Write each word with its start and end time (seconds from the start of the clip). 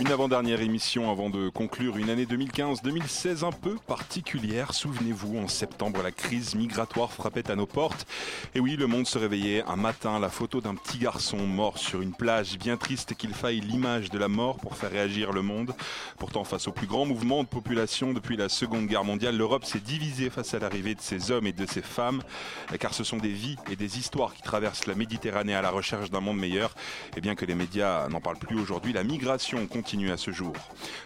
Une 0.00 0.10
avant-dernière 0.10 0.60
émission 0.60 1.08
avant 1.08 1.30
de 1.30 1.48
conclure 1.48 1.96
une 1.98 2.10
année 2.10 2.24
2015-2016 2.24 3.44
un 3.44 3.52
peu 3.52 3.76
particulière. 3.86 4.74
Souvenez-vous, 4.74 5.38
en 5.38 5.46
septembre, 5.46 6.02
la 6.02 6.10
crise 6.10 6.56
migratoire 6.56 7.12
frappait 7.12 7.48
à 7.48 7.54
nos 7.54 7.66
portes. 7.66 8.04
Et 8.56 8.60
oui, 8.60 8.74
le 8.74 8.88
monde 8.88 9.06
se 9.06 9.18
réveillait 9.18 9.62
un 9.68 9.76
matin, 9.76 10.18
la 10.18 10.30
photo 10.30 10.60
d'un 10.60 10.74
petit 10.74 10.98
garçon 10.98 11.36
mort 11.46 11.78
sur 11.78 12.02
une 12.02 12.12
plage, 12.12 12.58
bien 12.58 12.76
triste 12.76 13.14
qu'il 13.14 13.32
faille 13.32 13.60
l'image 13.60 14.10
de 14.10 14.18
la 14.18 14.26
mort 14.26 14.56
pour 14.56 14.76
faire 14.76 14.90
réagir 14.90 15.30
le 15.30 15.42
monde. 15.42 15.72
Pourtant, 16.18 16.42
face 16.42 16.66
au 16.66 16.72
plus 16.72 16.88
grand 16.88 17.06
mouvement 17.06 17.44
de 17.44 17.48
population 17.48 18.12
depuis 18.12 18.36
la 18.36 18.48
Seconde 18.48 18.86
Guerre 18.86 19.04
mondiale, 19.04 19.36
l'Europe 19.36 19.64
s'est 19.64 19.78
divisée 19.78 20.28
face 20.28 20.54
à 20.54 20.58
l'arrivée 20.58 20.96
de 20.96 21.00
ces 21.00 21.30
hommes 21.30 21.46
et 21.46 21.52
de 21.52 21.66
ces 21.66 21.82
femmes, 21.82 22.20
car 22.80 22.94
ce 22.94 23.04
sont 23.04 23.18
des 23.18 23.32
vies 23.32 23.56
et 23.70 23.76
des 23.76 23.96
histoires 23.98 24.34
qui 24.34 24.42
traversent 24.42 24.86
la 24.86 24.96
Méditerranée 24.96 25.54
à 25.54 25.62
la 25.62 25.70
recherche 25.70 26.10
d'un 26.10 26.20
monde 26.20 26.38
meilleur. 26.38 26.74
Et 27.16 27.20
bien 27.20 27.36
que 27.36 27.44
les 27.44 27.54
médias 27.54 28.08
n'en 28.08 28.20
parlent 28.20 28.38
plus 28.38 28.58
aujourd'hui, 28.58 28.92
la 28.92 29.04
migration 29.04 29.68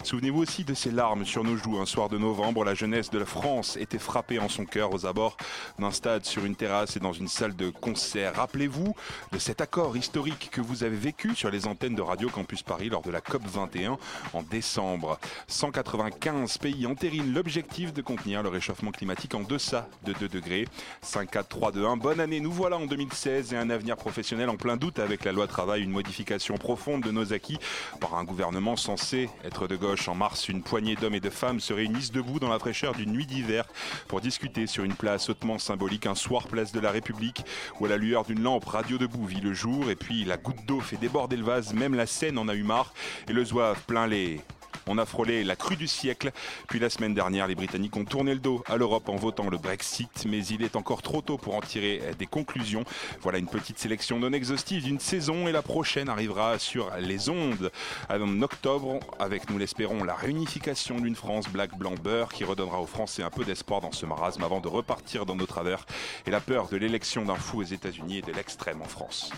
Souvenez-vous 0.03 0.41
aussi 0.41 0.65
de 0.65 0.75
ces 0.75 0.91
larmes 0.91 1.25
sur 1.25 1.45
nos 1.45 1.57
joues. 1.57 1.79
Un 1.79 1.87
soir 1.87 2.09
de 2.09 2.19
novembre, 2.19 2.65
la 2.65 2.75
jeunesse 2.75 3.11
de 3.11 3.19
la 3.19 3.27
France 3.27 3.77
était 3.77 3.98
frappée 3.98 4.39
en 4.39 4.48
son 4.48 4.65
cœur 4.65 4.93
aux 4.95 5.07
abords 5.07 5.37
d'un 5.79 5.91
stade 5.91 6.25
sur 6.25 6.45
une 6.45 6.55
terrasse 6.55 6.97
et 6.97 7.01
dans 7.01 7.12
une 7.12 7.29
salle 7.29 7.56
de 7.56 7.71
concert. 7.71 8.37
Rappelez-vous 8.37 8.95
de 9.33 9.39
cet 9.39 9.61
accord 9.61 9.97
historique 9.97 10.51
que 10.51 10.61
vous 10.61 10.84
avez 10.84 10.97
vécu 10.97 11.34
sur 11.34 11.51
les 11.51 11.67
antennes 11.67 11.95
de 11.95 12.03
Radio 12.03 12.29
Campus 12.29 12.62
Paris 12.62 12.89
lors 12.89 13.03
de 13.03 13.11
la 13.11 13.21
COP 13.21 13.43
21 13.47 13.99
en 14.33 14.43
décembre. 14.43 15.19
195 15.49 16.59
pays 16.59 16.87
entérinent 16.87 17.33
l'objectif 17.33 17.93
de 17.93 18.03
contenir 18.03 18.43
le 18.43 18.49
réchauffement 18.49 18.91
climatique 18.91 19.34
en 19.34 19.41
deçà 19.41 19.89
de 20.05 20.12
2 20.12 20.29
degrés. 20.29 20.67
5, 21.03 21.31
4, 21.31 21.49
3, 21.49 21.73
2, 21.73 21.84
1. 21.84 21.97
Bonne 21.97 22.21
année, 22.21 22.41
nous 22.41 22.53
voilà 22.53 22.77
en 22.77 22.87
2016 22.87 23.53
et 23.53 23.56
un 23.56 23.71
avenir 23.71 23.97
professionnel 23.97 24.49
en 24.49 24.56
plein 24.56 24.77
doute 24.77 24.99
avec 24.99 25.25
la 25.25 25.33
loi 25.33 25.47
travail, 25.47 25.83
une 25.83 25.91
modification 25.91 26.56
profonde 26.56 27.03
de 27.03 27.11
nos 27.11 27.33
acquis 27.33 27.59
par 28.01 28.15
un 28.15 28.25
gouvernement 28.25 28.67
censé 28.77 29.28
être 29.44 29.69
de 29.69 29.77
gauche. 29.77 30.08
En 30.08 30.14
mars, 30.14 30.48
une 30.48 30.62
poignée 30.62 30.97
d'hommes 30.97 31.14
et 31.14 31.20
de 31.20 31.30
femmes 31.30 31.61
se 31.61 31.72
réunissent 31.72 32.12
debout 32.12 32.38
dans 32.38 32.48
la 32.48 32.58
fraîcheur 32.58 32.94
d'une 32.94 33.12
nuit 33.12 33.27
d'hiver 33.27 33.64
pour 34.06 34.20
discuter 34.20 34.66
sur 34.66 34.84
une 34.84 34.94
place 34.94 35.30
hautement 35.30 35.58
symbolique, 35.58 36.06
un 36.06 36.14
soir 36.14 36.47
place 36.48 36.72
de 36.72 36.80
la 36.80 36.91
République, 36.91 37.44
où 37.80 37.86
à 37.86 37.88
la 37.88 37.97
lueur 37.97 38.25
d'une 38.25 38.42
lampe 38.42 38.64
radio 38.64 38.98
debout 38.98 39.27
vit 39.27 39.41
le 39.41 39.55
jour, 39.55 39.91
et 39.91 39.97
puis 39.97 40.25
la 40.25 40.36
goutte 40.36 40.64
d'eau 40.66 40.80
fait 40.80 40.97
déborder 40.97 41.36
le 41.36 41.44
vase, 41.44 41.72
même 41.72 41.94
la 41.94 42.06
scène 42.06 42.38
en 42.38 42.48
a 42.48 42.55
eu 42.55 42.62
marre, 42.62 42.92
et 43.28 43.33
le 43.33 43.44
zouave 43.44 43.80
plein 43.86 44.06
les... 44.06 44.41
On 44.89 44.97
a 44.97 45.05
frôlé 45.05 45.44
la 45.44 45.55
crue 45.55 45.77
du 45.77 45.86
siècle. 45.86 46.33
Puis 46.67 46.78
la 46.78 46.89
semaine 46.89 47.14
dernière, 47.14 47.47
les 47.47 47.55
Britanniques 47.55 47.97
ont 47.97 48.05
tourné 48.06 48.33
le 48.33 48.41
dos 48.41 48.62
à 48.67 48.77
l'Europe 48.77 49.08
en 49.08 49.17
votant 49.17 49.50
le 49.50 49.58
Brexit, 49.58 50.25
mais 50.27 50.44
il 50.47 50.62
est 50.62 50.77
encore 50.77 51.03
trop 51.03 51.20
tôt 51.20 51.36
pour 51.36 51.55
en 51.55 51.61
tirer 51.61 52.00
des 52.19 52.27
conclusions. 52.27 52.84
Voilà 53.20 53.39
une 53.39 53.48
petite 53.48 53.78
sélection 53.78 54.19
non 54.19 54.33
exhaustive 54.33 54.84
d'une 54.84 54.98
saison 54.98 55.47
et 55.47 55.53
la 55.53 55.62
prochaine 55.62 56.09
arrivera 56.09 56.59
sur 56.59 56.91
les 56.98 57.28
ondes 57.28 57.70
en 58.09 58.42
octobre 58.42 58.98
avec, 59.19 59.50
nous 59.50 59.59
l'espérons, 59.59 60.05
la 60.05 60.14
réunification 60.14 60.98
d'une 60.98 61.16
France 61.16 61.49
black, 61.49 61.76
blanc, 61.76 61.94
beurre 62.03 62.32
qui 62.32 62.44
redonnera 62.44 62.81
aux 62.81 62.87
Français 62.87 63.22
un 63.22 63.31
peu 63.31 63.44
d'espoir 63.44 63.81
dans 63.81 63.93
ce 63.93 64.06
marasme 64.06 64.43
avant 64.43 64.60
de 64.60 64.69
repartir 64.69 65.26
dans 65.26 65.37
nos 65.37 65.47
travers 65.47 65.84
et 66.26 66.31
la 66.31 66.41
peur 66.41 66.69
de 66.69 66.76
l'élection 66.76 67.25
d'un 67.25 67.37
fou 67.37 67.60
aux 67.60 67.65
États-Unis 67.65 68.19
et 68.19 68.22
de 68.22 68.32
l'extrême 68.32 68.81
en 68.81 68.88
France. 68.88 69.32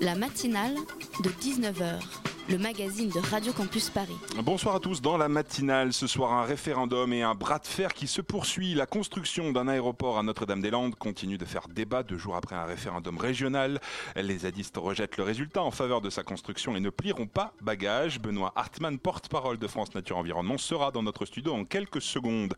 La 0.00 0.14
matinale 0.14 0.74
de 1.22 1.30
19h, 1.30 2.00
le 2.48 2.58
magazine 2.58 3.08
de 3.08 3.20
Radio 3.20 3.52
Campus 3.52 3.88
Paris. 3.90 4.16
Bonsoir 4.42 4.74
à 4.74 4.80
tous. 4.80 5.00
Dans 5.00 5.16
la 5.16 5.28
matinale, 5.28 5.92
ce 5.92 6.06
soir, 6.06 6.32
un 6.32 6.44
référendum 6.44 7.12
et 7.12 7.22
un 7.22 7.34
bras 7.34 7.58
de 7.58 7.66
fer 7.66 7.94
qui 7.94 8.06
se 8.06 8.20
poursuit. 8.20 8.74
La 8.74 8.86
construction 8.86 9.52
d'un 9.52 9.68
aéroport 9.68 10.18
à 10.18 10.22
Notre-Dame-des-Landes 10.22 10.96
continue 10.96 11.38
de 11.38 11.44
faire 11.44 11.68
débat 11.68 12.02
deux 12.02 12.18
jours 12.18 12.34
après 12.36 12.56
un 12.56 12.64
référendum 12.64 13.16
régional. 13.16 13.80
Les 14.16 14.38
zadistes 14.38 14.76
rejettent 14.76 15.16
le 15.16 15.24
résultat 15.24 15.62
en 15.62 15.70
faveur 15.70 16.00
de 16.00 16.10
sa 16.10 16.22
construction 16.22 16.74
et 16.74 16.80
ne 16.80 16.90
plieront 16.90 17.26
pas 17.26 17.52
bagage. 17.60 18.20
Benoît 18.20 18.52
Hartmann, 18.56 18.98
porte-parole 18.98 19.58
de 19.58 19.66
France 19.66 19.94
Nature 19.94 20.16
Environnement, 20.16 20.58
sera 20.58 20.90
dans 20.90 21.02
notre 21.02 21.26
studio 21.26 21.52
en 21.52 21.64
quelques 21.64 22.02
secondes. 22.02 22.54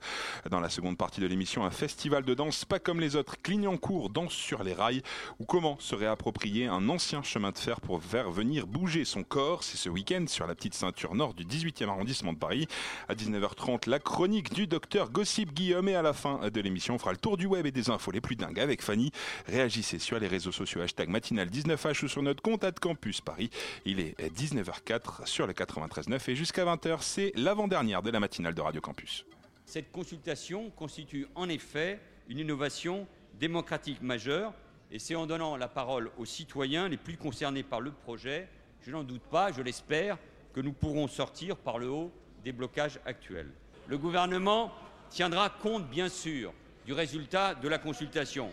Dans 0.51 0.61
la 0.61 0.71
seconde 0.71 0.97
partie 0.97 1.21
de 1.21 1.27
l'émission, 1.27 1.65
un 1.65 1.71
festival 1.71 2.25
de 2.25 2.35
danse 2.35 2.65
pas 2.65 2.79
comme 2.79 3.01
les 3.01 3.17
autres. 3.17 3.37
Clignancourt 3.43 4.09
danse 4.09 4.33
sur 4.33 4.63
les 4.63 4.73
rails 4.73 5.03
ou 5.39 5.45
comment 5.45 5.77
se 5.79 5.95
réapproprier 5.95 6.67
un 6.67 6.89
ancien 6.89 7.23
chemin 7.23 7.51
de 7.51 7.59
fer 7.59 7.81
pour 7.81 8.03
faire 8.03 8.31
venir 8.31 8.67
bouger 8.67 9.05
son 9.05 9.23
corps? 9.23 9.63
C'est 9.75 9.89
ce 9.89 9.89
week-end 9.89 10.25
sur 10.29 10.47
la 10.47 10.55
petite 10.55 10.75
ceinture 10.75 11.17
nord 11.17 11.35
du 11.35 11.45
18e 11.45 11.89
arrondissement 11.89 12.33
de 12.33 12.39
Paris. 12.39 12.69
À 13.09 13.17
19h30, 13.17 13.91
la 13.91 13.99
chronique 13.99 14.55
du 14.55 14.69
docteur 14.69 15.11
Gossip 15.11 15.53
Guillaume. 15.53 15.89
Et 15.89 15.97
à 15.97 16.03
la 16.03 16.13
fin 16.13 16.49
de 16.49 16.61
l'émission, 16.61 16.95
on 16.95 16.99
fera 16.99 17.11
le 17.11 17.19
tour 17.19 17.37
du 17.37 17.47
web 17.47 17.67
et 17.67 17.73
des 17.73 17.91
infos 17.91 18.13
les 18.13 18.21
plus 18.21 18.37
dingues 18.37 18.61
avec 18.61 18.83
Fanny. 18.83 19.11
Réagissez 19.47 19.99
sur 19.99 20.21
les 20.21 20.29
réseaux 20.29 20.53
sociaux 20.53 20.81
hashtag 20.81 21.09
matinale19h 21.09 22.05
ou 22.05 22.09
sur 22.09 22.23
notre 22.23 22.41
compte 22.41 22.63
ad 22.63 22.79
campus 22.79 23.21
Paris. 23.21 23.51
Il 23.85 23.99
est 23.99 24.15
19h04 24.21 25.27
sur 25.27 25.49
le 25.49 25.53
93.9 25.55 26.31
et 26.31 26.37
jusqu'à 26.37 26.65
20h, 26.65 26.99
c'est 27.01 27.33
l'avant-dernière 27.35 28.03
de 28.03 28.13
la 28.13 28.21
matinale 28.21 28.55
de 28.55 28.61
Radio 28.61 28.81
Campus. 28.81 29.27
Cette 29.67 29.91
consultation 29.91 30.71
constitue 30.71 31.27
en 31.35 31.49
effet 31.49 31.99
une 32.29 32.39
innovation 32.39 33.09
démocratique 33.41 34.03
majeure 34.03 34.53
et 34.93 35.01
c'est 35.01 35.17
en 35.17 35.27
donnant 35.27 35.57
la 35.57 35.67
parole 35.67 36.13
aux 36.17 36.27
citoyens 36.27 36.89
les 36.89 36.97
plus 36.97 37.17
concernés 37.17 37.65
par 37.65 37.81
le 37.81 37.91
projet, 37.91 38.49
je 38.85 38.91
n'en 38.91 39.03
doute 39.03 39.23
pas, 39.23 39.51
je 39.51 39.63
l'espère, 39.63 40.19
que 40.53 40.61
nous 40.61 40.73
pourrons 40.73 41.09
sortir 41.09 41.57
par 41.57 41.79
le 41.79 41.89
haut 41.89 42.13
des 42.45 42.53
blocages 42.53 43.01
actuels. 43.07 43.51
Le 43.89 43.97
gouvernement 43.97 44.73
tiendra 45.09 45.49
compte, 45.49 45.89
bien 45.89 46.09
sûr, 46.09 46.53
du 46.85 46.93
résultat 46.93 47.55
de 47.55 47.69
la 47.69 47.79
consultation. 47.79 48.51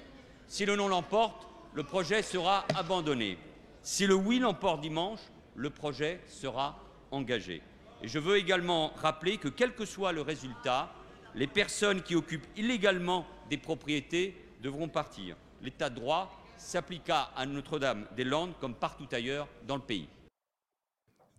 Si 0.47 0.66
le 0.66 0.75
non 0.75 0.88
l'emporte, 0.88 1.47
le 1.74 1.84
projet 1.84 2.22
sera 2.22 2.66
abandonné. 2.75 3.38
Si 3.81 4.08
le 4.08 4.16
oui 4.16 4.40
l'emporte 4.40 4.81
dimanche, 4.81 5.19
le 5.56 5.69
projet 5.69 6.22
sera 6.28 6.80
engagé. 7.12 7.62
Et 8.02 8.08
je 8.08 8.19
veux 8.19 8.38
également 8.38 8.94
rappeler 8.96 9.38
que, 9.38 9.50
quel 9.50 9.75
que 9.75 9.86
soit 9.86 10.13
le 10.13 10.22
résultat, 10.22 10.94
les 11.36 11.48
personnes 11.48 12.02
qui 12.02 12.16
occupent 12.16 12.48
illégalement 12.56 13.25
des 13.50 13.58
propriétés 13.58 14.36
devront 14.62 14.88
partir. 14.88 15.36
L'état 15.62 15.90
de 15.90 15.96
droit 15.96 16.42
s'appliqua 16.58 17.31
à 17.36 17.46
Notre-Dame-des-Landes 17.46 18.53
comme 18.59 18.75
partout 18.75 19.08
ailleurs 19.12 19.48
dans 19.68 19.75
le 19.75 19.81
pays. 19.81 20.08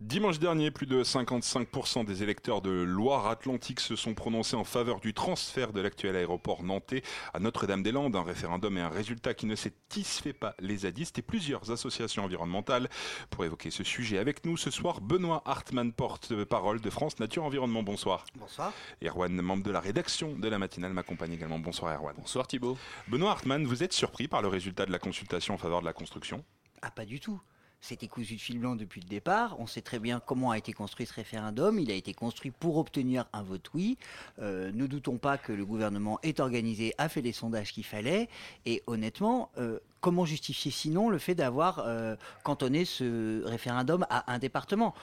Dimanche 0.03 0.37
dernier, 0.37 0.69
plus 0.69 0.85
de 0.85 1.01
55% 1.01 2.03
des 2.03 2.23
électeurs 2.23 2.61
de 2.61 2.69
Loire-Atlantique 2.69 3.79
se 3.79 3.95
sont 3.95 4.13
prononcés 4.13 4.57
en 4.57 4.65
faveur 4.65 4.99
du 4.99 5.13
transfert 5.13 5.71
de 5.71 5.79
l'actuel 5.79 6.17
aéroport 6.17 6.61
nantais 6.61 7.03
à 7.33 7.39
Notre-Dame-des-Landes. 7.39 8.17
Un 8.17 8.23
référendum 8.23 8.77
et 8.77 8.81
un 8.81 8.89
résultat 8.89 9.33
qui 9.33 9.45
ne 9.45 9.55
satisfait 9.55 10.33
pas 10.33 10.55
les 10.59 10.79
zadistes 10.79 11.19
et 11.19 11.21
plusieurs 11.21 11.71
associations 11.71 12.25
environnementales. 12.25 12.89
Pour 13.29 13.45
évoquer 13.45 13.71
ce 13.71 13.85
sujet 13.85 14.17
avec 14.17 14.45
nous 14.45 14.57
ce 14.57 14.71
soir, 14.71 14.99
Benoît 14.99 15.41
Hartmann, 15.45 15.93
porte-parole 15.93 16.81
de 16.81 16.89
France 16.89 17.17
Nature 17.19 17.45
Environnement. 17.45 17.81
Bonsoir. 17.81 18.25
Bonsoir. 18.35 18.73
Erwan, 19.01 19.33
membre 19.41 19.63
de 19.63 19.71
la 19.71 19.79
rédaction 19.79 20.35
de 20.35 20.49
la 20.49 20.59
matinale, 20.59 20.91
m'accompagne 20.91 21.31
également. 21.31 21.59
Bonsoir 21.59 21.95
Erwan. 21.95 22.13
bonsoir 22.17 22.45
Thibault. 22.45 22.77
Benoît 23.07 23.31
Hartmann, 23.31 23.65
vous 23.65 23.83
êtes 23.83 23.93
surpris 23.93 24.27
par 24.27 24.41
le 24.41 24.49
résultat 24.49 24.85
de 24.85 24.91
la 24.91 24.99
consultation 24.99 25.53
en 25.53 25.57
faveur 25.57 25.79
de 25.79 25.85
la 25.85 25.93
construction? 25.93 26.43
Ah, 26.81 26.91
pas 26.91 27.05
du 27.05 27.21
tout. 27.21 27.39
C'était 27.83 28.07
cousu 28.07 28.35
de 28.35 28.39
fil 28.39 28.59
blanc 28.59 28.77
depuis 28.77 29.01
le 29.01 29.09
départ. 29.09 29.57
On 29.59 29.67
sait 29.67 29.81
très 29.81 29.99
bien 29.99 30.21
comment 30.25 30.51
a 30.51 30.57
été 30.57 30.71
construit 30.71 31.05
ce 31.05 31.13
référendum. 31.13 31.77
Il 31.79 31.91
a 31.91 31.95
été 31.95 32.13
construit 32.13 32.49
pour 32.49 32.77
obtenir 32.77 33.25
un 33.33 33.43
vote 33.43 33.69
oui. 33.73 33.97
Euh, 34.39 34.71
ne 34.73 34.87
doutons 34.87 35.17
pas 35.17 35.37
que 35.37 35.51
le 35.51 35.65
gouvernement 35.65 36.17
est 36.23 36.39
organisé, 36.39 36.93
a 36.97 37.09
fait 37.09 37.21
les 37.21 37.33
sondages 37.33 37.73
qu'il 37.73 37.83
fallait. 37.83 38.29
Et 38.65 38.83
honnêtement, 38.87 39.51
euh, 39.57 39.79
comment 39.99 40.23
justifier 40.23 40.71
sinon 40.71 41.09
le 41.09 41.17
fait 41.17 41.35
d'avoir 41.35 41.79
euh, 41.79 42.15
cantonné 42.43 42.85
ce 42.85 43.43
référendum 43.43 44.05
à 44.09 44.31
un 44.31 44.39
département? 44.39 44.95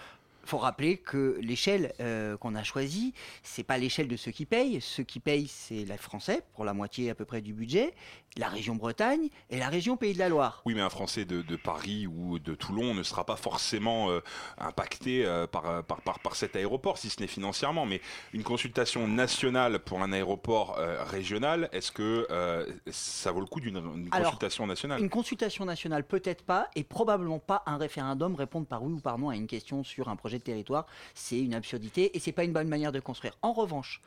Faut 0.45 0.59
rappeler 0.59 0.97
que 0.97 1.39
l'échelle 1.41 1.93
euh, 2.01 2.37
qu'on 2.37 2.55
a 2.55 2.63
choisie, 2.63 3.15
c'est 3.43 3.63
pas 3.63 3.79
l'échelle 3.79 4.09
de 4.09 4.17
ceux 4.17 4.31
qui 4.31 4.47
payent. 4.47 4.81
Ceux 4.81 5.03
qui 5.03 5.21
payent, 5.21 5.49
c'est 5.49 5.85
les 5.85 5.97
Français, 5.97 6.43
pour 6.55 6.65
la 6.65 6.73
moitié 6.73 7.11
à 7.11 7.15
peu 7.15 7.25
près 7.25 7.41
du 7.41 7.53
budget, 7.53 7.95
la 8.37 8.49
région 8.49 8.77
Bretagne 8.77 9.29
et 9.51 9.59
la 9.59 9.69
région 9.69 9.97
Pays 9.97 10.15
de 10.15 10.19
la 10.19 10.29
Loire. 10.29 10.63
Oui, 10.65 10.75
mais 10.75 10.81
un 10.81 10.91
Français 10.91 11.25
de, 11.25 11.43
de 11.43 11.57
Paris 11.57 12.07
ou 12.07 12.39
de 12.39 12.55
Toulon 12.55 12.95
ne 12.95 13.03
sera 13.03 13.25
pas 13.25 13.37
forcément 13.37 14.11
euh, 14.11 14.21
impacté 14.59 15.25
euh, 15.25 15.47
par, 15.47 15.85
par, 15.85 16.01
par, 16.01 16.21
par 16.21 16.37
cet 16.37 16.57
aéroport, 16.57 16.99
si 16.99 17.11
ce 17.11 17.21
n'est 17.21 17.27
financièrement. 17.27 17.87
Mais 17.87 18.01
une 18.33 18.45
consultation 18.45 19.09
nationale 19.09 19.79
pour 19.81 20.03
un 20.03 20.13
aéroport 20.13 20.77
régional, 21.07 21.69
est-ce 21.73 21.91
que 21.93 22.27
ça 22.91 23.33
vaut 23.33 23.41
le 23.41 23.47
coup 23.47 23.61
d'une 23.61 24.09
consultation 24.11 24.67
nationale? 24.67 25.01
Une 25.01 25.09
consultation 25.09 25.65
nationale, 25.65 26.05
peut-être 26.05 26.45
pas, 26.45 26.69
et 26.77 26.85
probablement 26.85 27.39
pas 27.39 27.63
un 27.67 27.77
référendum 27.77 28.35
répondre 28.35 28.67
par 28.67 28.83
oui 28.83 28.93
ou 28.93 29.01
par 29.01 29.19
non 29.19 29.29
à 29.29 29.37
une 29.37 29.47
question 29.47 29.83
sur 29.83 30.09
un 30.09 30.17
projet 30.17 30.30
de 30.39 30.45
territoire. 30.45 30.87
C'est 31.15 31.39
une 31.39 31.55
absurdité 31.55 32.17
et 32.17 32.21
c'est 32.21 32.33
pas 32.33 32.45
une 32.45 32.53
bonne 32.53 32.69
manière 32.69 32.93
de 32.93 33.01
construire. 33.01 33.37
En 33.43 33.53
revanche, 33.53 34.01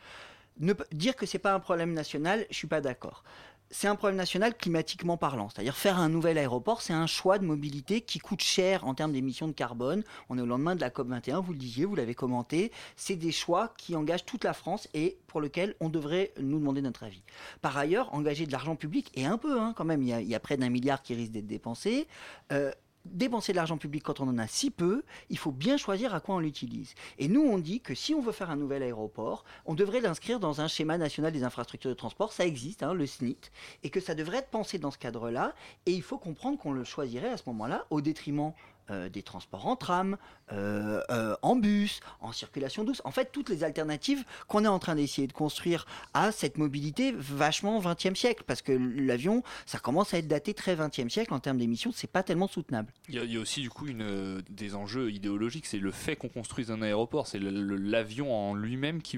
ne, 0.59 0.73
dire 0.91 1.15
que 1.15 1.25
c'est 1.25 1.39
pas 1.39 1.53
un 1.53 1.59
problème 1.59 1.93
national, 1.93 2.45
je 2.49 2.55
suis 2.55 2.67
pas 2.67 2.81
d'accord. 2.81 3.23
C'est 3.71 3.87
un 3.87 3.95
problème 3.95 4.17
national 4.17 4.55
climatiquement 4.55 5.17
parlant. 5.17 5.49
C'est-à-dire 5.49 5.75
faire 5.75 5.97
un 5.97 6.07
nouvel 6.07 6.37
aéroport, 6.37 6.83
c'est 6.83 6.93
un 6.93 7.07
choix 7.07 7.39
de 7.39 7.45
mobilité 7.45 8.01
qui 8.01 8.19
coûte 8.19 8.41
cher 8.41 8.85
en 8.85 8.93
termes 8.93 9.13
d'émissions 9.13 9.47
de 9.47 9.53
carbone. 9.53 10.03
On 10.29 10.37
est 10.37 10.41
au 10.41 10.45
lendemain 10.45 10.75
de 10.75 10.81
la 10.81 10.91
COP21, 10.91 11.41
vous 11.41 11.53
le 11.53 11.57
disiez, 11.57 11.85
vous 11.85 11.95
l'avez 11.95 12.13
commenté. 12.13 12.71
C'est 12.97 13.15
des 13.15 13.31
choix 13.31 13.73
qui 13.77 13.95
engagent 13.95 14.25
toute 14.25 14.43
la 14.43 14.53
France 14.53 14.87
et 14.93 15.17
pour 15.25 15.41
lesquels 15.41 15.75
on 15.79 15.89
devrait 15.89 16.33
nous 16.39 16.59
demander 16.59 16.83
notre 16.83 17.03
avis. 17.03 17.23
Par 17.63 17.75
ailleurs, 17.75 18.13
engager 18.13 18.45
de 18.45 18.51
l'argent 18.51 18.75
public, 18.75 19.09
et 19.15 19.25
un 19.25 19.39
peu 19.39 19.59
hein, 19.59 19.73
quand 19.75 19.85
même, 19.85 20.03
il 20.03 20.09
y, 20.09 20.13
a, 20.13 20.21
il 20.21 20.27
y 20.27 20.35
a 20.35 20.39
près 20.39 20.57
d'un 20.57 20.69
milliard 20.69 21.01
qui 21.01 21.15
risque 21.15 21.31
d'être 21.31 21.47
dépensé. 21.47 22.07
Euh, 22.51 22.71
dépenser 23.05 23.51
de 23.51 23.57
l'argent 23.57 23.77
public 23.77 24.03
quand 24.03 24.19
on 24.19 24.27
en 24.27 24.37
a 24.37 24.47
si 24.47 24.71
peu, 24.71 25.03
il 25.29 25.37
faut 25.37 25.51
bien 25.51 25.77
choisir 25.77 26.15
à 26.15 26.19
quoi 26.19 26.35
on 26.35 26.39
l'utilise. 26.39 26.95
Et 27.17 27.27
nous, 27.27 27.41
on 27.41 27.57
dit 27.57 27.81
que 27.81 27.95
si 27.95 28.13
on 28.13 28.21
veut 28.21 28.31
faire 28.31 28.49
un 28.49 28.55
nouvel 28.55 28.83
aéroport, 28.83 29.43
on 29.65 29.73
devrait 29.73 30.01
l'inscrire 30.01 30.39
dans 30.39 30.61
un 30.61 30.67
schéma 30.67 30.97
national 30.97 31.31
des 31.31 31.43
infrastructures 31.43 31.89
de 31.89 31.95
transport, 31.95 32.31
ça 32.31 32.45
existe, 32.45 32.83
hein, 32.83 32.93
le 32.93 33.05
SNIT, 33.05 33.51
et 33.83 33.89
que 33.89 33.99
ça 33.99 34.15
devrait 34.15 34.37
être 34.37 34.49
pensé 34.49 34.79
dans 34.79 34.91
ce 34.91 34.97
cadre-là, 34.97 35.53
et 35.85 35.91
il 35.91 36.01
faut 36.01 36.17
comprendre 36.17 36.57
qu'on 36.57 36.71
le 36.71 36.83
choisirait 36.83 37.29
à 37.29 37.37
ce 37.37 37.43
moment-là 37.47 37.85
au 37.89 38.01
détriment 38.01 38.53
euh, 38.89 39.07
des 39.07 39.23
transports 39.23 39.65
en 39.65 39.77
tram, 39.77 40.17
euh, 40.51 41.01
euh, 41.09 41.35
en 41.41 41.55
bus, 41.55 42.01
en 42.19 42.33
circulation 42.33 42.83
douce. 42.83 43.01
En 43.05 43.11
fait, 43.11 43.31
toutes 43.31 43.49
les 43.49 43.63
alternatives 43.63 44.25
qu'on 44.49 44.65
est 44.65 44.67
en 44.67 44.79
train 44.79 44.95
d'essayer 44.95 45.25
de 45.25 45.33
construire 45.33 45.85
à 46.13 46.33
cette 46.33 46.57
mobilité 46.57 47.13
vachement 47.17 47.79
20e 47.79 48.15
siècle, 48.15 48.43
parce 48.45 48.61
que 48.61 48.73
l'avion, 48.73 49.41
ça 49.65 49.79
commence 49.79 50.13
à 50.13 50.17
être 50.17 50.27
daté 50.27 50.53
très 50.53 50.75
20e 50.75 51.07
siècle. 51.07 51.33
En 51.33 51.39
termes 51.39 51.59
d'émissions, 51.59 51.93
c'est 51.93 52.11
pas 52.11 52.23
tellement 52.23 52.49
soutenable. 52.49 52.91
Il 53.07 53.15
y, 53.15 53.19
a, 53.19 53.23
y 53.23 53.37
a 53.37 53.39
aussi 53.39 53.61
du 53.61 53.69
coup 53.69 53.87
une, 53.87 54.41
des 54.49 54.75
enjeux 54.75 55.11
idéologiques, 55.11 55.65
c'est 55.65 55.79
le 55.79 55.91
fait 55.91 56.17
qu'on 56.17 56.27
construise 56.27 56.69
un 56.69 56.81
aéroport, 56.81 57.27
c'est 57.27 57.39
l'avion 57.39 58.35
en 58.35 58.53
lui-même 58.53 59.01
qui 59.01 59.17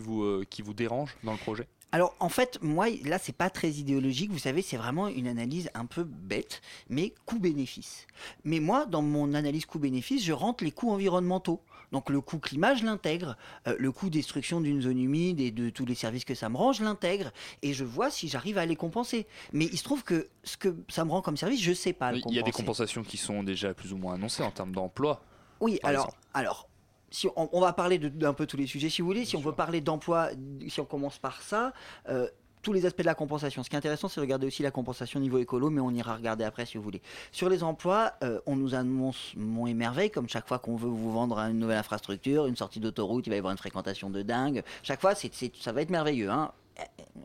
qui 0.50 0.62
vous 0.62 0.74
dérange 0.74 1.16
dans 1.24 1.32
le 1.32 1.38
projet? 1.38 1.68
Alors 1.96 2.14
en 2.20 2.28
fait, 2.28 2.60
moi 2.62 2.88
là 3.06 3.18
c'est 3.18 3.32
pas 3.32 3.50
très 3.50 3.70
idéologique, 3.70 4.30
vous 4.30 4.38
savez, 4.38 4.62
c'est 4.62 4.76
vraiment 4.76 5.08
une 5.08 5.30
analyse 5.30 5.70
un 5.76 5.86
peu 5.86 6.04
bête, 6.04 6.62
mais 6.90 7.14
coût-bénéfice. 7.26 8.06
Mais 8.44 8.60
moi, 8.60 8.86
dans 8.86 9.02
mon 9.02 9.34
analyse 9.34 9.66
coût-bénéfice, 9.66 10.22
je 10.26 10.34
rentre 10.34 10.66
les 10.66 10.72
coûts 10.72 10.92
environnementaux. 10.92 11.62
Donc 11.94 12.10
le 12.10 12.20
coût 12.20 12.40
climat, 12.40 12.76
je 12.76 12.84
l'intègre. 12.84 13.38
Euh, 13.70 13.78
le 13.80 13.94
coût 13.94 14.10
destruction 14.10 14.60
d'une 14.60 14.82
zone 14.82 15.00
humide 15.00 15.40
et 15.40 15.52
de 15.52 15.70
tous 15.70 15.86
les 15.86 15.96
services 15.96 16.26
que 16.26 16.36
ça 16.36 16.50
me 16.50 16.58
rend, 16.58 16.74
je 16.74 16.84
l'intègre. 16.84 17.32
Et 17.62 17.72
je 17.72 17.86
vois 17.86 18.12
si 18.12 18.28
j'arrive 18.28 18.58
à 18.58 18.66
les 18.66 18.76
compenser. 18.76 19.26
Mais 19.54 19.64
il 19.64 19.78
se 19.78 19.84
trouve 19.86 20.04
que 20.04 20.28
ce 20.44 20.58
que 20.58 20.76
ça 20.90 21.06
me 21.06 21.12
rend 21.12 21.22
comme 21.22 21.38
service, 21.38 21.62
je 21.62 21.72
sais 21.72 21.94
pas 21.94 22.12
Il 22.14 22.36
y 22.36 22.40
a 22.40 22.44
des 22.44 22.52
compensations 22.52 23.04
qui 23.04 23.16
sont 23.16 23.42
déjà 23.42 23.74
plus 23.74 23.94
ou 23.94 23.98
moins 23.98 24.16
annoncées 24.16 24.44
en 24.44 24.52
termes 24.52 24.74
d'emploi. 24.74 25.24
Oui, 25.62 25.80
par 25.82 25.92
alors, 25.92 26.06
exemple. 26.08 26.20
alors 26.34 26.68
si 27.16 27.28
on, 27.38 27.50
on 27.54 27.62
va 27.62 27.72
parler 27.72 27.98
d'un 27.98 28.34
peu 28.34 28.46
tous 28.46 28.58
les 28.58 28.68
sujets 28.68 28.90
si 28.90 29.02
vous 29.02 29.08
voulez. 29.08 29.24
Si 29.24 29.38
on 29.38 29.40
veut 29.40 29.54
parler 29.54 29.80
d'emploi, 29.80 30.30
si 30.68 30.82
on 30.82 30.86
commence 30.86 31.18
par 31.18 31.42
ça, 31.42 31.72
euh, 32.10 32.28
tous 32.62 32.74
les 32.74 32.86
aspects 32.86 33.02
de 33.02 33.06
la 33.06 33.16
compensation. 33.16 33.64
Ce 33.64 33.70
qui 33.70 33.76
est 33.76 33.78
intéressant, 33.78 34.08
c'est 34.10 34.20
de 34.20 34.26
regarder 34.26 34.48
aussi 34.48 34.64
la 34.64 34.72
compensation 34.72 35.20
niveau 35.20 35.38
écolo, 35.38 35.70
mais 35.70 35.80
on 35.80 35.92
ira 35.92 36.16
regarder 36.16 36.44
après 36.44 36.66
si 36.66 36.78
vous 36.78 36.84
voulez. 36.84 37.02
Sur 37.32 37.48
les 37.48 37.64
emplois, 37.64 38.14
euh, 38.24 38.42
on 38.48 38.56
nous 38.56 38.76
annonce 38.76 39.34
mon 39.38 39.66
émerveil, 39.68 40.10
comme 40.12 40.28
chaque 40.28 40.48
fois 40.48 40.60
qu'on 40.60 40.76
veut 40.76 40.90
vous 40.90 41.12
vendre 41.14 41.38
une 41.38 41.60
nouvelle 41.60 41.78
infrastructure, 41.78 42.48
une 42.48 42.56
sortie 42.58 42.80
d'autoroute, 42.82 43.28
il 43.28 43.30
va 43.30 43.36
y 43.36 43.40
avoir 43.40 43.52
une 43.52 43.58
fréquentation 43.60 44.10
de 44.10 44.22
dingue. 44.22 44.64
Chaque 44.84 45.00
fois, 45.00 45.16
c'est- 45.16 45.32
ça 45.62 45.72
va 45.72 45.84
être 45.84 45.92
merveilleux. 45.92 46.30
Hein. 46.30 46.52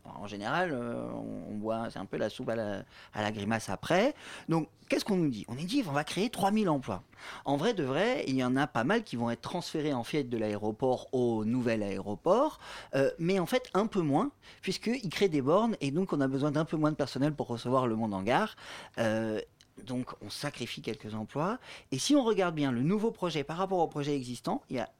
En 0.04 0.26
général, 0.26 0.72
euh, 0.72 1.06
on 1.48 1.58
voit, 1.58 1.88
c'est 1.90 1.98
un 1.98 2.04
peu 2.04 2.16
la 2.16 2.30
soupe 2.30 2.50
à 2.50 2.54
la, 2.56 3.32
grimace 3.32 3.68
après. 3.68 4.14
Donc, 4.48 4.68
qu'est-ce 4.88 5.04
qu'on 5.04 5.16
nous 5.16 5.28
dit? 5.28 5.44
On 5.48 5.54
nous 5.54 5.64
dit 5.64 5.82
on 5.88 5.92
va 5.92 6.04
créer 6.04 6.30
3000 6.30 6.68
emplois. 6.68 7.02
En 7.44 7.56
vrai 7.56 7.74
de 7.74 7.82
vrai, 7.82 8.24
il 8.26 8.36
y 8.36 8.44
en 8.44 8.56
a 8.56 8.66
pas 8.66 8.84
mal 8.84 9.02
qui 9.02 9.16
vont 9.16 9.30
être 9.30 9.40
transférés 9.40 9.92
en 9.92 10.04
fait 10.04 10.24
de 10.24 10.36
l'aéroport 10.36 11.08
au 11.12 11.44
nouvel 11.44 11.82
aéroport, 11.82 12.60
euh, 12.94 13.10
mais 13.18 13.38
en 13.38 13.46
fait 13.46 13.70
un 13.74 13.86
peu 13.86 14.00
moins, 14.00 14.30
puisqu'ils 14.62 15.08
créent 15.08 15.28
des 15.28 15.42
bornes 15.42 15.76
et 15.80 15.90
donc 15.90 16.12
on 16.12 16.20
a 16.20 16.28
besoin 16.28 16.50
d'un 16.50 16.64
peu 16.64 16.76
moins 16.76 16.90
de 16.90 16.96
personnel 16.96 17.34
pour 17.34 17.48
recevoir 17.48 17.86
le 17.86 17.96
monde 17.96 18.14
en 18.14 18.22
gare. 18.22 18.56
Euh, 18.98 19.40
donc 19.84 20.10
on 20.22 20.30
sacrifie 20.30 20.82
quelques 20.82 21.14
emplois. 21.14 21.58
Et 21.92 21.98
si 21.98 22.14
on 22.14 22.22
regarde 22.22 22.54
bien 22.54 22.72
le 22.72 22.82
nouveau 22.82 23.10
projet 23.10 23.44
par 23.44 23.56
rapport 23.56 23.78
au 23.78 23.88
projet 23.88 24.14
existant, 24.14 24.62
il 24.68 24.76
y 24.76 24.80
a 24.80 24.90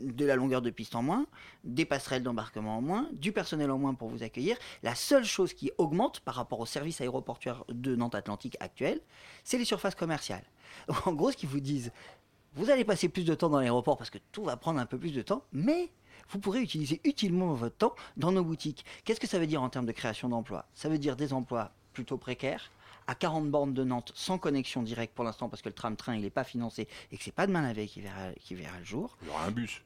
de 0.00 0.24
la 0.24 0.36
longueur 0.36 0.62
de 0.62 0.70
piste 0.70 0.94
en 0.94 1.02
moins, 1.02 1.26
des 1.64 1.84
passerelles 1.84 2.22
d'embarquement 2.22 2.78
en 2.78 2.80
moins, 2.80 3.08
du 3.12 3.32
personnel 3.32 3.70
en 3.70 3.78
moins 3.78 3.94
pour 3.94 4.08
vous 4.08 4.22
accueillir. 4.22 4.56
La 4.82 4.94
seule 4.94 5.24
chose 5.24 5.52
qui 5.52 5.70
augmente 5.78 6.20
par 6.20 6.34
rapport 6.34 6.60
au 6.60 6.66
service 6.66 7.00
aéroportuaire 7.00 7.64
de 7.68 7.94
Nantes 7.94 8.14
Atlantique 8.14 8.56
actuel, 8.60 9.00
c'est 9.44 9.58
les 9.58 9.64
surfaces 9.64 9.94
commerciales. 9.94 10.44
En 11.06 11.12
gros, 11.12 11.32
ce 11.32 11.36
qu'ils 11.36 11.48
vous 11.48 11.60
disent, 11.60 11.92
vous 12.54 12.70
allez 12.70 12.84
passer 12.84 13.08
plus 13.08 13.24
de 13.24 13.34
temps 13.34 13.50
dans 13.50 13.60
l'aéroport 13.60 13.96
parce 13.96 14.10
que 14.10 14.18
tout 14.32 14.44
va 14.44 14.56
prendre 14.56 14.80
un 14.80 14.86
peu 14.86 14.98
plus 14.98 15.12
de 15.12 15.22
temps, 15.22 15.44
mais 15.52 15.90
vous 16.30 16.38
pourrez 16.38 16.60
utiliser 16.60 17.00
utilement 17.04 17.54
votre 17.54 17.76
temps 17.76 17.94
dans 18.16 18.32
nos 18.32 18.44
boutiques. 18.44 18.84
Qu'est-ce 19.04 19.20
que 19.20 19.26
ça 19.26 19.38
veut 19.38 19.46
dire 19.46 19.62
en 19.62 19.68
termes 19.68 19.86
de 19.86 19.92
création 19.92 20.28
d'emplois? 20.28 20.66
Ça 20.74 20.88
veut 20.88 20.98
dire 20.98 21.16
des 21.16 21.32
emplois 21.32 21.72
plutôt 21.92 22.18
précaires, 22.18 22.70
à 23.08 23.14
40 23.14 23.50
bornes 23.50 23.74
de 23.74 23.82
Nantes, 23.82 24.12
sans 24.14 24.38
connexion 24.38 24.82
directe 24.82 25.14
pour 25.14 25.24
l'instant 25.24 25.48
parce 25.48 25.62
que 25.62 25.68
le 25.68 25.74
tram-train 25.74 26.14
il 26.14 26.20
n'est 26.22 26.30
pas 26.30 26.44
financé 26.44 26.86
et 27.10 27.16
que 27.16 27.24
c'est 27.24 27.32
pas 27.32 27.46
demain 27.46 27.62
la 27.62 27.72
veille 27.72 27.88
qui 27.88 28.00
verra, 28.00 28.30
qui 28.38 28.54
verra 28.54 28.78
le 28.78 28.84
jour. 28.84 29.16
Il 29.22 29.28
y 29.28 29.30
aura 29.30 29.44
un 29.44 29.50
bus. 29.50 29.82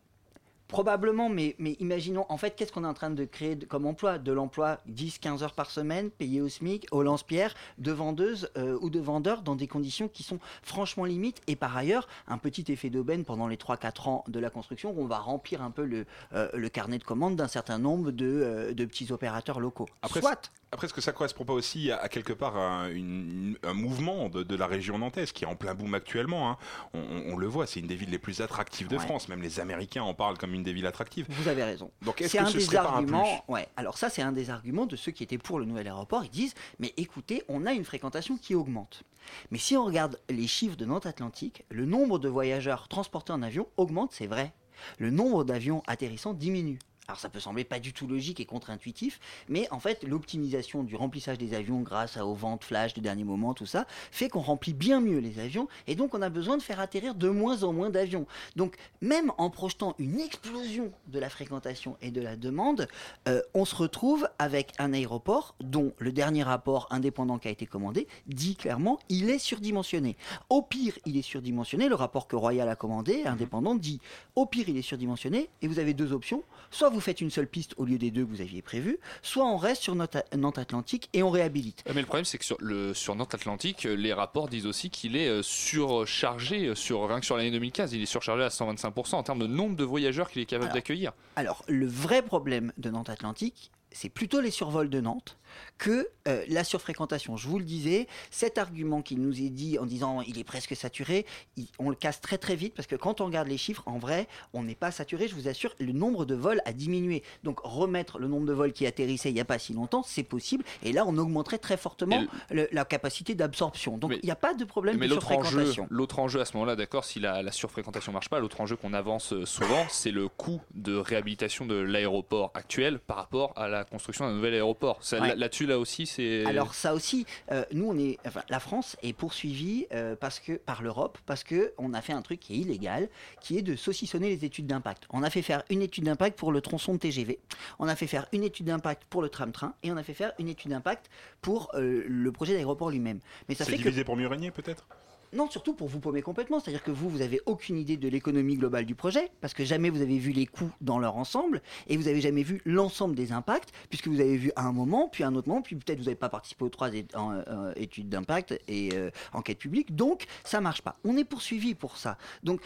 Probablement, 0.73 1.29
mais, 1.29 1.55
mais 1.59 1.73
imaginons, 1.81 2.25
en 2.31 2.39
fait, 2.39 2.57
qu'est-ce 2.57 2.73
qu'on 2.73 2.85
est 2.85 2.89
en 2.89 2.95
train 2.95 3.11
de 3.11 3.27
créer 3.27 3.59
comme 3.59 3.85
emploi? 3.85 4.17
De 4.17 4.33
l'emploi 4.33 4.79
10-15 4.91 5.43
heures 5.43 5.53
par 5.53 5.71
semaine, 5.71 6.11
payé 6.11 6.41
au 6.41 6.49
SMIC, 6.49 6.87
au 6.93 7.03
lance-pierre, 7.03 7.55
de 7.77 7.93
vendeuses 7.93 8.49
euh, 8.57 8.79
ou 8.81 8.89
de 8.89 8.99
vendeurs 8.99 9.43
dans 9.43 9.55
des 9.55 9.67
conditions 9.67 10.09
qui 10.09 10.23
sont 10.23 10.39
franchement 10.63 11.05
limites. 11.05 11.43
Et 11.47 11.57
par 11.57 11.77
ailleurs, 11.77 12.09
un 12.27 12.39
petit 12.39 12.73
effet 12.73 12.89
d'aubaine 12.89 13.27
pendant 13.27 13.49
les 13.49 13.57
3-4 13.57 14.09
ans 14.09 14.25
de 14.29 14.41
la 14.41 14.49
construction, 14.49 14.93
où 14.97 15.03
on 15.03 15.07
va 15.07 15.19
remplir 15.19 15.61
un 15.61 15.71
peu 15.71 15.85
le, 15.85 16.07
euh, 16.33 16.49
le 16.55 16.69
carnet 16.71 16.97
de 16.97 17.05
commandes 17.05 17.37
d'un 17.37 17.49
certain 17.49 17.79
nombre 17.79 18.11
de, 18.11 18.25
euh, 18.27 18.73
de 18.73 18.85
petits 18.87 19.13
opérateurs 19.13 19.61
locaux. 19.61 19.91
Après, 20.01 20.23
Soit 20.23 20.51
Après, 20.75 20.87
est-ce 20.87 20.95
que 20.95 21.03
ça 21.03 21.13
correspond 21.13 21.45
pas 21.45 21.53
aussi 21.53 21.91
à, 21.91 21.99
à 21.99 22.09
quelque 22.09 22.33
part 22.33 22.57
un, 22.57 22.89
une- 22.89 23.59
un 23.63 23.75
mouvement 23.75 24.31
de, 24.31 24.43
de 24.43 24.57
la 24.57 24.67
région 24.67 24.97
nantaise 24.97 25.31
qui 25.31 25.45
est 25.45 25.47
en 25.47 25.55
plein 25.55 25.75
boom 25.75 25.93
actuellement 25.93 26.51
hein? 26.51 26.57
on, 26.95 26.99
on- 27.01 27.33
on 27.35 27.37
le 27.37 27.47
voit, 27.47 27.67
c'est 27.67 27.81
une 27.81 27.87
des 27.87 27.95
villes 27.95 28.09
les 28.09 28.19
plus 28.19 28.41
attractives 28.41 28.89
de 28.89 28.97
Ouais. 28.97 29.03
France. 29.05 29.29
Même 29.29 29.43
les 29.43 29.61
Américains 29.61 30.03
en 30.03 30.15
parlent 30.15 30.39
comme 30.39 30.55
une 30.55 30.63
des 30.63 30.73
villes 30.73 30.87
attractives. 30.87 31.27
Vous 31.29 31.49
avez 31.49 31.63
raison. 31.63 31.91
Donc, 32.01 32.23
est-ce 32.23 32.31
C'est 32.31 32.39
que 32.39 32.45
un 32.45 32.47
ce 32.47 32.57
des 32.57 32.61
serait 32.65 32.79
pas 32.79 32.85
un 32.85 33.05
plus? 33.05 33.15
Arguments. 33.15 33.45
Ouais. 33.49 33.69
Alors 33.77 33.99
ça, 33.99 34.09
c'est 34.09 34.23
un 34.23 34.33
des 34.33 34.49
arguments 34.49 34.87
de 34.87 34.97
ceux 34.97 35.13
qui 35.13 35.23
étaient 35.23 35.37
pour 35.37 35.59
le 35.59 35.67
nouvel 35.67 35.87
aéroport. 35.89 36.25
Ils 36.25 36.31
disent, 36.31 36.55
mais 36.79 36.95
écoutez, 36.97 37.43
on 37.49 37.67
a 37.67 37.73
une 37.75 37.85
fréquentation 37.85 38.39
qui 38.39 38.55
augmente. 38.55 39.03
Mais 39.51 39.59
si 39.59 39.77
on 39.77 39.85
regarde 39.85 40.19
les 40.31 40.47
chiffres 40.47 40.77
de 40.77 40.87
Nantes 40.87 41.05
Atlantique, 41.05 41.65
le 41.71 41.85
nombre 41.85 42.19
de 42.19 42.31
voyageurs 42.31 42.89
transportés 42.89 43.35
en 43.35 43.43
avion 43.43 43.69
augmente, 43.77 44.13
c'est 44.15 44.27
vrai. 44.27 44.53
Le 44.99 45.11
nombre 45.11 45.45
d'avions 45.45 45.83
atterrissant 45.87 46.33
diminue. 46.33 46.79
Alors 47.09 47.19
ça 47.19 47.29
peut 47.29 47.41
sembler 47.41 47.65
pas 47.65 47.81
du 47.81 47.93
tout 47.93 48.07
logique 48.07 48.39
et 48.39 48.45
contre-intuitif, 48.45 49.19
mais 49.49 49.67
en 49.73 49.81
fait 49.81 50.05
l'optimisation 50.05 50.85
du 50.85 50.95
remplissage 50.95 51.37
des 51.37 51.53
avions 51.53 51.81
grâce 51.81 52.17
aux 52.17 52.35
ventes 52.35 52.63
flash 52.63 52.95
de 52.95 53.01
dernier 53.01 53.25
moment, 53.25 53.55
tout 53.55 53.67
ça, 53.67 53.87
fait 54.13 54.29
qu'on 54.29 54.41
remplit 54.41 54.73
bien 54.73 55.01
mieux 55.01 55.19
les 55.19 55.41
avions 55.41 55.67
et 55.89 55.97
donc 55.97 56.15
on 56.15 56.23
a 56.23 56.29
besoin 56.29 56.57
de 56.57 56.63
faire 56.63 56.79
atterrir 56.79 57.17
de 57.17 57.29
moins 57.29 57.65
en 57.65 57.73
moins 57.73 57.91
d'avions. 57.91 58.25
Donc 58.55 58.77
même 59.01 59.33
en 59.37 59.51
projetant 59.51 59.97
une 59.99 60.21
explosion 60.21 60.93
de 61.09 61.19
la 61.19 61.29
fréquentation 61.29 61.97
et 62.03 62.13
de 62.13 62.21
la 62.21 62.37
demande, 62.37 62.87
euh, 63.27 63.43
on 63.53 63.65
se 63.65 63.75
retrouve 63.75 64.29
avec 64.39 64.73
un 64.79 64.93
aéroport 64.93 65.57
dont 65.61 65.93
le 65.99 66.13
dernier 66.13 66.45
rapport 66.45 66.87
indépendant 66.91 67.39
qui 67.39 67.49
a 67.49 67.51
été 67.51 67.67
commandé 67.67 68.07
dit 68.29 68.55
clairement 68.55 69.01
il 69.09 69.29
est 69.29 69.41
surdimensionné. 69.41 70.17
Au 70.51 70.63
pire, 70.63 70.97
il 71.05 71.17
est 71.17 71.23
surdimensionné. 71.23 71.89
Le 71.89 71.97
rapport 71.97 72.29
que 72.29 72.37
Royal 72.37 72.69
a 72.69 72.77
commandé, 72.77 73.25
indépendant, 73.25 73.75
dit 73.75 74.01
au 74.37 74.47
pire, 74.47 74.69
il 74.69 74.77
est 74.77 74.83
surdimensionné 74.83 75.51
et 75.63 75.67
vous 75.67 75.81
avez 75.81 75.95
deux 75.95 76.13
options. 76.13 76.45
Soit 76.71 76.92
vous 76.93 77.01
faites 77.01 77.21
une 77.21 77.31
seule 77.31 77.47
piste 77.47 77.75
au 77.77 77.85
lieu 77.85 77.99
des 77.99 78.11
deux 78.11 78.25
que 78.25 78.31
vous 78.31 78.41
aviez 78.41 78.63
prévues, 78.63 78.99
soit 79.23 79.45
on 79.45 79.57
reste 79.57 79.83
sur 79.83 79.95
Nantes 79.95 80.17
Nantes 80.37 80.59
Atlantique 80.59 81.09
et 81.13 81.23
on 81.23 81.31
réhabilite. 81.31 81.83
Mais 81.93 82.01
le 82.01 82.07
problème, 82.07 82.25
c'est 82.25 82.39
que 82.39 82.45
sur, 82.45 82.57
le, 82.61 82.95
sur 82.95 83.15
Nantes 83.15 83.35
Atlantique, 83.35 83.87
euh, 83.87 83.95
les 83.95 84.13
rapports 84.13 84.49
disent 84.49 84.67
aussi 84.67 84.91
qu'il 84.91 85.17
est 85.17 85.29
euh, 85.29 85.43
surchargé, 85.43 86.67
euh, 86.67 86.75
sur, 86.75 87.07
rien 87.09 87.21
que 87.21 87.27
sur 87.27 87.37
l'année 87.37 87.51
2015, 87.51 87.93
il 87.93 88.03
est 88.03 88.07
surchargé 88.07 88.43
à 88.43 88.49
125% 88.49 89.15
en 89.15 89.23
termes 89.23 89.39
de 89.39 89.47
nombre 89.47 89.77
de 89.77 89.85
voyageurs 89.85 90.31
qu'il 90.31 90.43
est 90.43 90.47
capable 90.47 90.73
d'accueillir. 90.73 91.13
Alors, 91.37 91.65
le 91.69 91.87
vrai 91.87 92.23
problème 92.23 92.73
de 92.79 92.91
Nantes 92.91 93.11
Atlantique, 93.11 93.71
c'est 93.95 94.09
plutôt 94.09 94.41
les 94.41 94.51
survols 94.51 94.89
de 94.91 95.01
Nantes 95.01 95.39
que 95.77 96.09
euh, 96.29 96.45
la 96.49 96.65
surfréquentation. 96.65 97.37
Je 97.37 97.47
vous 97.47 97.59
le 97.59 97.65
disais, 97.65 98.07
cet 98.31 98.57
argument 98.57 99.03
qui 99.03 99.17
nous 99.17 99.39
est 99.43 99.51
dit 99.51 99.79
en 99.79 99.85
disant 99.85 100.23
il 100.23 100.39
est 100.39 100.45
presque 100.45 100.75
saturé, 100.75 101.27
il- 101.59 101.69
on 101.79 101.91
le 101.91 101.95
casse 101.97 102.21
très 102.23 102.39
très 102.39 102.57
vite 102.57 102.73
parce 102.75 102.87
que 102.89 102.97
quand 102.97 103.21
on 103.21 103.27
regarde 103.27 103.49
les 103.49 103.59
chiffres, 103.59 103.83
en 103.87 103.99
vrai, 103.99 104.29
on 104.55 104.63
n'est 104.63 104.75
pas 104.75 104.91
saturé. 104.91 105.29
Je 105.29 105.35
vous 105.35 105.49
assure, 105.49 105.75
le 105.79 105.93
nombre 105.93 106.25
de 106.25 106.35
vols 106.35 106.63
a 106.65 106.73
diminué. 106.73 107.23
Donc 107.45 107.61
remettre 107.65 108.19
le 108.19 108.29
nombre 108.29 108.47
de 108.47 108.53
vols 108.55 108.73
qui 108.73 108.87
atterrissaient 108.87 109.29
il 109.31 109.35
n'y 109.35 109.41
a 109.41 109.45
pas 109.45 109.59
si 109.59 109.75
longtemps, 109.75 110.03
c'est 110.03 110.23
possible. 110.23 110.65
Et 110.85 110.93
là, 110.93 111.05
on 111.07 111.19
augmenterait 111.19 111.59
très 111.59 111.77
fortement 111.77 112.25
le- 112.51 112.69
la 112.73 112.85
capacité 112.87 113.35
d'absorption. 113.35 113.99
Donc 113.99 114.13
il 114.23 114.25
n'y 114.25 114.31
a 114.31 114.37
pas 114.37 114.55
de 114.55 114.65
problème 114.65 114.97
Mais 114.97 115.07
de 115.09 115.15
l'autre 115.15 115.33
enjeu, 115.33 115.49
surfréquentation. 115.51 115.87
l'autre 115.91 116.19
enjeu 116.19 116.41
à 116.41 116.45
ce 116.47 116.55
moment-là, 116.55 116.77
d'accord, 116.77 117.05
si 117.05 117.21
la, 117.21 117.43
la 117.43 117.53
surfréquentation 117.53 118.13
marche 118.13 118.31
pas, 118.31 118.41
l'autre 118.41 118.61
enjeu 118.63 118.77
qu'on 118.77 118.95
avance 118.95 119.35
euh, 119.35 119.45
souvent, 119.45 119.85
c'est 119.91 120.13
le 120.13 120.29
coût 120.29 120.63
de 120.75 120.95
réhabilitation 120.97 121.67
de 121.67 121.75
l'aéroport 121.75 122.53
actuel 122.55 122.99
par 123.01 123.19
rapport 123.19 123.53
à 123.57 123.69
la 123.69 123.82
construction 123.85 124.27
d'un 124.27 124.35
nouvel 124.35 124.55
aéroport. 124.55 125.01
Ouais. 125.13 125.35
Là-dessus, 125.37 125.67
là 125.67 125.79
aussi, 125.79 126.07
c'est. 126.07 126.45
Alors 126.47 126.75
ça 126.75 126.95
aussi, 126.95 127.27
euh, 127.51 127.65
nous 127.73 127.87
on 127.87 127.99
est, 127.99 128.19
enfin, 128.27 128.43
la 128.49 128.61
France 128.61 128.97
est 129.03 129.13
poursuivie 129.13 129.87
euh, 129.93 130.17
parce 130.17 130.41
que 130.41 130.53
par 130.53 130.83
l'Europe 130.83 131.19
parce 131.27 131.45
que 131.45 131.73
on 131.79 131.95
a 131.95 132.01
fait 132.01 132.13
un 132.13 132.23
truc 132.23 132.41
qui 132.41 132.55
est 132.55 132.59
illégal, 132.59 133.09
qui 133.41 133.59
est 133.59 133.63
de 133.63 133.77
saucissonner 133.77 134.29
les 134.29 134.45
études 134.45 134.67
d'impact. 134.67 135.05
On 135.11 135.23
a 135.23 135.31
fait 135.31 135.43
faire 135.43 135.63
une 135.71 135.83
étude 135.83 136.05
d'impact 136.05 136.39
pour 136.39 136.53
le 136.53 136.61
tronçon 136.61 136.95
de 136.95 136.99
TGV, 136.99 137.39
on 137.79 137.89
a 137.89 137.97
fait 137.97 138.07
faire 138.07 138.27
une 138.33 138.45
étude 138.45 138.67
d'impact 138.67 139.05
pour 139.05 139.23
le 139.23 139.29
tram-train 139.29 139.75
et 139.83 139.93
on 139.93 139.97
a 139.97 140.03
fait 140.03 140.15
faire 140.15 140.33
une 140.39 140.49
étude 140.49 140.71
d'impact 140.71 141.11
pour 141.41 141.71
euh, 141.75 142.05
le 142.07 142.33
projet 142.33 142.55
d'aéroport 142.55 142.91
lui-même. 142.91 143.21
Mais 143.49 143.55
ça 143.55 143.65
C'est 143.65 143.73
fait 143.73 143.79
que 143.79 143.83
divisé 143.85 144.05
pour 144.05 144.17
mieux 144.17 144.29
régner 144.29 144.51
peut-être? 144.51 144.87
Non, 145.33 145.49
surtout 145.49 145.75
pour 145.75 145.89
vous 145.89 146.01
paumer 146.01 146.23
complètement. 146.23 146.61
C'est-à-dire 146.61 146.83
que 146.83 146.91
vous, 146.91 147.09
vous 147.09 147.23
avez 147.23 147.41
aucune 147.47 147.79
idée 147.79 147.97
de 147.97 148.09
l'économie 148.09 148.57
globale 148.57 148.85
du 148.85 148.95
projet, 148.95 149.31
parce 149.41 149.55
que 149.55 149.65
jamais 149.65 149.91
vous 149.91 150.03
avez 150.03 150.19
vu 150.19 150.33
les 150.33 150.47
coûts 150.47 150.71
dans 150.81 150.99
leur 150.99 151.17
ensemble, 151.17 151.63
et 151.87 151.97
vous 151.97 152.09
avez 152.09 152.21
jamais 152.21 152.43
vu 152.43 152.61
l'ensemble 152.65 153.15
des 153.15 153.33
impacts, 153.33 153.73
puisque 153.89 154.09
vous 154.09 154.21
avez 154.21 154.37
vu 154.37 154.53
à 154.57 154.67
un 154.67 154.73
moment, 154.73 155.09
puis 155.09 155.25
un 155.25 155.35
autre 155.35 155.49
moment, 155.49 155.63
puis 155.63 155.77
peut-être 155.77 155.99
vous 155.99 156.05
n'avez 156.05 156.17
pas 156.17 156.29
participé 156.29 156.65
aux 156.65 156.69
trois 156.69 156.91
euh, 156.93 157.73
études 157.77 158.09
d'impact 158.09 158.59
et 158.69 158.91
euh, 158.95 159.11
enquête 159.33 159.59
publique. 159.59 159.95
Donc, 159.95 160.27
ça 160.45 160.61
marche 160.61 160.83
pas. 160.83 160.97
On 161.05 161.17
est 161.17 161.25
poursuivi 161.25 161.75
pour 161.75 161.97
ça. 161.97 162.19
Donc, 162.43 162.61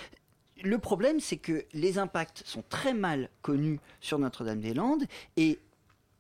le 0.63 0.79
problème, 0.79 1.21
c'est 1.21 1.37
que 1.37 1.65
les 1.73 1.99
impacts 1.99 2.43
sont 2.47 2.65
très 2.69 2.95
mal 2.95 3.29
connus 3.43 3.79
sur 4.01 4.19
Notre-Dame-des-Landes, 4.19 5.05
et 5.37 5.59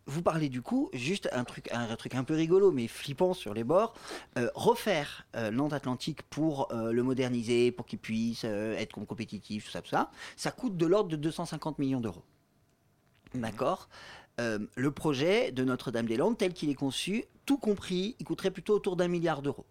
vous 0.06 0.22
parlez 0.22 0.48
du 0.48 0.62
coup, 0.62 0.88
juste 0.92 1.28
un 1.32 1.44
truc, 1.44 1.68
un, 1.72 1.94
truc 1.96 2.14
un 2.14 2.25
peu 2.25 2.34
rigolo, 2.34 2.70
mais 2.70 2.86
flippant 2.86 3.34
sur 3.34 3.54
les 3.54 3.64
bords, 3.64 3.94
euh, 4.38 4.48
refaire 4.54 5.26
euh, 5.34 5.50
Nantes 5.50 5.72
Atlantique 5.72 6.22
pour 6.22 6.72
euh, 6.72 6.92
le 6.92 7.02
moderniser, 7.02 7.72
pour 7.72 7.86
qu'il 7.86 7.98
puisse 7.98 8.42
euh, 8.44 8.76
être 8.76 8.92
com- 8.92 9.04
compétitif, 9.04 9.66
tout 9.66 9.70
ça, 9.72 9.82
tout 9.82 9.90
ça, 9.90 10.10
ça 10.36 10.52
coûte 10.52 10.76
de 10.76 10.86
l'ordre 10.86 11.10
de 11.10 11.16
250 11.16 11.78
millions 11.78 12.00
d'euros. 12.00 12.22
D'accord? 13.34 13.88
Le 14.38 14.90
projet 14.90 15.50
de 15.50 15.64
Notre-Dame-des-Landes, 15.64 16.36
tel 16.36 16.52
qu'il 16.52 16.68
est 16.68 16.75
conçu, 16.75 17.25
tout 17.46 17.56
compris, 17.56 18.16
il 18.18 18.26
coûterait 18.26 18.50
plutôt 18.50 18.75
autour 18.75 18.94
d'un 18.94 19.08
milliard 19.08 19.40
d'euros. 19.40 19.64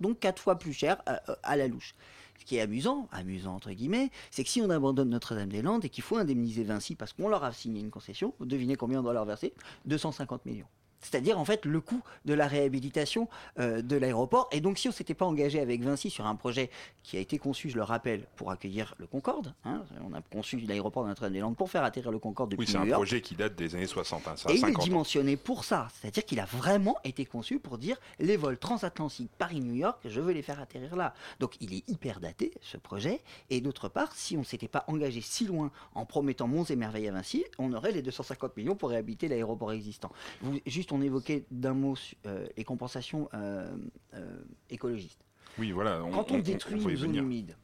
Donc 0.00 0.18
quatre 0.20 0.40
fois 0.40 0.58
plus 0.58 0.72
cher 0.72 1.02
à, 1.06 1.20
à 1.42 1.56
la 1.56 1.68
louche. 1.68 1.94
Ce 2.40 2.44
qui 2.46 2.56
est 2.56 2.60
amusant, 2.62 3.06
amusant 3.12 3.54
entre 3.54 3.70
guillemets, 3.70 4.10
c'est 4.30 4.44
que 4.44 4.50
si 4.50 4.62
on 4.62 4.70
abandonne 4.70 5.10
Notre-Dame-des-Landes 5.10 5.84
et 5.84 5.90
qu'il 5.90 6.02
faut 6.02 6.16
indemniser 6.16 6.64
Vinci 6.64 6.94
parce 6.94 7.12
qu'on 7.12 7.28
leur 7.28 7.44
a 7.44 7.52
signé 7.52 7.80
une 7.80 7.90
concession, 7.90 8.34
vous 8.38 8.46
devinez 8.46 8.76
combien 8.76 9.00
on 9.00 9.02
doit 9.02 9.12
leur 9.12 9.26
verser? 9.26 9.52
250 9.84 10.46
millions. 10.46 10.66
C'est-à-dire 11.00 11.38
en 11.38 11.44
fait 11.44 11.64
le 11.64 11.80
coût 11.80 12.02
de 12.24 12.34
la 12.34 12.46
réhabilitation 12.46 13.28
euh, 13.58 13.82
de 13.82 13.96
l'aéroport. 13.96 14.48
Et 14.52 14.60
donc 14.60 14.78
si 14.78 14.88
on 14.88 14.92
s'était 14.92 15.14
pas 15.14 15.24
engagé 15.26 15.60
avec 15.60 15.82
Vinci 15.82 16.10
sur 16.10 16.26
un 16.26 16.34
projet 16.36 16.70
qui 17.02 17.16
a 17.16 17.20
été 17.20 17.38
conçu, 17.38 17.70
je 17.70 17.76
le 17.76 17.82
rappelle, 17.82 18.26
pour 18.36 18.50
accueillir 18.50 18.94
le 18.98 19.06
Concorde, 19.06 19.54
hein, 19.64 19.82
on 20.08 20.12
a 20.14 20.20
conçu 20.22 20.58
l'aéroport 20.58 21.02
de 21.04 21.08
Notre-Dame-des-Landes 21.08 21.56
pour 21.56 21.70
faire 21.70 21.84
atterrir 21.84 22.10
le 22.12 22.18
Concorde 22.18 22.50
depuis 22.50 22.60
Oui, 22.66 22.70
c'est 22.70 22.76
un 22.76 22.80
New 22.82 22.86
York. 22.88 22.98
projet 23.00 23.20
qui 23.20 23.34
date 23.34 23.56
des 23.56 23.74
années 23.74 23.86
60, 23.86 24.28
hein, 24.28 24.34
ça 24.36 24.50
Et 24.50 24.54
il 24.54 24.56
est 24.58 24.60
50 24.60 24.82
ans. 24.82 24.84
dimensionné 24.84 25.36
pour 25.36 25.64
ça. 25.64 25.88
C'est-à-dire 26.00 26.24
qu'il 26.24 26.38
a 26.40 26.44
vraiment 26.44 26.96
été 27.04 27.24
conçu 27.24 27.58
pour 27.58 27.78
dire 27.78 27.96
les 28.18 28.36
vols 28.36 28.58
transatlantiques 28.58 29.30
Paris-New 29.38 29.74
York, 29.74 29.98
je 30.04 30.20
veux 30.20 30.32
les 30.32 30.42
faire 30.42 30.60
atterrir 30.60 30.96
là. 30.96 31.14
Donc 31.40 31.54
il 31.60 31.74
est 31.74 31.88
hyper 31.88 32.20
daté, 32.20 32.52
ce 32.60 32.76
projet. 32.76 33.20
Et 33.48 33.60
d'autre 33.60 33.88
part, 33.88 34.12
si 34.14 34.36
on 34.36 34.40
ne 34.40 34.44
s'était 34.44 34.68
pas 34.68 34.84
engagé 34.86 35.20
si 35.22 35.46
loin 35.46 35.70
en 35.94 36.04
promettant 36.04 36.46
monts 36.46 36.64
et 36.64 36.76
merveilles 36.76 37.08
à 37.08 37.12
Vinci, 37.12 37.44
on 37.58 37.72
aurait 37.72 37.92
les 37.92 38.02
250 38.02 38.56
millions 38.56 38.76
pour 38.76 38.90
réhabiliter 38.90 39.28
l'aéroport 39.28 39.72
existant. 39.72 40.10
Vous- 40.42 40.60
juste, 40.66 40.89
on 40.92 41.00
évoquait 41.02 41.44
d'un 41.50 41.74
mot 41.74 41.96
euh, 42.26 42.46
les 42.56 42.64
compensations 42.64 43.28
euh, 43.34 43.68
euh, 44.14 44.42
écologistes. 44.70 45.24
Oui, 45.58 45.72
voilà. 45.72 46.00
Quand 46.12 46.30
on, 46.30 46.38
détruit 46.38 46.78
va 46.78 46.90
y 46.90 46.94
une 46.94 46.98
zone 46.98 47.16
humide, 47.16 47.56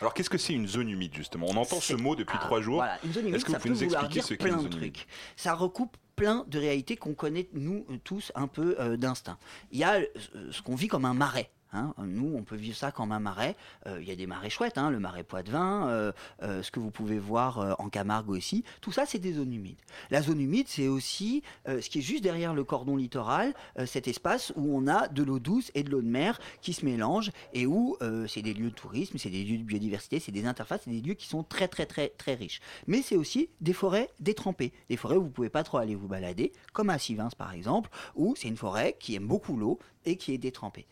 Alors 0.00 0.14
qu'est-ce 0.14 0.30
que 0.30 0.38
c'est 0.38 0.54
une 0.54 0.66
zone 0.68 0.88
humide 0.88 1.14
justement? 1.14 1.46
On 1.48 1.56
entend 1.56 1.80
ce 1.80 1.94
mot 1.94 2.14
depuis 2.14 2.38
Ah, 2.40 2.44
trois 2.44 2.60
jours. 2.60 2.76
Voilà, 2.76 2.98
une 3.04 3.12
zone 3.12 3.22
humide, 3.24 3.34
Est-ce 3.36 3.44
que 3.44 3.52
ça 3.52 3.58
vous 3.58 3.62
pouvez 3.62 3.74
nous 3.74 3.84
expliquer 3.84 4.20
ce 4.22 4.34
qu'est 4.34 4.34
une 4.34 4.50
plein 4.50 4.56
de 4.56 4.62
zone 4.62 4.72
humide? 4.78 4.92
trucs. 4.94 5.06
Ça 5.36 5.54
recoupe 5.54 5.96
plein 6.16 6.44
de 6.48 6.58
réalités 6.58 6.96
qu'on 6.96 7.14
connaît, 7.14 7.48
nous 7.52 7.84
tous, 8.04 8.32
un 8.34 8.46
peu 8.46 8.76
euh, 8.78 8.96
d'instinct. 8.96 9.38
Il 9.70 9.78
y 9.78 9.84
a 9.84 10.00
ce 10.50 10.62
qu'on 10.62 10.74
vit 10.76 10.88
comme 10.88 11.04
un 11.04 11.14
marais. 11.14 11.50
Hein. 11.72 11.94
Nous, 11.98 12.32
on 12.36 12.42
peut 12.42 12.56
vivre 12.56 12.76
ça 12.76 12.92
comme 12.92 13.12
un 13.12 13.20
marais. 13.20 13.56
Euh, 13.86 14.00
Il 14.00 14.08
y 14.08 14.10
a 14.10 14.16
des 14.16 14.26
marais 14.26 14.50
chouettes, 14.50 14.78
hein, 14.78 14.90
le 14.90 14.98
marais 14.98 15.24
Poitevin, 15.24 15.88
euh, 15.88 16.12
euh, 16.42 16.62
ce 16.62 16.70
que 16.70 16.80
vous 16.80 16.90
pouvez 16.90 17.18
voir 17.18 17.58
euh, 17.58 17.72
en 17.78 17.88
Camargue 17.88 18.30
aussi. 18.30 18.64
Tout 18.80 18.92
ça, 18.92 19.06
c'est 19.06 19.18
des 19.18 19.34
zones 19.34 19.52
humides. 19.52 19.78
La 20.10 20.22
zone 20.22 20.40
humide, 20.40 20.66
c'est 20.68 20.88
aussi 20.88 21.42
euh, 21.68 21.80
ce 21.80 21.90
qui 21.90 21.98
est 21.98 22.02
juste 22.02 22.22
derrière 22.22 22.54
le 22.54 22.64
cordon 22.64 22.96
littoral, 22.96 23.54
euh, 23.78 23.86
cet 23.86 24.08
espace 24.08 24.52
où 24.56 24.76
on 24.76 24.86
a 24.86 25.08
de 25.08 25.22
l'eau 25.22 25.38
douce 25.38 25.70
et 25.74 25.82
de 25.82 25.90
l'eau 25.90 26.02
de 26.02 26.08
mer 26.08 26.38
qui 26.60 26.72
se 26.72 26.84
mélangent 26.84 27.30
et 27.52 27.66
où 27.66 27.96
euh, 28.02 28.26
c'est 28.26 28.42
des 28.42 28.54
lieux 28.54 28.70
de 28.70 28.74
tourisme, 28.74 29.18
c'est 29.18 29.30
des 29.30 29.44
lieux 29.44 29.58
de 29.58 29.64
biodiversité, 29.64 30.20
c'est 30.20 30.32
des 30.32 30.46
interfaces, 30.46 30.82
c'est 30.84 30.90
des 30.90 31.00
lieux 31.00 31.14
qui 31.14 31.26
sont 31.26 31.42
très 31.42 31.68
très 31.68 31.86
très 31.86 32.08
très 32.08 32.34
riches. 32.34 32.60
Mais 32.86 33.02
c'est 33.02 33.16
aussi 33.16 33.48
des 33.60 33.72
forêts 33.72 34.10
détrempées, 34.20 34.72
des 34.88 34.96
forêts 34.96 35.16
où 35.16 35.24
vous 35.24 35.30
pouvez 35.30 35.50
pas 35.50 35.62
trop 35.64 35.78
aller 35.78 35.94
vous 35.94 36.08
balader, 36.08 36.52
comme 36.72 36.90
à 36.90 36.98
Sivins 36.98 37.30
par 37.36 37.52
exemple, 37.52 37.90
où 38.14 38.34
c'est 38.36 38.48
une 38.48 38.56
forêt 38.56 38.96
qui 38.98 39.14
aime 39.14 39.26
beaucoup 39.26 39.56
l'eau 39.56 39.78
et 40.04 40.16
qui 40.16 40.32
est 40.32 40.38
détrempée. 40.38 40.86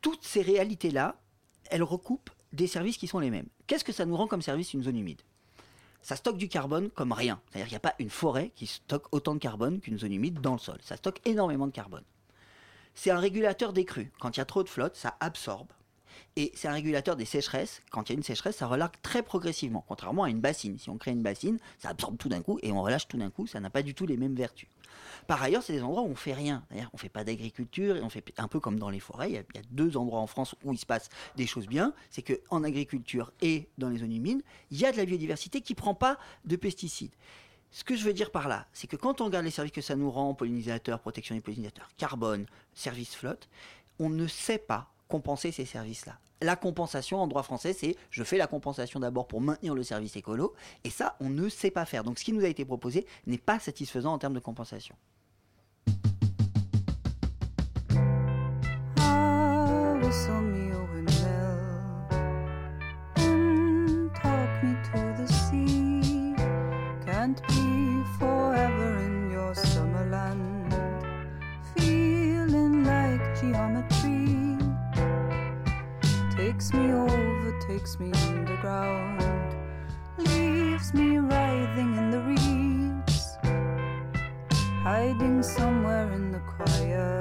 Toutes 0.00 0.24
ces 0.24 0.42
réalités-là, 0.42 1.20
elles 1.70 1.82
recoupent 1.82 2.30
des 2.52 2.66
services 2.66 2.96
qui 2.96 3.06
sont 3.06 3.18
les 3.18 3.30
mêmes. 3.30 3.48
Qu'est-ce 3.66 3.84
que 3.84 3.92
ça 3.92 4.06
nous 4.06 4.16
rend 4.16 4.26
comme 4.26 4.42
service 4.42 4.72
une 4.74 4.82
zone 4.82 4.96
humide? 4.96 5.22
Ça 6.02 6.14
stocke 6.14 6.36
du 6.36 6.48
carbone 6.48 6.90
comme 6.90 7.12
rien. 7.12 7.40
C'est-à-dire 7.50 7.66
qu'il 7.66 7.72
n'y 7.72 7.78
a 7.78 7.80
pas 7.80 7.96
une 7.98 8.10
forêt 8.10 8.52
qui 8.54 8.66
stocke 8.66 9.12
autant 9.12 9.34
de 9.34 9.40
carbone 9.40 9.80
qu'une 9.80 9.98
zone 9.98 10.12
humide 10.12 10.40
dans 10.40 10.52
le 10.52 10.58
sol. 10.58 10.78
Ça 10.82 10.96
stocke 10.96 11.20
énormément 11.24 11.66
de 11.66 11.72
carbone. 11.72 12.04
C'est 12.94 13.10
un 13.10 13.18
régulateur 13.18 13.72
des 13.72 13.84
crues. 13.84 14.12
Quand 14.20 14.36
il 14.36 14.38
y 14.38 14.42
a 14.42 14.46
trop 14.46 14.62
de 14.62 14.68
flotte, 14.68 14.94
ça 14.94 15.16
absorbe. 15.18 15.68
Et 16.36 16.52
c'est 16.54 16.68
un 16.68 16.72
régulateur 16.72 17.16
des 17.16 17.24
sécheresses. 17.24 17.82
Quand 17.90 18.08
il 18.08 18.12
y 18.12 18.14
a 18.14 18.18
une 18.18 18.22
sécheresse, 18.22 18.56
ça 18.56 18.66
relargue 18.66 18.94
très 19.02 19.22
progressivement. 19.22 19.84
Contrairement 19.88 20.22
à 20.22 20.30
une 20.30 20.40
bassine. 20.40 20.78
Si 20.78 20.90
on 20.90 20.96
crée 20.96 21.10
une 21.10 21.22
bassine, 21.22 21.58
ça 21.78 21.88
absorbe 21.88 22.16
tout 22.16 22.28
d'un 22.28 22.40
coup 22.40 22.58
et 22.62 22.72
on 22.72 22.82
relâche 22.82 23.08
tout 23.08 23.18
d'un 23.18 23.30
coup. 23.30 23.46
Ça 23.46 23.58
n'a 23.58 23.70
pas 23.70 23.82
du 23.82 23.94
tout 23.94 24.06
les 24.06 24.16
mêmes 24.16 24.34
vertus. 24.34 24.68
Par 25.26 25.42
ailleurs, 25.42 25.62
c'est 25.62 25.72
des 25.72 25.82
endroits 25.82 26.02
où 26.02 26.08
on 26.08 26.14
fait 26.14 26.32
rien. 26.32 26.64
D'ailleurs, 26.70 26.90
on 26.92 26.96
fait 26.96 27.08
pas 27.08 27.24
d'agriculture 27.24 27.96
et 27.96 28.02
on 28.02 28.08
fait 28.08 28.24
un 28.38 28.48
peu 28.48 28.60
comme 28.60 28.78
dans 28.78 28.90
les 28.90 29.00
forêts. 29.00 29.30
Il 29.30 29.34
y, 29.34 29.38
a, 29.38 29.62
deux 29.70 29.96
endroits 29.96 30.20
en 30.20 30.26
France 30.26 30.54
où 30.64 30.72
il 30.72 30.78
se 30.78 30.86
passe 30.86 31.08
des 31.36 31.46
choses 31.46 31.66
bien. 31.66 31.92
C'est 32.10 32.22
que 32.22 32.40
en 32.50 32.64
agriculture 32.64 33.32
et 33.40 33.68
dans 33.78 33.88
les 33.88 33.98
zones 33.98 34.12
humides, 34.12 34.42
il 34.70 34.78
y 34.78 34.86
a 34.86 34.92
de 34.92 34.96
la 34.96 35.04
biodiversité 35.04 35.60
qui 35.60 35.74
prend 35.74 35.94
pas 35.94 36.18
de 36.44 36.56
pesticides. 36.56 37.12
Ce 37.70 37.84
que 37.84 37.96
je 37.96 38.04
veux 38.04 38.12
dire 38.12 38.30
par 38.30 38.48
là, 38.48 38.66
c'est 38.72 38.86
que 38.86 38.96
quand 38.96 39.20
on 39.20 39.26
regarde 39.26 39.44
les 39.44 39.50
services 39.50 39.72
que 39.72 39.80
ça 39.80 39.96
nous 39.96 40.10
rend, 40.10 40.34
pollinisateurs, 40.34 41.00
protection 41.00 41.34
des 41.34 41.40
pollinisateurs, 41.40 41.90
carbone, 41.98 42.46
service 42.74 43.14
flotte, 43.14 43.48
on 43.98 44.08
ne 44.08 44.26
sait 44.26 44.58
pas 44.58 44.90
compenser 45.08 45.52
ces 45.52 45.64
services-là. 45.64 46.18
La 46.42 46.56
compensation 46.56 47.18
en 47.18 47.26
droit 47.26 47.42
français, 47.42 47.72
c'est 47.72 47.96
je 48.10 48.22
fais 48.22 48.36
la 48.36 48.46
compensation 48.46 49.00
d'abord 49.00 49.26
pour 49.26 49.40
maintenir 49.40 49.74
le 49.74 49.82
service 49.82 50.16
écolo, 50.16 50.54
et 50.84 50.90
ça, 50.90 51.16
on 51.20 51.30
ne 51.30 51.48
sait 51.48 51.70
pas 51.70 51.84
faire. 51.86 52.04
Donc 52.04 52.18
ce 52.18 52.24
qui 52.24 52.32
nous 52.32 52.44
a 52.44 52.48
été 52.48 52.64
proposé 52.64 53.06
n'est 53.26 53.38
pas 53.38 53.58
satisfaisant 53.58 54.12
en 54.12 54.18
termes 54.18 54.34
de 54.34 54.40
compensation. 54.40 54.94
Takes 76.66 76.78
me 76.78 76.92
over, 76.94 77.60
takes 77.60 78.00
me 78.00 78.10
underground, 78.26 79.54
leaves 80.18 80.92
me 80.94 81.18
writhing 81.18 81.94
in 81.94 82.10
the 82.10 82.18
reeds, 82.18 83.36
hiding 84.82 85.44
somewhere 85.44 86.10
in 86.12 86.32
the 86.32 86.40
choir. 86.40 87.15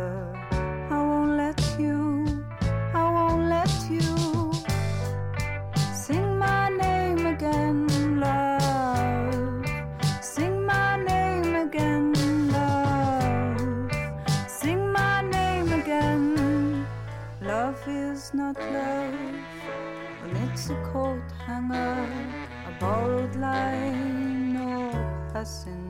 A 25.45 25.47
borrowed 25.47 25.84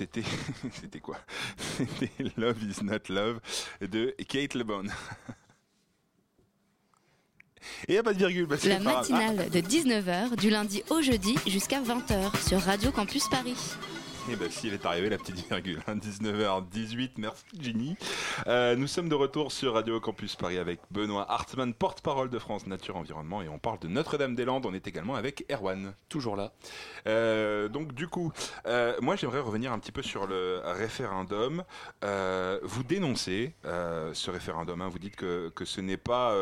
C'était, 0.00 0.22
c'était 0.80 0.98
quoi? 1.00 1.18
C'était 1.76 2.10
Love 2.38 2.56
is 2.62 2.82
not 2.82 3.00
love 3.10 3.38
de 3.82 4.14
Kate 4.26 4.54
LeBon. 4.54 4.84
Et 7.86 7.92
il 7.92 7.98
a 7.98 8.02
pas 8.02 8.14
de 8.14 8.18
virgule. 8.18 8.46
bah, 8.46 8.56
c'est 8.58 8.70
La 8.70 8.78
grave. 8.78 9.10
matinale 9.10 9.50
de 9.50 9.60
19h 9.60 10.36
du 10.36 10.48
lundi 10.48 10.82
au 10.88 11.02
jeudi 11.02 11.34
jusqu'à 11.46 11.82
20h 11.82 12.48
sur 12.48 12.62
Radio 12.62 12.90
Campus 12.90 13.28
Paris. 13.28 13.58
Et 14.28 14.36
ben 14.36 14.50
si 14.50 14.68
elle 14.68 14.74
est 14.74 14.84
arrivée 14.86 15.08
la 15.08 15.18
petite 15.18 15.48
virgule, 15.48 15.80
hein, 15.86 15.96
19h18, 15.96 17.12
merci 17.16 17.44
Ginny. 17.58 17.96
Euh, 18.46 18.76
nous 18.76 18.86
sommes 18.86 19.08
de 19.08 19.14
retour 19.14 19.50
sur 19.50 19.74
Radio 19.74 19.98
Campus 19.98 20.36
Paris 20.36 20.58
avec 20.58 20.80
Benoît 20.90 21.26
Hartmann, 21.30 21.74
porte-parole 21.74 22.28
de 22.28 22.38
France 22.38 22.66
Nature 22.66 22.96
Environnement 22.96 23.42
et 23.42 23.48
on 23.48 23.58
parle 23.58 23.78
de 23.80 23.88
Notre-Dame-des-Landes, 23.88 24.66
on 24.66 24.74
est 24.74 24.86
également 24.86 25.14
avec 25.16 25.44
Erwan. 25.50 25.94
Toujours 26.08 26.36
là. 26.36 26.52
Euh, 27.06 27.68
donc 27.68 27.94
du 27.94 28.08
coup, 28.08 28.32
euh, 28.66 28.94
moi 29.00 29.16
j'aimerais 29.16 29.40
revenir 29.40 29.72
un 29.72 29.78
petit 29.78 29.92
peu 29.92 30.02
sur 30.02 30.26
le 30.26 30.60
référendum. 30.64 31.64
Vous 32.02 32.82
dénoncez 32.84 33.54
ce 33.64 34.30
référendum, 34.30 34.82
hein, 34.82 34.88
vous 34.88 34.98
dites 34.98 35.16
que, 35.16 35.48
que 35.48 35.64
ce 35.64 35.80
n'est 35.80 35.96
pas 35.96 36.34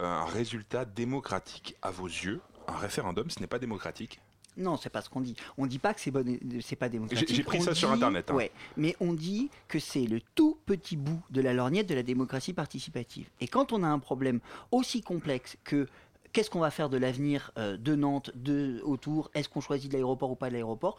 un 0.00 0.24
résultat 0.24 0.84
démocratique 0.84 1.76
à 1.82 1.90
vos 1.90 2.06
yeux. 2.06 2.40
Un 2.66 2.76
référendum, 2.76 3.30
ce 3.30 3.40
n'est 3.40 3.46
pas 3.46 3.58
démocratique. 3.58 4.20
Non, 4.58 4.76
c'est 4.76 4.90
pas 4.90 5.00
ce 5.00 5.08
qu'on 5.08 5.20
dit. 5.20 5.34
On 5.56 5.66
dit 5.66 5.78
pas 5.78 5.94
que 5.94 6.00
c'est 6.00 6.10
bon, 6.10 6.24
c'est 6.60 6.76
pas 6.76 6.88
démocratique. 6.88 7.32
J'ai- 7.32 7.42
pris 7.44 7.58
On 7.58 7.62
ça 7.62 7.74
sur 7.74 7.90
Internet, 7.90 8.30
hein. 8.30 8.34
Ouais, 8.34 8.50
mais 8.76 8.94
on 9.00 9.12
dit 9.14 9.50
que 9.68 9.78
c'est 9.78 10.04
le 10.06 10.20
tout 10.34 10.58
petit 10.66 10.96
bout 10.96 11.20
de 11.30 11.40
la 11.40 11.52
lorgnette 11.54 11.88
de 11.88 11.94
la 11.94 12.02
démocratie 12.02 12.52
participative. 12.52 13.28
Et 13.40 13.48
quand 13.48 13.72
on 13.72 13.82
a 13.82 13.86
un 13.88 13.98
problème 13.98 14.40
aussi 14.72 15.00
complexe 15.00 15.56
que 15.64 15.86
qu'est-ce 16.32 16.50
qu'on 16.50 16.60
va 16.60 16.70
faire 16.70 16.90
de 16.90 16.96
l'avenir 16.98 17.52
euh, 17.56 17.76
de 17.76 17.94
Nantes, 17.94 18.30
de 18.34 18.80
autour, 18.84 19.30
est-ce 19.34 19.48
qu'on 19.48 19.60
choisit 19.60 19.90
de 19.90 19.96
l'aéroport 19.96 20.30
ou 20.30 20.34
pas 20.36 20.48
de 20.48 20.54
l'aéroport 20.54 20.98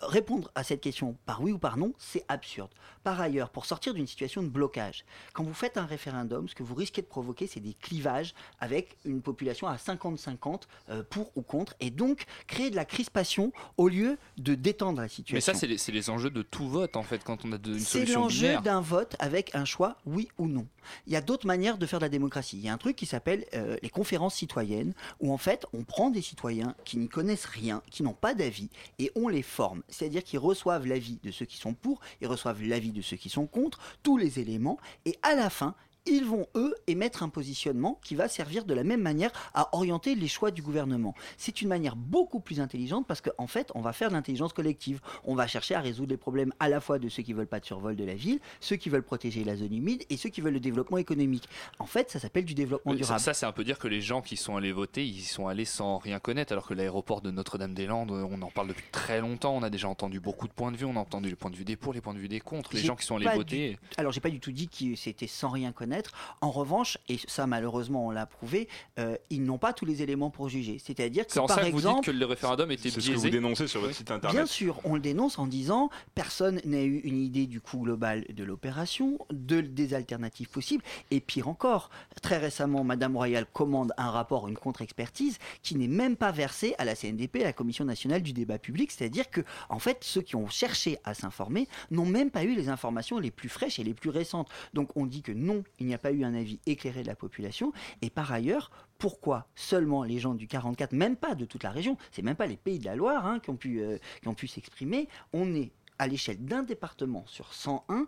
Répondre 0.00 0.50
à 0.54 0.62
cette 0.62 0.80
question 0.80 1.16
par 1.26 1.42
oui 1.42 1.50
ou 1.52 1.58
par 1.58 1.76
non, 1.76 1.92
c'est 1.98 2.24
absurde. 2.28 2.70
Par 3.02 3.20
ailleurs, 3.20 3.50
pour 3.50 3.66
sortir 3.66 3.94
d'une 3.94 4.06
situation 4.06 4.42
de 4.42 4.48
blocage, 4.48 5.04
quand 5.32 5.42
vous 5.42 5.54
faites 5.54 5.76
un 5.76 5.86
référendum, 5.86 6.48
ce 6.48 6.54
que 6.54 6.62
vous 6.62 6.74
risquez 6.74 7.02
de 7.02 7.06
provoquer, 7.06 7.46
c'est 7.46 7.58
des 7.60 7.74
clivages 7.74 8.34
avec 8.60 8.96
une 9.04 9.22
population 9.22 9.66
à 9.66 9.76
50-50 9.76 10.62
euh, 10.90 11.02
pour 11.08 11.32
ou 11.36 11.42
contre, 11.42 11.74
et 11.80 11.90
donc 11.90 12.24
créer 12.46 12.70
de 12.70 12.76
la 12.76 12.84
crispation 12.84 13.52
au 13.76 13.88
lieu 13.88 14.18
de 14.36 14.54
détendre 14.54 15.00
la 15.00 15.08
situation. 15.08 15.34
Mais 15.36 15.40
ça, 15.40 15.54
c'est 15.54 15.66
les, 15.66 15.78
c'est 15.78 15.92
les 15.92 16.10
enjeux 16.10 16.30
de 16.30 16.42
tout 16.42 16.68
vote, 16.68 16.96
en 16.96 17.02
fait, 17.02 17.24
quand 17.24 17.44
on 17.44 17.52
a 17.52 17.58
de- 17.58 17.72
une 17.72 17.78
C'est 17.80 18.00
solution 18.00 18.20
l'enjeu 18.22 18.46
binaire. 18.46 18.62
d'un 18.62 18.80
vote 18.80 19.16
avec 19.18 19.54
un 19.54 19.64
choix 19.64 19.96
oui 20.06 20.28
ou 20.38 20.46
non. 20.46 20.66
Il 21.06 21.12
y 21.12 21.16
a 21.16 21.20
d'autres 21.20 21.46
manières 21.46 21.76
de 21.76 21.86
faire 21.86 21.98
de 21.98 22.04
la 22.04 22.08
démocratie. 22.08 22.56
Il 22.58 22.64
y 22.64 22.68
a 22.68 22.72
un 22.72 22.78
truc 22.78 22.96
qui 22.96 23.06
s'appelle 23.06 23.46
euh, 23.54 23.76
les 23.82 23.90
conférences 23.90 24.36
citoyennes, 24.36 24.94
où 25.20 25.32
en 25.32 25.38
fait 25.38 25.66
on 25.72 25.82
prend 25.84 26.10
des 26.10 26.22
citoyens 26.22 26.74
qui 26.84 26.98
n'y 26.98 27.08
connaissent 27.08 27.44
rien, 27.46 27.82
qui 27.90 28.02
n'ont 28.02 28.14
pas 28.14 28.34
d'avis, 28.34 28.70
et 28.98 29.10
on 29.16 29.28
les 29.28 29.42
forme. 29.42 29.82
C'est-à-dire 29.88 30.22
qu'ils 30.22 30.38
reçoivent 30.38 30.86
l'avis 30.86 31.18
de 31.22 31.30
ceux 31.30 31.46
qui 31.46 31.56
sont 31.56 31.74
pour, 31.74 32.00
ils 32.20 32.26
reçoivent 32.26 32.62
l'avis 32.62 32.92
de 32.92 33.02
ceux 33.02 33.16
qui 33.16 33.28
sont 33.28 33.46
contre, 33.46 33.78
tous 34.02 34.16
les 34.16 34.38
éléments, 34.38 34.78
et 35.04 35.18
à 35.22 35.34
la 35.34 35.50
fin, 35.50 35.74
ils 36.10 36.24
vont, 36.24 36.46
eux, 36.54 36.74
émettre 36.86 37.22
un 37.22 37.28
positionnement 37.28 38.00
qui 38.02 38.14
va 38.14 38.28
servir 38.28 38.64
de 38.64 38.74
la 38.74 38.84
même 38.84 39.02
manière 39.02 39.30
à 39.54 39.74
orienter 39.76 40.14
les 40.14 40.28
choix 40.28 40.50
du 40.50 40.62
gouvernement. 40.62 41.14
C'est 41.36 41.62
une 41.62 41.68
manière 41.68 41.96
beaucoup 41.96 42.40
plus 42.40 42.60
intelligente 42.60 43.06
parce 43.06 43.20
qu'en 43.20 43.46
fait, 43.46 43.70
on 43.74 43.80
va 43.80 43.92
faire 43.92 44.08
de 44.08 44.14
l'intelligence 44.14 44.52
collective. 44.52 45.00
On 45.24 45.34
va 45.34 45.46
chercher 45.46 45.74
à 45.74 45.80
résoudre 45.80 46.10
les 46.10 46.16
problèmes 46.16 46.52
à 46.60 46.68
la 46.68 46.80
fois 46.80 46.98
de 46.98 47.08
ceux 47.08 47.22
qui 47.22 47.32
veulent 47.32 47.46
pas 47.46 47.60
de 47.60 47.64
survol 47.64 47.96
de 47.96 48.04
la 48.04 48.14
ville, 48.14 48.38
ceux 48.60 48.76
qui 48.76 48.88
veulent 48.88 49.02
protéger 49.02 49.44
la 49.44 49.56
zone 49.56 49.72
humide 49.74 50.04
et 50.10 50.16
ceux 50.16 50.28
qui 50.28 50.40
veulent 50.40 50.54
le 50.54 50.60
développement 50.60 50.98
économique. 50.98 51.48
En 51.78 51.86
fait, 51.86 52.10
ça 52.10 52.18
s'appelle 52.18 52.44
du 52.44 52.54
développement 52.54 52.92
ça, 52.92 52.96
durable. 52.98 53.20
ça, 53.20 53.34
c'est 53.34 53.46
un 53.46 53.52
peu 53.52 53.64
dire 53.64 53.78
que 53.78 53.88
les 53.88 54.00
gens 54.00 54.22
qui 54.22 54.36
sont 54.36 54.56
allés 54.56 54.72
voter, 54.72 55.06
ils 55.06 55.22
sont 55.22 55.46
allés 55.48 55.64
sans 55.64 55.98
rien 55.98 56.18
connaître, 56.18 56.52
alors 56.52 56.66
que 56.66 56.74
l'aéroport 56.74 57.20
de 57.20 57.30
Notre-Dame-des-Landes, 57.30 58.10
euh, 58.12 58.26
on 58.30 58.40
en 58.42 58.50
parle 58.50 58.68
depuis 58.68 58.84
très 58.92 59.20
longtemps, 59.20 59.54
on 59.56 59.62
a 59.62 59.70
déjà 59.70 59.88
entendu 59.88 60.20
beaucoup 60.20 60.48
de 60.48 60.52
points 60.52 60.72
de 60.72 60.76
vue, 60.76 60.84
on 60.86 60.96
a 60.96 61.00
entendu 61.00 61.28
les 61.28 61.36
points 61.36 61.50
de 61.50 61.56
vue 61.56 61.64
des 61.64 61.76
pour, 61.76 61.92
les 61.92 62.00
points 62.00 62.14
de 62.14 62.18
vue 62.18 62.28
des 62.28 62.40
contre, 62.40 62.74
les 62.74 62.80
gens 62.80 62.96
qui 62.96 63.04
sont 63.06 63.16
allés 63.16 63.28
voter. 63.34 63.70
du- 63.70 63.78
Alors, 63.96 64.12
j'ai 64.12 64.20
pas 64.20 64.30
du 64.30 64.40
tout 64.40 64.52
dit 64.52 64.68
que 64.68 64.94
c'était 64.96 65.26
sans 65.26 65.50
rien 65.50 65.72
connaître. 65.72 65.97
En 66.40 66.50
revanche, 66.50 66.98
et 67.08 67.18
ça 67.26 67.46
malheureusement 67.46 68.06
on 68.06 68.10
l'a 68.10 68.26
prouvé, 68.26 68.68
euh, 68.98 69.16
ils 69.30 69.42
n'ont 69.44 69.58
pas 69.58 69.72
tous 69.72 69.84
les 69.84 70.02
éléments 70.02 70.30
pour 70.30 70.48
juger. 70.48 70.78
C'est-à-dire 70.84 71.26
que 71.26 71.32
C'est 71.32 71.38
en 71.40 71.46
par 71.46 71.56
ça 71.58 71.64
que 71.64 71.70
vous 71.70 71.78
exemple, 71.78 72.00
dites 72.00 72.12
que 72.14 72.18
le 72.18 72.26
référendum 72.26 72.70
était 72.70 72.90
C'est 72.90 73.00
ce 73.00 73.06
que 73.08 73.14
vous 73.14 73.20
biaisé. 73.22 73.30
dénoncez 73.30 73.66
sur 73.66 73.80
votre 73.80 73.94
site 73.94 74.10
internet. 74.10 74.36
Bien 74.36 74.46
sûr, 74.46 74.80
on 74.84 74.94
le 74.94 75.00
dénonce 75.00 75.38
en 75.38 75.46
disant 75.46 75.90
personne 76.14 76.60
n'a 76.64 76.82
eu 76.82 76.98
une 76.98 77.18
idée 77.20 77.46
du 77.46 77.60
coût 77.60 77.78
global 77.78 78.24
de 78.28 78.44
l'opération, 78.44 79.18
de, 79.30 79.60
des 79.60 79.94
alternatives 79.94 80.48
possibles, 80.48 80.82
et 81.10 81.20
pire 81.20 81.48
encore, 81.48 81.90
très 82.22 82.38
récemment, 82.38 82.84
Madame 82.84 83.16
Royal 83.16 83.46
commande 83.52 83.92
un 83.96 84.10
rapport, 84.10 84.48
une 84.48 84.56
contre-expertise, 84.56 85.38
qui 85.62 85.74
n'est 85.76 85.88
même 85.88 86.16
pas 86.16 86.32
versé 86.32 86.74
à 86.78 86.84
la 86.84 86.94
CNDP, 86.94 87.36
à 87.40 87.44
la 87.44 87.52
Commission 87.52 87.84
nationale 87.84 88.22
du 88.22 88.32
débat 88.32 88.58
public, 88.58 88.90
c'est-à-dire 88.92 89.30
que, 89.30 89.40
en 89.68 89.78
fait, 89.78 89.98
ceux 90.02 90.22
qui 90.22 90.36
ont 90.36 90.48
cherché 90.48 90.98
à 91.04 91.14
s'informer 91.14 91.68
n'ont 91.90 92.06
même 92.06 92.30
pas 92.30 92.44
eu 92.44 92.54
les 92.54 92.68
informations 92.68 93.18
les 93.18 93.30
plus 93.30 93.48
fraîches 93.48 93.78
et 93.78 93.84
les 93.84 93.94
plus 93.94 94.10
récentes. 94.10 94.48
Donc 94.74 94.90
on 94.96 95.06
dit 95.06 95.22
que 95.22 95.32
non, 95.32 95.62
il 95.80 95.86
n'y 95.88 95.94
a 95.94 95.98
pas 95.98 96.12
eu 96.12 96.24
un 96.24 96.34
avis 96.34 96.60
éclairé 96.66 97.02
de 97.02 97.06
la 97.08 97.16
population, 97.16 97.72
et 98.02 98.10
par 98.10 98.32
ailleurs, 98.32 98.70
pourquoi 98.98 99.46
seulement 99.54 100.02
les 100.02 100.18
gens 100.18 100.34
du 100.34 100.46
44, 100.46 100.92
même 100.92 101.16
pas 101.16 101.34
de 101.34 101.44
toute 101.44 101.62
la 101.62 101.70
région, 101.70 101.96
c'est 102.10 102.22
même 102.22 102.36
pas 102.36 102.46
les 102.46 102.56
pays 102.56 102.78
de 102.78 102.84
la 102.84 102.96
Loire 102.96 103.26
hein, 103.26 103.40
qui 103.40 103.50
ont 103.50 103.56
pu, 103.56 103.80
euh, 103.80 103.98
pu 104.36 104.46
s'exprimer, 104.46 105.08
on 105.32 105.54
est 105.54 105.70
à 105.98 106.06
l'échelle 106.06 106.44
d'un 106.44 106.62
département 106.62 107.24
sur 107.26 107.52
101, 107.52 108.06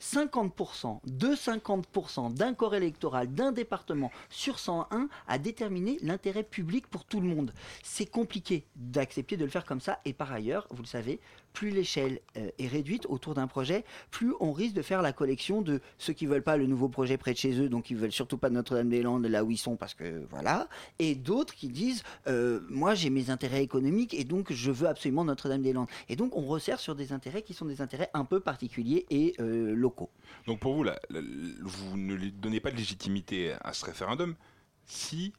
50% 0.00 1.00
de 1.06 1.28
50% 1.28 2.34
d'un 2.34 2.54
corps 2.54 2.74
électoral 2.74 3.32
d'un 3.32 3.52
département 3.52 4.10
sur 4.30 4.58
101 4.58 5.08
à 5.28 5.38
déterminer 5.38 5.98
l'intérêt 6.02 6.42
public 6.42 6.88
pour 6.88 7.04
tout 7.04 7.20
le 7.20 7.28
monde. 7.28 7.52
C'est 7.82 8.06
compliqué 8.06 8.64
d'accepter 8.74 9.36
de 9.36 9.44
le 9.44 9.50
faire 9.50 9.64
comme 9.64 9.80
ça 9.80 10.00
et 10.04 10.12
par 10.12 10.32
ailleurs, 10.32 10.66
vous 10.70 10.82
le 10.82 10.88
savez, 10.88 11.20
plus 11.52 11.70
l'échelle 11.70 12.20
euh, 12.36 12.50
est 12.58 12.66
réduite 12.66 13.06
autour 13.06 13.34
d'un 13.34 13.46
projet, 13.46 13.84
plus 14.10 14.32
on 14.40 14.52
risque 14.52 14.74
de 14.74 14.82
faire 14.82 15.02
la 15.02 15.12
collection 15.12 15.62
de 15.62 15.80
ceux 15.98 16.12
qui 16.12 16.26
veulent 16.26 16.42
pas 16.42 16.56
le 16.56 16.66
nouveau 16.66 16.88
projet 16.88 17.16
près 17.16 17.32
de 17.32 17.38
chez 17.38 17.60
eux, 17.60 17.68
donc 17.68 17.90
ils 17.90 17.96
veulent 17.96 18.12
surtout 18.12 18.38
pas 18.38 18.48
de 18.48 18.54
Notre-Dame-des-Landes 18.54 19.26
là 19.26 19.44
où 19.44 19.50
ils 19.50 19.58
sont 19.58 19.76
parce 19.76 19.94
que 19.94 20.24
voilà, 20.30 20.68
et 20.98 21.14
d'autres 21.14 21.54
qui 21.54 21.68
disent 21.68 22.02
euh, 22.26 22.60
moi 22.68 22.94
j'ai 22.94 23.10
mes 23.10 23.30
intérêts 23.30 23.62
économiques 23.62 24.14
et 24.14 24.24
donc 24.24 24.52
je 24.52 24.70
veux 24.70 24.88
absolument 24.88 25.24
Notre-Dame-des-Landes. 25.24 25.88
Et 26.08 26.16
donc 26.16 26.36
on 26.36 26.46
resserre 26.46 26.80
sur 26.80 26.94
des 26.94 27.12
intérêts 27.12 27.42
qui 27.42 27.54
sont 27.54 27.66
des 27.66 27.80
intérêts 27.80 28.10
un 28.14 28.24
peu 28.24 28.40
particuliers 28.40 29.06
et 29.10 29.34
euh, 29.40 29.74
locaux. 29.74 30.10
Donc 30.46 30.60
pour 30.60 30.74
vous, 30.74 30.84
vous 31.10 31.96
ne 31.96 32.30
donnez 32.30 32.60
pas 32.60 32.70
de 32.70 32.76
légitimité 32.76 33.54
à 33.62 33.72
ce 33.72 33.84
référendum 33.84 34.34
si 34.84 35.32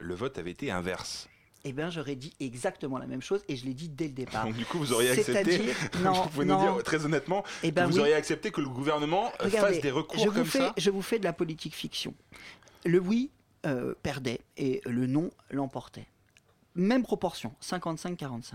le 0.00 0.14
vote 0.14 0.38
avait 0.38 0.50
été 0.50 0.70
inverse. 0.70 1.28
Eh 1.64 1.72
bien, 1.72 1.90
j'aurais 1.90 2.14
dit 2.14 2.32
exactement 2.40 2.98
la 2.98 3.06
même 3.06 3.20
chose 3.20 3.42
et 3.48 3.56
je 3.56 3.64
l'ai 3.64 3.74
dit 3.74 3.88
dès 3.88 4.06
le 4.06 4.12
départ. 4.12 4.44
Donc 4.46 4.54
du 4.54 4.64
coup, 4.64 4.78
vous 4.78 4.92
auriez 4.92 5.10
accepté, 5.10 5.60
non, 6.02 6.12
vous 6.12 6.28
pouvez 6.28 6.46
non. 6.46 6.58
nous 6.66 6.74
dire 6.74 6.82
très 6.84 7.04
honnêtement, 7.04 7.44
Eh 7.62 7.70
ben 7.72 7.86
vous 7.86 7.94
oui. 7.94 8.00
auriez 8.00 8.14
accepté 8.14 8.50
que 8.50 8.60
le 8.60 8.68
gouvernement 8.68 9.32
euh, 9.40 9.46
Regardez, 9.46 9.74
fasse 9.74 9.82
des 9.82 9.90
recours 9.90 10.20
je 10.22 10.28
vous 10.28 10.34
comme 10.34 10.44
fais, 10.44 10.58
ça 10.58 10.74
Je 10.76 10.90
vous 10.90 11.02
fais 11.02 11.18
de 11.18 11.24
la 11.24 11.32
politique 11.32 11.74
fiction. 11.74 12.14
Le 12.84 13.00
oui, 13.00 13.30
euh, 13.66 13.94
perdait 14.02 14.40
et 14.56 14.80
le 14.86 15.06
non 15.06 15.30
l'emportait. 15.50 16.06
Même 16.74 17.02
proportion, 17.02 17.52
55-45. 17.62 18.54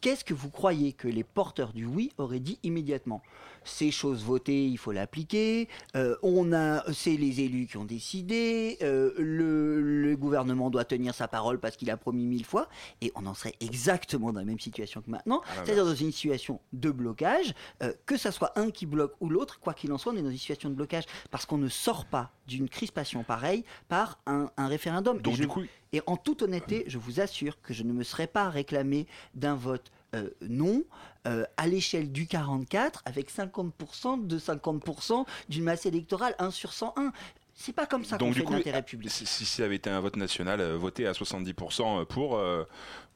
Qu'est-ce 0.00 0.24
que 0.24 0.34
vous 0.34 0.50
croyez 0.50 0.92
que 0.92 1.08
les 1.08 1.24
porteurs 1.24 1.72
du 1.72 1.86
oui 1.86 2.12
auraient 2.18 2.38
dit 2.40 2.58
immédiatement? 2.62 3.22
Ces 3.64 3.90
choses 3.90 4.22
votées, 4.22 4.66
il 4.66 4.76
faut 4.76 4.92
l'appliquer. 4.92 5.68
euh, 5.96 6.16
on 6.22 6.52
a, 6.52 6.84
c'est 6.92 7.16
les 7.16 7.40
élus 7.40 7.66
qui 7.66 7.76
ont 7.78 7.84
décidé. 7.84 8.76
euh, 8.82 9.12
le, 9.18 9.80
le 9.80 10.16
gouvernement 10.16 10.70
doit 10.70 10.84
tenir 10.84 11.14
sa 11.14 11.26
parole 11.28 11.58
parce 11.58 11.76
qu'il 11.76 11.90
a 11.90 11.96
promis 11.96 12.26
mille 12.26 12.44
fois. 12.44 12.68
Et 13.00 13.10
on 13.14 13.24
en 13.26 13.34
serait 13.34 13.54
exactement 13.60 14.32
dans 14.32 14.40
la 14.40 14.44
même 14.46 14.60
situation 14.60 15.00
que 15.00 15.10
maintenant, 15.10 15.40
l'inverse. 15.46 15.66
c'est-à-dire 15.66 15.86
dans 15.86 15.94
une 15.94 16.12
situation 16.12 16.60
de 16.74 16.90
blocage. 16.90 17.54
euh, 17.82 17.92
que 18.06 18.16
ça 18.18 18.30
soit 18.32 18.56
un 18.58 18.70
qui 18.70 18.84
bloque 18.86 19.14
ou 19.20 19.28
l'autre, 19.30 19.58
quoi 19.60 19.72
qu'il 19.74 19.90
en 19.92 19.98
soit, 19.98 20.12
on 20.12 20.16
est 20.16 20.22
dans 20.22 20.30
une 20.30 20.36
situation 20.38 20.68
de 20.68 20.74
blocage 20.74 21.04
parce 21.30 21.46
qu'on 21.46 21.58
ne 21.58 21.68
sort 21.68 22.04
pas 22.04 22.30
d'une 22.46 22.68
crispation 22.68 23.24
pareille 23.24 23.64
par 23.88 24.18
un, 24.26 24.50
un 24.58 24.68
référendum. 24.68 25.20
Donc 25.22 25.32
et, 25.32 25.36
je- 25.36 25.42
du 25.42 25.48
coup, 25.48 25.62
et 25.94 26.02
en 26.06 26.16
toute 26.16 26.42
honnêteté, 26.42 26.82
je 26.88 26.98
vous 26.98 27.20
assure 27.20 27.60
que 27.62 27.72
je 27.72 27.84
ne 27.84 27.92
me 27.92 28.02
serais 28.02 28.26
pas 28.26 28.50
réclamé 28.50 29.06
d'un 29.34 29.54
vote 29.54 29.92
euh, 30.16 30.28
non 30.40 30.82
euh, 31.28 31.44
à 31.56 31.68
l'échelle 31.68 32.10
du 32.10 32.26
44 32.26 33.02
avec 33.04 33.30
50% 33.30 34.26
de 34.26 34.36
50% 34.36 35.24
d'une 35.48 35.62
masse 35.62 35.86
électorale 35.86 36.34
1 36.40 36.50
sur 36.50 36.72
101. 36.72 37.12
C'est 37.54 37.72
pas 37.72 37.86
comme 37.86 38.04
ça 38.04 38.18
qu'on 38.18 38.32
fait 38.32 38.42
l'intérêt 38.42 38.82
public. 38.82 39.08
si, 39.08 39.24
si 39.24 39.44
ça 39.44 39.64
avait 39.64 39.76
été 39.76 39.88
un 39.88 40.00
vote 40.00 40.16
national 40.16 40.60
euh, 40.60 40.76
voté 40.76 41.06
à 41.06 41.12
70% 41.12 42.04
pour, 42.06 42.36
euh, 42.36 42.64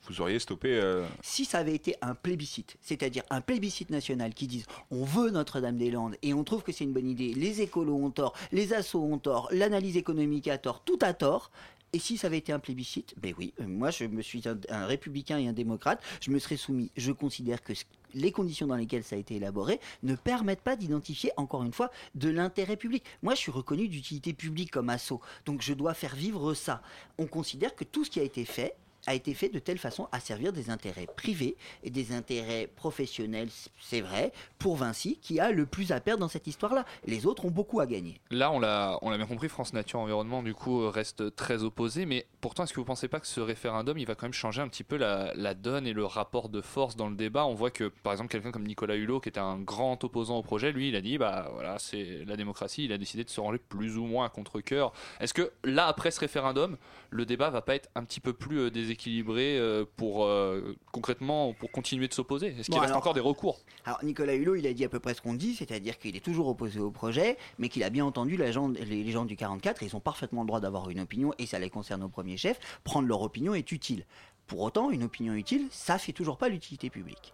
vous 0.06 0.20
auriez 0.20 0.38
stoppé. 0.38 0.78
euh, 0.80 1.04
si 1.22 1.44
ça 1.44 1.58
avait 1.58 1.74
été 1.74 1.96
un 2.02 2.14
plébiscite, 2.14 2.76
c'est-à-dire 2.80 3.24
un 3.30 3.40
plébiscite 3.40 3.90
national 3.90 4.34
qui 4.34 4.46
dise 4.46 4.64
on 4.90 5.04
veut 5.04 5.30
Notre-Dame-des-Landes 5.30 6.16
et 6.22 6.34
on 6.34 6.44
trouve 6.44 6.62
que 6.62 6.70
c'est 6.70 6.84
une 6.84 6.92
bonne 6.92 7.08
idée, 7.08 7.34
les 7.34 7.62
écolos 7.62 7.96
ont 7.96 8.10
tort, 8.10 8.34
les 8.52 8.72
assos 8.72 9.02
ont 9.02 9.18
tort, 9.18 9.48
l'analyse 9.50 9.96
économique 9.96 10.46
a 10.48 10.58
tort, 10.58 10.82
tout 10.84 10.98
a 11.02 11.12
tort. 11.14 11.50
Et 11.94 11.98
si 11.98 12.18
ça 12.18 12.26
avait 12.26 12.38
été 12.38 12.52
un 12.52 12.58
plébiscite, 12.58 13.14
ben 13.16 13.34
oui, 13.38 13.54
euh, 13.60 13.66
moi 13.66 13.90
je 13.90 14.04
me 14.04 14.20
suis 14.20 14.42
un, 14.46 14.86
républicain 14.86 15.38
et 15.38 15.48
un 15.48 15.54
démocrate, 15.54 16.02
je 16.20 16.30
me 16.30 16.38
serais 16.38 16.58
soumis. 16.58 16.90
Je 16.96 17.12
considère 17.12 17.62
que 17.62 17.72
les 18.12 18.30
conditions 18.30 18.66
dans 18.66 18.76
lesquelles 18.76 19.04
ça 19.04 19.16
a 19.16 19.18
été 19.18 19.36
élaboré 19.36 19.80
ne 20.02 20.14
permettent 20.14 20.60
pas 20.60 20.76
d'identifier, 20.76 21.30
encore 21.38 21.62
une 21.62 21.72
fois, 21.72 21.90
de 22.14 22.28
l'intérêt 22.28 22.76
public. 22.76 23.04
Moi 23.22 23.34
je 23.34 23.40
suis 23.40 23.50
reconnu 23.50 23.88
d'utilité 23.88 24.34
publique 24.34 24.70
comme 24.70 24.90
asso, 24.90 25.14
donc 25.46 25.62
je 25.62 25.72
dois 25.72 25.94
faire 25.94 26.14
vivre 26.14 26.52
ça. 26.52 26.82
On 27.16 27.26
considère 27.26 27.74
que 27.74 27.84
tout 27.84 28.04
ce 28.04 28.10
qui 28.10 28.20
a 28.20 28.24
été 28.24 28.44
fait 28.44 28.76
a 29.08 29.14
été 29.14 29.32
fait 29.32 29.48
de 29.48 29.58
telle 29.58 29.78
façon 29.78 30.06
à 30.12 30.20
servir 30.20 30.52
des 30.52 30.68
intérêts 30.68 31.06
privés 31.06 31.56
et 31.82 31.90
des 31.90 32.12
intérêts 32.12 32.66
professionnels, 32.66 33.48
c'est 33.80 34.02
vrai, 34.02 34.32
pour 34.58 34.76
Vinci, 34.76 35.18
qui 35.22 35.40
a 35.40 35.50
le 35.50 35.64
plus 35.64 35.92
à 35.92 36.00
perdre 36.00 36.20
dans 36.20 36.28
cette 36.28 36.46
histoire-là. 36.46 36.84
Les 37.06 37.24
autres 37.24 37.46
ont 37.46 37.50
beaucoup 37.50 37.80
à 37.80 37.86
gagner. 37.86 38.20
Là, 38.30 38.52
on 38.52 38.60
l'a, 38.60 38.98
on 39.00 39.08
l'a 39.08 39.16
bien 39.16 39.26
compris, 39.26 39.48
France 39.48 39.72
Nature 39.72 40.00
Environnement, 40.00 40.42
du 40.42 40.52
coup, 40.52 40.90
reste 40.90 41.34
très 41.36 41.62
opposé. 41.62 42.04
Mais 42.04 42.26
pourtant, 42.42 42.64
est-ce 42.64 42.74
que 42.74 42.80
vous 42.80 42.84
pensez 42.84 43.08
pas 43.08 43.18
que 43.18 43.26
ce 43.26 43.40
référendum, 43.40 43.96
il 43.96 44.06
va 44.06 44.14
quand 44.14 44.26
même 44.26 44.34
changer 44.34 44.60
un 44.60 44.68
petit 44.68 44.84
peu 44.84 44.98
la, 44.98 45.32
la 45.34 45.54
donne 45.54 45.86
et 45.86 45.94
le 45.94 46.04
rapport 46.04 46.50
de 46.50 46.60
force 46.60 46.94
dans 46.94 47.08
le 47.08 47.16
débat? 47.16 47.46
On 47.46 47.54
voit 47.54 47.70
que, 47.70 47.84
par 48.02 48.12
exemple, 48.12 48.30
quelqu'un 48.30 48.50
comme 48.50 48.66
Nicolas 48.66 48.96
Hulot, 48.96 49.20
qui 49.20 49.30
était 49.30 49.40
un 49.40 49.58
grand 49.58 50.04
opposant 50.04 50.36
au 50.36 50.42
projet, 50.42 50.70
lui, 50.70 50.88
il 50.90 50.96
a 50.96 51.00
dit, 51.00 51.16
bah 51.16 51.48
voilà, 51.54 51.78
c'est 51.78 52.26
la 52.26 52.36
démocratie, 52.36 52.84
il 52.84 52.92
a 52.92 52.98
décidé 52.98 53.24
de 53.24 53.30
se 53.30 53.40
ranger 53.40 53.58
plus 53.58 53.96
ou 53.96 54.04
moins 54.04 54.26
à 54.26 54.28
contre-cœur. 54.28 54.92
Est-ce 55.18 55.32
que 55.32 55.50
là, 55.64 55.86
après 55.86 56.10
ce 56.10 56.20
référendum, 56.20 56.76
le 57.08 57.24
débat 57.24 57.48
va 57.48 57.62
pas 57.62 57.74
être 57.74 57.88
un 57.94 58.04
petit 58.04 58.20
peu 58.20 58.34
plus 58.34 58.58
euh, 58.58 58.70
déséquilibré? 58.70 58.97
Euh, 59.06 59.84
pour 59.96 60.24
euh, 60.24 60.76
concrètement 60.92 61.52
pour 61.54 61.70
continuer 61.70 62.08
de 62.08 62.14
s'opposer? 62.14 62.48
Est-ce 62.48 62.64
qu'il 62.64 62.74
Bon, 62.74 62.80
reste 62.80 62.90
alors- 62.90 62.98
encore 62.98 63.14
des 63.14 63.20
recours? 63.20 63.60
Alors 63.84 64.02
Nicolas 64.04 64.34
Hulot, 64.34 64.56
il 64.56 64.66
a 64.66 64.72
dit 64.72 64.84
à 64.84 64.88
peu 64.88 65.00
près 65.00 65.14
ce 65.14 65.20
qu'on 65.20 65.34
dit, 65.34 65.54
c'est-à-dire 65.54 65.98
qu'il 65.98 66.16
est 66.16 66.24
toujours 66.24 66.48
opposé 66.48 66.80
au 66.80 66.90
projet, 66.90 67.36
mais 67.58 67.68
qu'il 67.68 67.82
a 67.84 67.90
bien 67.90 68.04
entendu 68.04 68.36
la 68.36 68.50
gens- 68.52 68.68
les, 68.68 68.84
les 69.04 69.10
gens 69.10 69.24
du 69.24 69.36
44, 69.36 69.82
et 69.82 69.86
ils 69.86 69.96
ont 69.96 70.00
parfaitement 70.00 70.42
le 70.42 70.46
droit 70.46 70.60
d'avoir 70.60 70.90
une 70.90 71.00
opinion, 71.00 71.32
et 71.38 71.46
ça 71.46 71.58
les 71.58 71.70
concerne 71.70 72.02
au 72.02 72.08
premier 72.08 72.36
chef, 72.36 72.58
prendre 72.84 73.06
leur 73.08 73.22
opinion 73.22 73.54
est 73.54 73.70
utile. 73.72 74.04
Pour 74.46 74.60
autant, 74.60 74.90
une 74.90 75.02
opinion 75.04 75.34
utile, 75.34 75.66
ça 75.70 75.98
fait 75.98 76.12
toujours 76.12 76.38
pas 76.38 76.48
l'utilité 76.48 76.88
publique. 76.90 77.32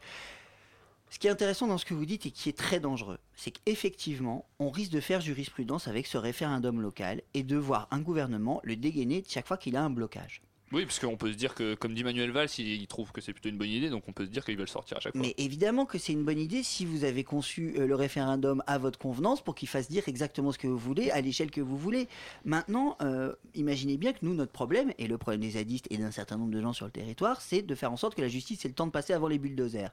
Ce 1.11 1.19
qui 1.21 1.29
est 1.29 1.31
intéressant 1.31 1.69
dans 1.69 1.79
ce 1.79 1.85
que 1.85 1.95
vous 1.95 2.07
dites 2.07 2.27
et 2.27 2.33
qui 2.33 2.49
est 2.49 2.59
très 2.59 2.81
dangereux, 2.81 3.19
c'est 3.37 3.53
qu'effectivement, 3.53 4.47
on 4.59 4.69
risque 4.71 4.91
de 4.91 4.99
faire 5.01 5.21
jurisprudence 5.21 5.87
avec 5.87 6.09
ce 6.09 6.19
référendum 6.19 6.81
local 6.81 7.23
et 7.35 7.45
de 7.45 7.57
voir 7.57 7.87
un 7.93 8.01
gouvernement 8.01 8.61
le 8.65 8.75
dégainer 8.75 9.23
chaque 9.29 9.47
fois 9.47 9.57
qu'il 9.57 9.77
a 9.77 9.85
un 9.85 9.91
blocage. 9.91 10.43
Oui, 10.73 10.85
parce 10.85 10.99
qu'on 10.99 11.17
peut 11.17 11.31
se 11.31 11.37
dire 11.37 11.55
que, 11.55 11.75
comme 11.75 11.95
dit 11.95 12.03
Manuel 12.03 12.31
Valls, 12.31 12.49
il, 12.59 12.67
il 12.67 12.87
trouve 12.87 13.13
que 13.13 13.21
c'est 13.21 13.33
plutôt 13.33 13.49
une 13.49 13.59
bonne 13.59 13.69
idée, 13.69 13.91
donc 13.91 14.09
on 14.09 14.13
peut 14.13 14.25
se 14.25 14.31
dire 14.31 14.45
qu'ils 14.45 14.57
veulent 14.57 14.69
sortir 14.69 14.97
à 14.97 15.01
chaque 15.01 15.13
fois. 15.13 15.23
Mais 15.23 15.35
évidemment 15.39 15.87
que 15.87 15.99
c'est 15.99 16.13
une 16.13 16.25
bonne 16.25 16.39
idée 16.39 16.63
si 16.63 16.85
vous 16.85 17.05
avez 17.05 17.23
conçu 17.23 17.75
euh, 17.79 17.87
le 17.87 17.95
référendum 17.95 18.63
à 18.67 18.79
votre 18.79 18.99
convenance 18.99 19.43
pour 19.43 19.55
qu'il 19.55 19.69
fasse 19.69 19.89
dire 19.89 20.05
exactement 20.09 20.53
ce 20.53 20.59
que 20.59 20.67
vous 20.67 20.79
voulez 20.79 21.11
à 21.11 21.21
l'échelle 21.21 21.51
que 21.51 21.61
vous 21.61 21.77
voulez. 21.77 22.09
Maintenant, 22.45 22.97
euh, 23.03 23.35
imaginez 23.55 23.97
bien 23.97 24.13
que 24.13 24.19
nous, 24.23 24.35
notre 24.35 24.53
problème, 24.53 24.93
et 24.99 25.07
le 25.07 25.19
problème 25.19 25.43
des 25.43 25.51
zadistes 25.51 25.87
et 25.91 25.99
d'un 25.99 26.11
certain 26.11 26.39
nombre 26.39 26.51
de 26.51 26.61
gens 26.61 26.73
sur 26.73 26.87
le 26.87 26.93
territoire, 26.93 27.41
c'est 27.41 27.63
de 27.63 27.75
faire 27.75 27.93
en 27.93 27.97
sorte 27.97 28.15
que 28.15 28.23
la 28.23 28.29
justice 28.29 28.65
ait 28.65 28.69
le 28.69 28.75
temps 28.75 28.87
de 28.87 28.93
passer 28.93 29.13
avant 29.13 29.29
les 29.29 29.39
bulldozers. 29.39 29.91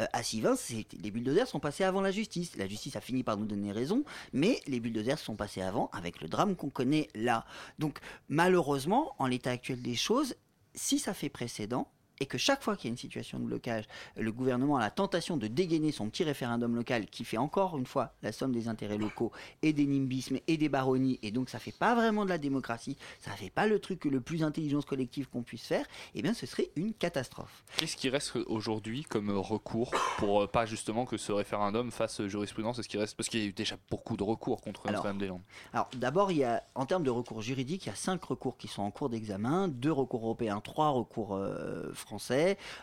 Euh, 0.00 0.06
à 0.12 0.22
Sivin, 0.22 0.56
c'est- 0.56 0.92
les 0.92 1.10
bulldozers 1.10 1.46
sont 1.46 1.60
passés 1.60 1.84
avant 1.84 2.00
la 2.00 2.10
justice. 2.10 2.56
La 2.56 2.66
justice 2.66 2.96
a 2.96 3.00
fini 3.00 3.22
par 3.22 3.36
nous 3.36 3.46
donner 3.46 3.70
raison, 3.72 4.04
mais 4.32 4.60
les 4.66 4.80
bulldozers 4.80 5.18
sont 5.18 5.36
passés 5.36 5.62
avant 5.62 5.88
avec 5.92 6.20
le 6.20 6.28
drame 6.28 6.56
qu'on 6.56 6.70
connaît 6.70 7.08
là. 7.14 7.44
Donc 7.78 7.98
malheureusement, 8.28 9.14
en 9.18 9.26
l'état 9.26 9.50
actuel 9.52 9.82
des 9.82 9.94
choses, 9.94 10.34
si 10.74 10.98
ça 10.98 11.14
fait 11.14 11.28
précédent, 11.28 11.88
et 12.20 12.26
que 12.26 12.38
chaque 12.38 12.62
fois 12.62 12.76
qu'il 12.76 12.88
y 12.88 12.90
a 12.90 12.92
une 12.92 12.98
situation 12.98 13.38
de 13.38 13.44
blocage, 13.44 13.84
le 14.16 14.32
gouvernement 14.32 14.76
a 14.76 14.80
la 14.80 14.90
tentation 14.90 15.36
de 15.36 15.46
dégainer 15.46 15.92
son 15.92 16.08
petit 16.08 16.24
référendum 16.24 16.74
local 16.74 17.06
qui 17.06 17.24
fait 17.24 17.38
encore 17.38 17.76
une 17.76 17.86
fois 17.86 18.14
la 18.22 18.32
somme 18.32 18.52
des 18.52 18.68
intérêts 18.68 18.98
locaux 18.98 19.32
et 19.62 19.72
des 19.72 19.86
nimbismes 19.86 20.38
et 20.46 20.56
des 20.56 20.68
baronnies, 20.68 21.18
et 21.22 21.30
donc 21.30 21.48
ça 21.48 21.58
fait 21.58 21.72
pas 21.76 21.94
vraiment 21.94 22.24
de 22.24 22.30
la 22.30 22.38
démocratie, 22.38 22.96
ça 23.20 23.32
fait 23.32 23.50
pas 23.50 23.66
le 23.66 23.78
truc 23.78 24.04
le 24.04 24.20
plus 24.20 24.42
intelligence 24.42 24.84
collective 24.84 25.28
qu'on 25.28 25.42
puisse 25.42 25.66
faire, 25.66 25.86
eh 26.14 26.22
bien 26.22 26.34
ce 26.34 26.46
serait 26.46 26.70
une 26.76 26.94
catastrophe. 26.94 27.64
Qu'est-ce 27.76 27.96
qui 27.96 28.08
reste 28.08 28.36
aujourd'hui 28.46 29.04
comme 29.04 29.30
recours 29.30 29.92
pour 30.18 30.42
euh, 30.42 30.46
pas 30.46 30.66
justement 30.66 31.04
que 31.04 31.16
ce 31.16 31.32
référendum 31.32 31.90
fasse 31.90 32.22
jurisprudence 32.26 32.78
Est-ce 32.78 32.88
qu'il 32.88 33.00
reste 33.00 33.16
parce 33.16 33.28
qu'il 33.28 33.40
y 33.40 33.44
a 33.44 33.46
eu 33.46 33.52
déjà 33.52 33.76
beaucoup 33.90 34.16
de 34.16 34.22
recours 34.22 34.60
contre 34.60 34.86
Notre-Dame-des-Landes. 34.86 35.42
Alors 35.72 35.88
d'abord, 35.94 36.30
il 36.30 36.38
y 36.38 36.44
a, 36.44 36.62
en 36.74 36.86
termes 36.86 37.04
de 37.04 37.10
recours 37.10 37.42
juridiques, 37.42 37.86
il 37.86 37.88
y 37.88 37.92
a 37.92 37.96
cinq 37.96 38.24
recours 38.24 38.56
qui 38.56 38.68
sont 38.68 38.82
en 38.82 38.90
cours 38.90 39.08
d'examen, 39.08 39.68
deux 39.68 39.92
recours 39.92 40.24
européens, 40.24 40.60
trois 40.60 40.90
recours 40.90 41.34
euh, 41.34 41.92
français, 41.92 42.13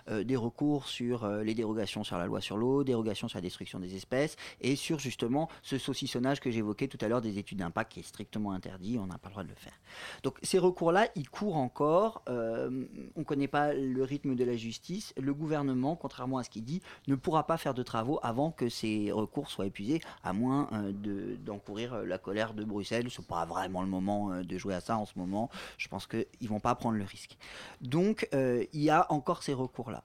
euh, 0.09 0.23
des 0.23 0.35
recours 0.35 0.87
sur 0.87 1.23
euh, 1.23 1.43
les 1.43 1.53
dérogations 1.53 2.03
sur 2.03 2.17
la 2.17 2.25
loi 2.25 2.41
sur 2.41 2.57
l'eau, 2.57 2.83
dérogations 2.83 3.27
sur 3.27 3.37
la 3.37 3.41
destruction 3.41 3.79
des 3.79 3.95
espèces, 3.95 4.35
et 4.59 4.75
sur 4.75 4.99
justement 4.99 5.49
ce 5.61 5.77
saucissonnage 5.77 6.39
que 6.39 6.51
j'évoquais 6.51 6.87
tout 6.87 6.97
à 7.01 7.07
l'heure 7.07 7.21
des 7.21 7.37
études 7.37 7.59
d'impact 7.59 7.93
qui 7.93 7.99
est 7.99 8.03
strictement 8.03 8.51
interdit, 8.51 8.97
on 8.99 9.07
n'a 9.07 9.17
pas 9.17 9.29
le 9.29 9.33
droit 9.33 9.43
de 9.43 9.49
le 9.49 9.55
faire. 9.55 9.73
Donc 10.23 10.37
ces 10.43 10.59
recours-là, 10.59 11.07
ils 11.15 11.29
courent 11.29 11.57
encore, 11.57 12.23
euh, 12.29 12.85
on 13.15 13.19
ne 13.19 13.25
connaît 13.25 13.47
pas 13.47 13.73
le 13.73 14.03
rythme 14.03 14.35
de 14.35 14.43
la 14.43 14.55
justice, 14.55 15.13
le 15.17 15.33
gouvernement, 15.33 15.95
contrairement 15.95 16.37
à 16.37 16.43
ce 16.43 16.49
qu'il 16.49 16.63
dit, 16.63 16.81
ne 17.07 17.15
pourra 17.15 17.45
pas 17.47 17.57
faire 17.57 17.73
de 17.73 17.83
travaux 17.83 18.19
avant 18.23 18.51
que 18.51 18.69
ces 18.69 19.11
recours 19.11 19.49
soient 19.49 19.65
épuisés, 19.65 20.01
à 20.23 20.33
moins 20.33 20.69
euh, 20.73 20.91
de- 20.91 21.35
d'encourir 21.37 22.03
la 22.03 22.17
colère 22.17 22.53
de 22.53 22.63
Bruxelles. 22.63 23.09
Ce 23.09 23.21
n'est 23.21 23.27
pas 23.27 23.45
vraiment 23.45 23.81
le 23.81 23.87
moment 23.87 24.41
de 24.41 24.57
jouer 24.57 24.73
à 24.73 24.81
ça 24.81 24.97
en 24.97 25.05
ce 25.05 25.13
moment. 25.17 25.49
Je 25.77 25.87
pense 25.87 26.07
qu'ils 26.07 26.25
ne 26.41 26.47
vont 26.47 26.59
pas 26.59 26.75
prendre 26.75 26.97
le 26.97 27.03
risque. 27.03 27.37
Donc, 27.81 28.27
il 28.33 28.81
y 28.81 28.89
a 28.89 29.10
encore 29.11 29.43
ces 29.43 29.53
recours-là. 29.53 30.03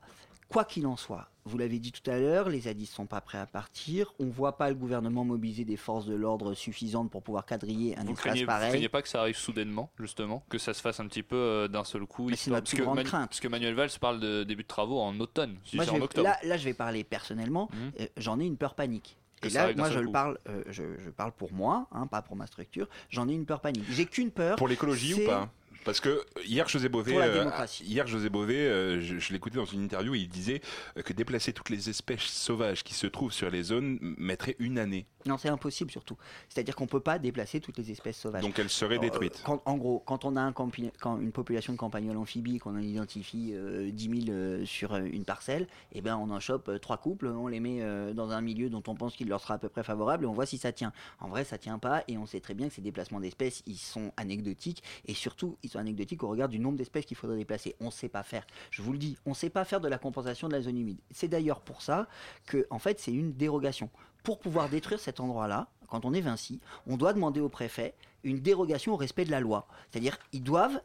Quoi 0.49 0.64
qu'il 0.64 0.87
en 0.87 0.97
soit, 0.97 1.29
vous 1.45 1.59
l'avez 1.59 1.81
dit 1.81 1.90
tout 1.90 2.09
à 2.09 2.19
l'heure, 2.19 2.49
les 2.49 2.61
zadistes 2.61 2.95
sont 2.95 3.07
pas 3.07 3.21
prêts 3.21 3.38
à 3.38 3.47
partir. 3.47 4.12
On 4.21 4.27
voit 4.27 4.57
pas 4.57 4.69
le 4.69 4.77
gouvernement 4.77 5.25
mobiliser 5.25 5.64
des 5.64 5.77
forces 5.77 6.07
de 6.07 6.14
l'ordre 6.14 6.55
suffisantes 6.55 7.11
pour 7.11 7.25
pouvoir 7.25 7.45
quadriller 7.47 7.99
un 7.99 8.05
Vous 8.05 8.11
espace 8.12 8.21
craignez, 8.27 8.40
vous 8.42 8.47
pareil. 8.47 8.69
craignez 8.71 8.88
pas 8.88 9.03
que 9.03 9.09
ça 9.09 9.23
arrive 9.23 9.37
soudainement, 9.37 9.90
justement 9.99 10.45
Que 10.49 10.59
ça 10.59 10.73
se 10.73 10.81
fasse 10.81 11.01
un 11.01 11.09
petit 11.09 11.25
peu 11.25 11.35
euh, 11.35 11.66
d'un 11.69 11.83
seul 11.83 12.07
coup 12.07 12.29
Mais 12.31 12.37
c'est 12.37 12.51
notre 12.51 12.62
parce, 12.62 12.71
plus 12.71 12.79
que 12.79 12.83
grande 12.85 12.97
Manu- 12.97 13.09
crainte. 13.09 13.29
parce 13.31 13.40
que 13.40 13.49
Manuel 13.49 13.75
Valls 13.75 13.90
parle 14.01 14.21
de 14.21 14.45
début 14.45 14.62
de 14.62 14.69
travaux 14.69 15.01
en 15.01 15.19
automne, 15.19 15.57
si 15.64 15.75
Moi, 15.75 15.85
je 15.85 15.90
en 15.90 16.01
octobre. 16.01 16.29
là, 16.29 16.38
là, 16.45 16.57
je 16.57 16.64
vais 16.64 16.75
parler 16.75 17.03
personnellement. 17.03 17.69
Mhm. 17.73 17.92
Euh, 18.03 18.07
J'en 18.16 18.38
ai 18.38 18.45
une 18.45 18.57
peur 18.57 18.77
panique. 18.77 19.16
Que 19.40 19.49
Et 19.49 19.51
là, 19.51 19.75
moi, 19.75 19.90
je 19.90 19.99
le 19.99 20.12
parle, 20.12 20.38
euh, 20.49 20.62
je, 20.69 20.85
je 20.99 21.11
parle 21.11 21.33
pour 21.33 21.53
moi, 21.53 21.88
hein, 21.92 22.07
pas 22.07 22.23
pour 22.23 22.37
ma 22.37 22.47
structure. 22.47 22.88
J'en 23.11 23.29
ai 23.29 23.33
une 23.35 23.45
peur 23.47 23.61
panique. 23.61 23.85
J'ai 23.90 24.07
qu'une 24.07 24.31
peur. 24.31 24.57
Pour 24.57 24.69
l'écologie 24.69 25.14
ou 25.14 25.27
pas? 25.27 25.51
Parce 25.87 26.01
que 26.01 26.22
hier, 26.44 26.68
José 26.68 26.88
Bové, 26.90 27.16
euh, 27.16 27.38
démocratie. 27.38 27.85
hier, 27.85 28.07
José 28.07 28.29
Bové, 28.29 28.57
euh, 28.57 29.01
je, 29.01 29.18
je 29.18 29.33
l'écoutais 29.33 29.57
dans 29.57 29.64
une 29.64 29.85
interview, 29.85 30.14
et 30.14 30.18
il 30.18 30.29
disait 30.29 30.61
que 31.05 31.12
déplacer 31.12 31.53
toutes 31.53 31.70
les 31.70 31.88
espèces 31.88 32.20
sauvages 32.22 32.83
qui 32.85 32.92
se 32.92 33.07
trouvent 33.07 33.33
sur 33.33 33.49
les 33.51 33.62
zones 33.62 33.99
mettrait 34.18 34.57
une 34.59 34.79
année. 34.79 35.07
Non, 35.27 35.38
c'est 35.38 35.49
impossible 35.49 35.90
surtout. 35.90 36.16
C'est-à-dire 36.49 36.77
qu'on 36.77 36.87
peut 36.87 37.01
pas 37.01 37.18
déplacer 37.18 37.61
toutes 37.61 37.79
les 37.79 37.90
espèces 37.90 38.16
sauvages. 38.18 38.42
Donc 38.42 38.59
elles 38.59 38.68
seraient 38.68 38.99
détruites. 38.99 39.37
euh, 39.38 39.46
quand- 39.46 39.62
en 39.64 39.77
gros, 39.77 40.01
quand 40.07 40.25
on 40.25 40.37
a 40.37 40.40
un 40.40 40.53
campi- 40.53 40.90
quand 41.01 41.18
une 41.20 41.33
population 41.33 41.72
de 41.72 41.79
campagnols 41.79 42.16
amphibies, 42.16 42.59
qu'on 42.59 42.77
en 42.77 42.83
identifie 42.83 43.51
euh, 43.55 43.90
10 43.90 44.25
000 44.27 44.31
euh, 44.37 44.64
sur 44.66 44.94
une 44.96 45.25
parcelle, 45.25 45.66
eh 45.92 46.01
ben 46.01 46.16
on 46.16 46.31
en 46.31 46.38
chope 46.40 46.81
trois 46.81 46.96
couples, 46.99 47.27
on 47.27 47.46
les 47.49 47.61
met 47.61 47.81
dans 48.14 48.31
un 48.31 48.40
milieu 48.40 48.70
dont 48.70 48.83
on 48.88 48.94
pense 48.94 49.14
qu'il 49.16 49.29
leur 49.29 49.40
sera 49.40 49.55
à 49.55 49.59
peu 49.59 49.68
près 49.68 49.83
favorable 49.85 50.25
et 50.25 50.27
on 50.27 50.33
voit 50.33 50.46
si 50.46 50.59
ça 50.59 50.72
tient. 50.72 50.92
En 51.20 51.29
vrai, 51.29 51.44
ça 51.44 51.59
tient 51.59 51.79
pas 51.79 52.03
et 52.09 52.18
on 52.18 52.27
sait 52.27 52.40
très 52.40 52.55
bien 52.55 52.68
que 52.68 52.75
ces 52.75 52.83
déplacements 52.83 53.20
d'espèces, 53.20 53.62
ils 53.66 53.77
sont 53.79 54.12
anecdotiques 54.16 54.83
et 55.07 55.14
surtout, 55.14 55.57
ils 55.62 55.76
anecdotique 55.79 56.23
au 56.23 56.29
regard 56.29 56.49
du 56.49 56.59
nombre 56.59 56.77
d'espèces 56.77 57.05
qu'il 57.05 57.17
faudrait 57.17 57.37
déplacer. 57.37 57.77
On 57.81 57.87
ne 57.87 57.91
sait 57.91 58.09
pas 58.09 58.23
faire. 58.23 58.47
Je 58.71 58.83
vous 58.83 58.93
le 58.93 58.99
dis, 58.99 59.17
on 59.27 59.31
ne 59.31 59.35
sait 59.35 59.51
pas 59.51 59.65
faire 59.65 59.81
de 59.81 59.89
la 59.89 59.99
compensation 59.99 60.49
de 60.49 60.53
la 60.53 60.62
zone 60.62 60.79
humide. 60.79 60.99
C'est 61.11 61.29
d'ailleurs 61.29 61.61
pour 61.61 61.83
ça 61.83 62.09
que, 62.47 62.67
en 62.71 62.79
fait, 62.79 62.99
c'est 63.01 63.12
une 63.12 63.33
dérogation. 63.33 63.91
Pour 64.23 64.39
pouvoir 64.39 64.69
détruire 64.69 65.01
cet 65.01 65.21
endroit-là, 65.21 65.69
quand 65.89 66.05
on 66.05 66.12
est 66.12 66.21
Vinci, 66.21 66.61
on 66.87 66.97
doit 66.97 67.12
demander 67.12 67.41
au 67.41 67.49
préfet 67.49 67.95
une 68.25 68.41
dérogation 68.41 68.95
au 68.95 68.97
respect 68.97 69.25
de 69.25 69.31
la 69.31 69.41
loi. 69.41 69.67
C'est-à-dire, 69.91 70.19
ils 70.33 70.43
doivent 70.43 70.81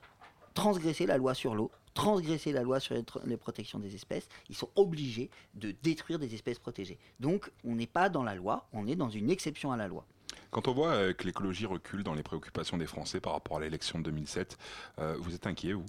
transgresser 0.54 1.06
la 1.06 1.18
loi 1.18 1.34
sur 1.34 1.56
l'eau, 1.56 1.72
transgresser 1.94 2.52
la 2.52 2.64
loi 2.64 2.80
sur 2.80 2.96
les, 3.26 3.38
protections 3.38 3.80
des 3.80 3.96
espèces, 3.96 4.28
ils 4.50 4.56
sont 4.56 4.70
obligés 4.76 5.30
de 5.56 5.74
détruire 5.84 6.20
des 6.20 6.34
espèces 6.34 6.60
protégées. 6.60 6.98
Donc 7.20 7.52
on 7.64 7.76
n'est 7.76 7.88
pas 7.88 8.10
dans 8.10 8.24
la 8.24 8.36
loi, 8.36 8.68
on 8.74 8.88
est 8.88 8.96
dans 8.96 9.10
une 9.10 9.30
exception 9.30 9.72
à 9.72 9.78
la 9.78 9.88
loi. 9.88 10.06
Quand 10.52 10.68
on 10.68 10.74
voit 10.74 10.90
euh, 10.90 11.14
que 11.14 11.24
l'écologie 11.24 11.66
recule 11.66 12.04
dans 12.04 12.14
les 12.14 12.24
préoccupations 12.24 12.78
des 12.78 12.86
Français 12.86 13.22
par 13.22 13.34
rapport 13.34 13.58
à 13.58 13.62
l'élection 13.62 14.00
de 14.00 14.04
2007, 14.04 14.58
euh, 15.00 15.16
vous 15.18 15.34
êtes 15.34 15.48
inquiet, 15.48 15.74
vous? 15.74 15.86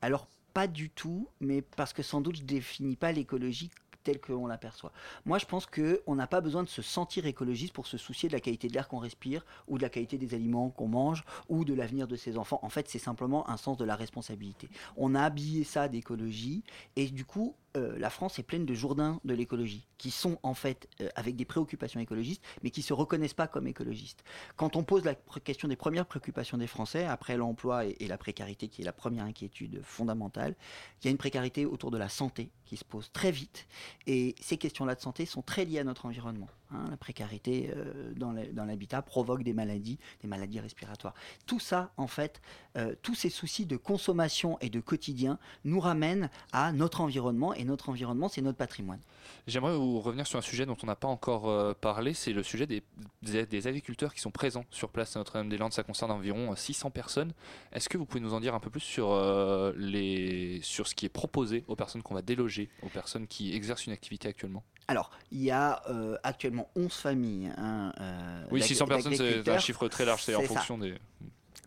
Alors 0.00 0.28
pas 0.54 0.68
du 0.68 0.88
tout, 0.88 1.28
mais 1.40 1.62
parce 1.62 1.92
que 1.92 2.02
sans 2.02 2.20
doute 2.20 2.36
je 2.36 2.42
définis 2.44 2.96
pas 2.96 3.10
l'écologie 3.10 3.70
telle 4.04 4.20
qu'on 4.20 4.46
l'aperçoit. 4.46 4.92
Moi, 5.24 5.38
je 5.38 5.46
pense 5.46 5.66
qu'on 5.66 6.14
n'a 6.14 6.28
pas 6.28 6.40
besoin 6.40 6.62
de 6.62 6.68
se 6.68 6.80
sentir 6.80 7.26
écologiste 7.26 7.72
pour 7.72 7.88
se 7.88 7.98
soucier 7.98 8.28
de 8.28 8.34
la 8.34 8.40
qualité 8.40 8.68
de 8.68 8.72
l'air 8.72 8.86
qu'on 8.86 9.00
respire, 9.00 9.44
ou 9.66 9.78
de 9.78 9.82
la 9.82 9.88
qualité 9.88 10.16
des 10.16 10.32
aliments 10.32 10.70
qu'on 10.70 10.86
mange, 10.86 11.24
ou 11.48 11.64
de 11.64 11.74
l'avenir 11.74 12.06
de 12.06 12.14
ses 12.14 12.38
enfants. 12.38 12.60
En 12.62 12.68
fait, 12.68 12.88
c'est 12.88 13.00
simplement 13.00 13.50
un 13.50 13.56
sens 13.56 13.76
de 13.76 13.84
la 13.84 13.96
responsabilité. 13.96 14.68
On 14.96 15.16
a 15.16 15.22
habillé 15.22 15.64
ça 15.64 15.88
d'écologie, 15.88 16.62
et 16.94 17.08
du 17.08 17.24
coup, 17.24 17.56
euh, 17.76 17.98
la 17.98 18.10
France 18.10 18.38
est 18.38 18.42
pleine 18.42 18.66
de 18.66 18.74
jourdains 18.74 19.20
de 19.24 19.34
l'écologie, 19.34 19.86
qui 19.98 20.10
sont 20.10 20.38
en 20.42 20.54
fait 20.54 20.88
euh, 21.00 21.08
avec 21.14 21.36
des 21.36 21.44
préoccupations 21.44 22.00
écologistes, 22.00 22.42
mais 22.62 22.70
qui 22.70 22.82
se 22.82 22.92
reconnaissent 22.92 23.34
pas 23.34 23.46
comme 23.46 23.66
écologistes. 23.66 24.24
Quand 24.56 24.76
on 24.76 24.82
pose 24.82 25.04
la 25.04 25.14
question 25.14 25.68
des 25.68 25.76
premières 25.76 26.06
préoccupations 26.06 26.58
des 26.58 26.66
Français, 26.66 27.04
après 27.04 27.36
l'emploi 27.36 27.84
et 27.84 28.06
la 28.08 28.18
précarité, 28.18 28.68
qui 28.68 28.82
est 28.82 28.84
la 28.84 28.92
première 28.92 29.24
inquiétude 29.24 29.82
fondamentale, 29.82 30.54
il 31.00 31.06
y 31.06 31.08
a 31.08 31.10
une 31.10 31.18
précarité 31.18 31.66
autour 31.66 31.90
de 31.90 31.98
la 31.98 32.08
santé 32.08 32.50
qui 32.64 32.76
se 32.76 32.84
pose 32.84 33.10
très 33.12 33.30
vite. 33.30 33.66
Et 34.06 34.34
ces 34.40 34.56
questions-là 34.56 34.94
de 34.94 35.00
santé 35.00 35.26
sont 35.26 35.42
très 35.42 35.64
liées 35.64 35.78
à 35.78 35.84
notre 35.84 36.06
environnement. 36.06 36.48
Hein. 36.70 36.86
La 36.90 36.96
précarité 36.96 37.72
euh, 37.74 38.12
dans 38.14 38.64
l'habitat 38.64 39.02
provoque 39.02 39.42
des 39.42 39.52
maladies, 39.52 39.98
des 40.22 40.28
maladies 40.28 40.60
respiratoires. 40.60 41.14
Tout 41.46 41.60
ça, 41.60 41.92
en 41.96 42.06
fait, 42.06 42.40
euh, 42.76 42.94
tous 43.02 43.14
ces 43.14 43.30
soucis 43.30 43.64
de 43.64 43.76
consommation 43.76 44.58
et 44.60 44.68
de 44.68 44.80
quotidien 44.80 45.38
nous 45.64 45.80
ramènent 45.80 46.30
à 46.52 46.72
notre 46.72 47.00
environnement. 47.00 47.54
Et 47.54 47.64
notre 47.64 47.88
environnement, 47.88 48.28
c'est 48.28 48.42
notre 48.42 48.58
patrimoine. 48.58 49.00
J'aimerais 49.46 49.76
vous 49.76 50.00
revenir 50.00 50.26
sur 50.26 50.38
un 50.38 50.42
sujet 50.42 50.66
dont 50.66 50.76
on 50.82 50.86
n'a 50.86 50.96
pas 50.96 51.08
encore 51.08 51.48
euh, 51.48 51.72
parlé, 51.72 52.14
c'est 52.14 52.32
le 52.32 52.42
sujet 52.42 52.66
des, 52.66 53.66
agriculteurs 53.66 54.12
qui 54.12 54.20
sont 54.20 54.30
présents 54.30 54.64
sur 54.70 54.90
place 54.90 55.16
à 55.16 55.20
Notre-Dame-des-Landes. 55.20 55.72
Ça 55.72 55.82
concerne 55.82 56.10
environ 56.10 56.52
euh, 56.52 56.56
600 56.56 56.90
personnes. 56.90 57.32
Est-ce 57.72 57.88
que 57.88 57.96
vous 57.96 58.04
pouvez 58.06 58.20
nous 58.20 58.34
en 58.34 58.40
dire 58.40 58.54
un 58.54 58.60
peu 58.60 58.70
plus 58.70 58.80
sur 58.80 59.06
ce 59.08 60.94
qui 60.94 61.06
est 61.06 61.10
proposé 61.10 61.64
aux 61.68 61.76
personnes 61.76 62.02
qu'on 62.02 62.14
va 62.14 62.22
déloger, 62.22 62.68
aux 62.82 62.88
personnes 62.88 63.26
qui 63.26 63.54
exercent 63.54 63.86
une 63.86 63.92
activité 63.92 64.28
actuellement? 64.28 64.64
Alors, 64.88 65.10
il 65.32 65.42
y 65.42 65.50
a 65.50 65.82
euh, 65.90 66.16
actuellement 66.22 66.68
11 66.76 66.92
familles. 66.92 67.50
hein, 67.56 67.92
euh, 68.00 68.44
Oui, 68.50 68.60
d'ac- 68.60 68.68
600 68.68 68.86
personnes, 68.86 69.14
c'est 69.16 69.48
un 69.48 69.58
chiffre 69.58 69.88
très 69.88 70.04
large, 70.04 70.22
c'est 70.22 70.34
en 70.34 70.42
ça. 70.42 70.46
fonction 70.48 70.78
des... 70.78 70.94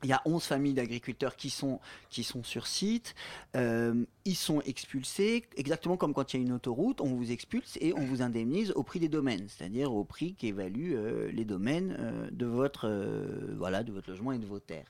Il 0.04 0.08
y 0.10 0.14
a 0.14 0.22
11 0.24 0.42
familles 0.42 0.74
d'agriculteurs 0.76 1.36
qui 1.36 1.50
sont, 1.50 1.82
qui 2.10 2.24
sont 2.24 2.42
sur 2.46 2.68
site. 2.68 3.16
Euh, 3.58 4.06
ils 4.24 4.36
sont 4.38 4.62
expulsés, 4.62 5.46
exactement 5.58 5.98
comme 5.98 6.14
quand 6.14 6.34
il 6.34 6.38
y 6.38 6.40
a 6.42 6.46
une 6.46 6.54
autoroute, 6.54 7.02
on 7.02 7.08
vous 7.16 7.32
expulse 7.34 7.78
et 7.82 7.94
on 7.98 8.06
vous 8.06 8.22
indemnise 8.22 8.72
au 8.78 8.84
prix 8.84 9.02
des 9.02 9.10
domaines, 9.10 9.48
c'est-à-dire 9.50 9.92
au 9.92 10.06
prix 10.06 10.36
qui 10.36 10.48
évalue 10.48 10.94
euh, 10.96 11.30
les 11.34 11.44
domaines 11.44 11.98
euh, 12.00 12.30
de, 12.32 12.46
votre, 12.46 12.88
voilà, 13.58 13.84
de 13.84 13.92
votre 13.92 14.10
logement 14.10 14.32
et 14.32 14.38
de 14.38 14.46
vos 14.46 14.60
terres. 14.62 14.88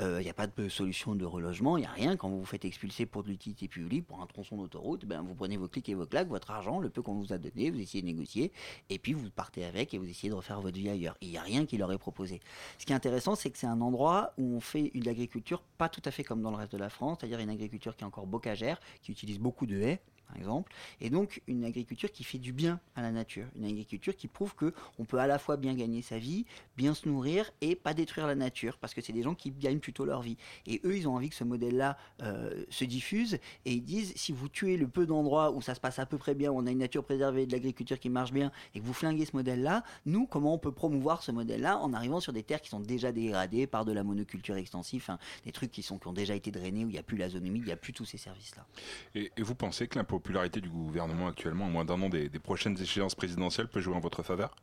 Euh, 0.00 0.20
Il 0.20 0.24
n'y 0.24 0.30
a 0.30 0.34
pas 0.34 0.46
de 0.46 0.68
solution 0.68 1.14
de 1.14 1.24
relogement, 1.24 1.76
il 1.76 1.80
n'y 1.80 1.86
a 1.86 1.90
rien. 1.90 2.16
Quand 2.16 2.28
vous 2.28 2.40
vous 2.40 2.44
faites 2.44 2.64
expulser 2.64 3.06
pour 3.06 3.22
de 3.22 3.28
l'utilité 3.28 3.66
publique, 3.66 4.06
pour 4.06 4.20
un 4.20 4.26
tronçon 4.26 4.56
d'autoroute, 4.56 5.06
ben, 5.06 5.22
vous 5.22 5.34
prenez 5.34 5.56
vos 5.56 5.68
clics 5.68 5.88
et 5.88 5.94
vos 5.94 6.06
claques, 6.06 6.28
votre 6.28 6.50
argent, 6.50 6.80
le 6.80 6.90
peu 6.90 7.00
qu'on 7.00 7.14
vous 7.14 7.32
a 7.32 7.38
donné, 7.38 7.70
vous 7.70 7.80
essayez 7.80 8.02
de 8.02 8.06
négocier, 8.06 8.52
et 8.90 8.98
puis 8.98 9.14
vous 9.14 9.30
partez 9.30 9.64
avec 9.64 9.94
et 9.94 9.98
vous 9.98 10.08
essayez 10.08 10.28
de 10.28 10.34
refaire 10.34 10.60
votre 10.60 10.76
vie 10.76 10.90
ailleurs. 10.90 11.16
Il 11.20 11.30
n'y 11.30 11.38
a 11.38 11.42
rien 11.42 11.64
qui 11.64 11.78
leur 11.78 11.90
est 11.92 11.98
proposé. 11.98 12.40
Ce 12.78 12.84
qui 12.84 12.92
est 12.92 12.96
intéressant, 12.96 13.34
c'est 13.36 13.50
que 13.50 13.58
c'est 13.58 13.66
un 13.66 13.80
endroit 13.80 14.32
où 14.36 14.56
on 14.56 14.60
fait 14.60 14.90
une 14.94 15.08
agriculture 15.08 15.62
pas 15.78 15.88
tout 15.88 16.02
à 16.04 16.10
fait 16.10 16.24
comme 16.24 16.42
dans 16.42 16.50
le 16.50 16.56
reste 16.56 16.72
de 16.72 16.78
la 16.78 16.90
France, 16.90 17.18
c'est-à-dire 17.20 17.38
une 17.38 17.50
agriculture 17.50 17.96
qui 17.96 18.04
est 18.04 18.06
encore 18.06 18.26
bocagère, 18.26 18.78
qui 19.02 19.12
utilise 19.12 19.38
beaucoup 19.38 19.66
de 19.66 19.80
haies, 19.80 20.00
par 20.26 20.36
exemple, 20.36 20.72
et 21.00 21.10
donc 21.10 21.42
une 21.46 21.64
agriculture 21.64 22.10
qui 22.10 22.24
fait 22.24 22.38
du 22.38 22.52
bien 22.52 22.80
à 22.94 23.02
la 23.02 23.10
nature, 23.10 23.46
une 23.56 23.64
agriculture 23.64 24.16
qui 24.16 24.28
prouve 24.28 24.54
que 24.54 24.72
on 24.98 25.04
peut 25.04 25.18
à 25.18 25.26
la 25.26 25.38
fois 25.38 25.56
bien 25.56 25.74
gagner 25.74 26.02
sa 26.02 26.18
vie, 26.18 26.46
bien 26.76 26.94
se 26.94 27.08
nourrir 27.08 27.50
et 27.60 27.76
pas 27.76 27.94
détruire 27.94 28.26
la 28.26 28.34
nature, 28.34 28.78
parce 28.78 28.94
que 28.94 29.00
c'est 29.00 29.12
des 29.12 29.22
gens 29.22 29.34
qui 29.34 29.50
gagnent 29.50 29.78
plutôt 29.78 30.04
leur 30.04 30.22
vie. 30.22 30.36
Et 30.66 30.80
eux, 30.84 30.96
ils 30.96 31.08
ont 31.08 31.14
envie 31.14 31.30
que 31.30 31.34
ce 31.34 31.44
modèle-là 31.44 31.96
euh, 32.22 32.64
se 32.70 32.84
diffuse, 32.84 33.34
et 33.64 33.72
ils 33.72 33.84
disent 33.84 34.12
si 34.16 34.32
vous 34.32 34.48
tuez 34.48 34.76
le 34.76 34.88
peu 34.88 35.06
d'endroits 35.06 35.52
où 35.52 35.62
ça 35.62 35.74
se 35.74 35.80
passe 35.80 35.98
à 35.98 36.06
peu 36.06 36.18
près 36.18 36.34
bien, 36.34 36.50
où 36.50 36.58
on 36.58 36.66
a 36.66 36.70
une 36.70 36.78
nature 36.78 37.04
préservée, 37.04 37.46
de 37.46 37.52
l'agriculture 37.52 37.98
qui 37.98 38.10
marche 38.10 38.32
bien, 38.32 38.52
et 38.74 38.80
que 38.80 38.84
vous 38.84 38.94
flinguez 38.94 39.24
ce 39.24 39.36
modèle-là, 39.36 39.84
nous, 40.04 40.26
comment 40.26 40.54
on 40.54 40.58
peut 40.58 40.72
promouvoir 40.72 41.22
ce 41.22 41.32
modèle-là 41.32 41.78
en 41.78 41.92
arrivant 41.92 42.20
sur 42.20 42.32
des 42.32 42.42
terres 42.42 42.60
qui 42.60 42.70
sont 42.70 42.80
déjà 42.80 43.12
dégradées 43.12 43.66
par 43.66 43.84
de 43.84 43.92
la 43.92 44.02
monoculture 44.02 44.56
extensive, 44.56 45.06
des 45.44 45.52
trucs 45.52 45.70
qui, 45.70 45.82
sont, 45.82 45.98
qui 45.98 46.08
ont 46.08 46.12
déjà 46.12 46.34
été 46.34 46.50
drainés, 46.50 46.84
où 46.84 46.88
il 46.88 46.92
n'y 46.92 46.98
a 46.98 47.02
plus 47.02 47.16
la 47.16 47.28
zone 47.28 47.46
humide, 47.46 47.62
il 47.64 47.66
n'y 47.66 47.72
a 47.72 47.76
plus 47.76 47.92
tous 47.92 48.04
ces 48.04 48.18
services-là. 48.18 48.66
Et, 49.14 49.30
vous 49.38 49.54
pensez 49.54 49.86
que 49.86 49.98
l'impopularité 50.16 50.60
du 50.60 50.70
gouvernement 50.70 51.28
actuellement, 51.28 51.66
à 51.66 51.68
moins 51.68 51.84
d'un 51.84 52.00
an 52.00 52.08
des, 52.08 52.28
des 52.28 52.38
prochaines 52.38 52.80
échéances 52.80 53.14
présidentielles, 53.14 53.68
peut 53.68 53.80
jouer 53.80 53.94
en 53.94 54.00
votre 54.00 54.22
faveur? 54.22 54.54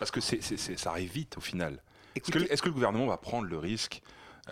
Parce 0.00 0.10
que 0.10 0.20
ça 0.20 0.90
arrive 0.90 1.12
vite 1.12 1.36
au 1.38 1.40
final. 1.40 1.80
Est-ce 2.16 2.30
que, 2.30 2.38
Écoutez- 2.38 2.52
est-ce 2.52 2.62
que 2.62 2.68
le 2.68 2.74
gouvernement 2.74 3.06
va 3.06 3.16
prendre 3.16 3.46
le 3.48 3.58
risque 3.58 4.02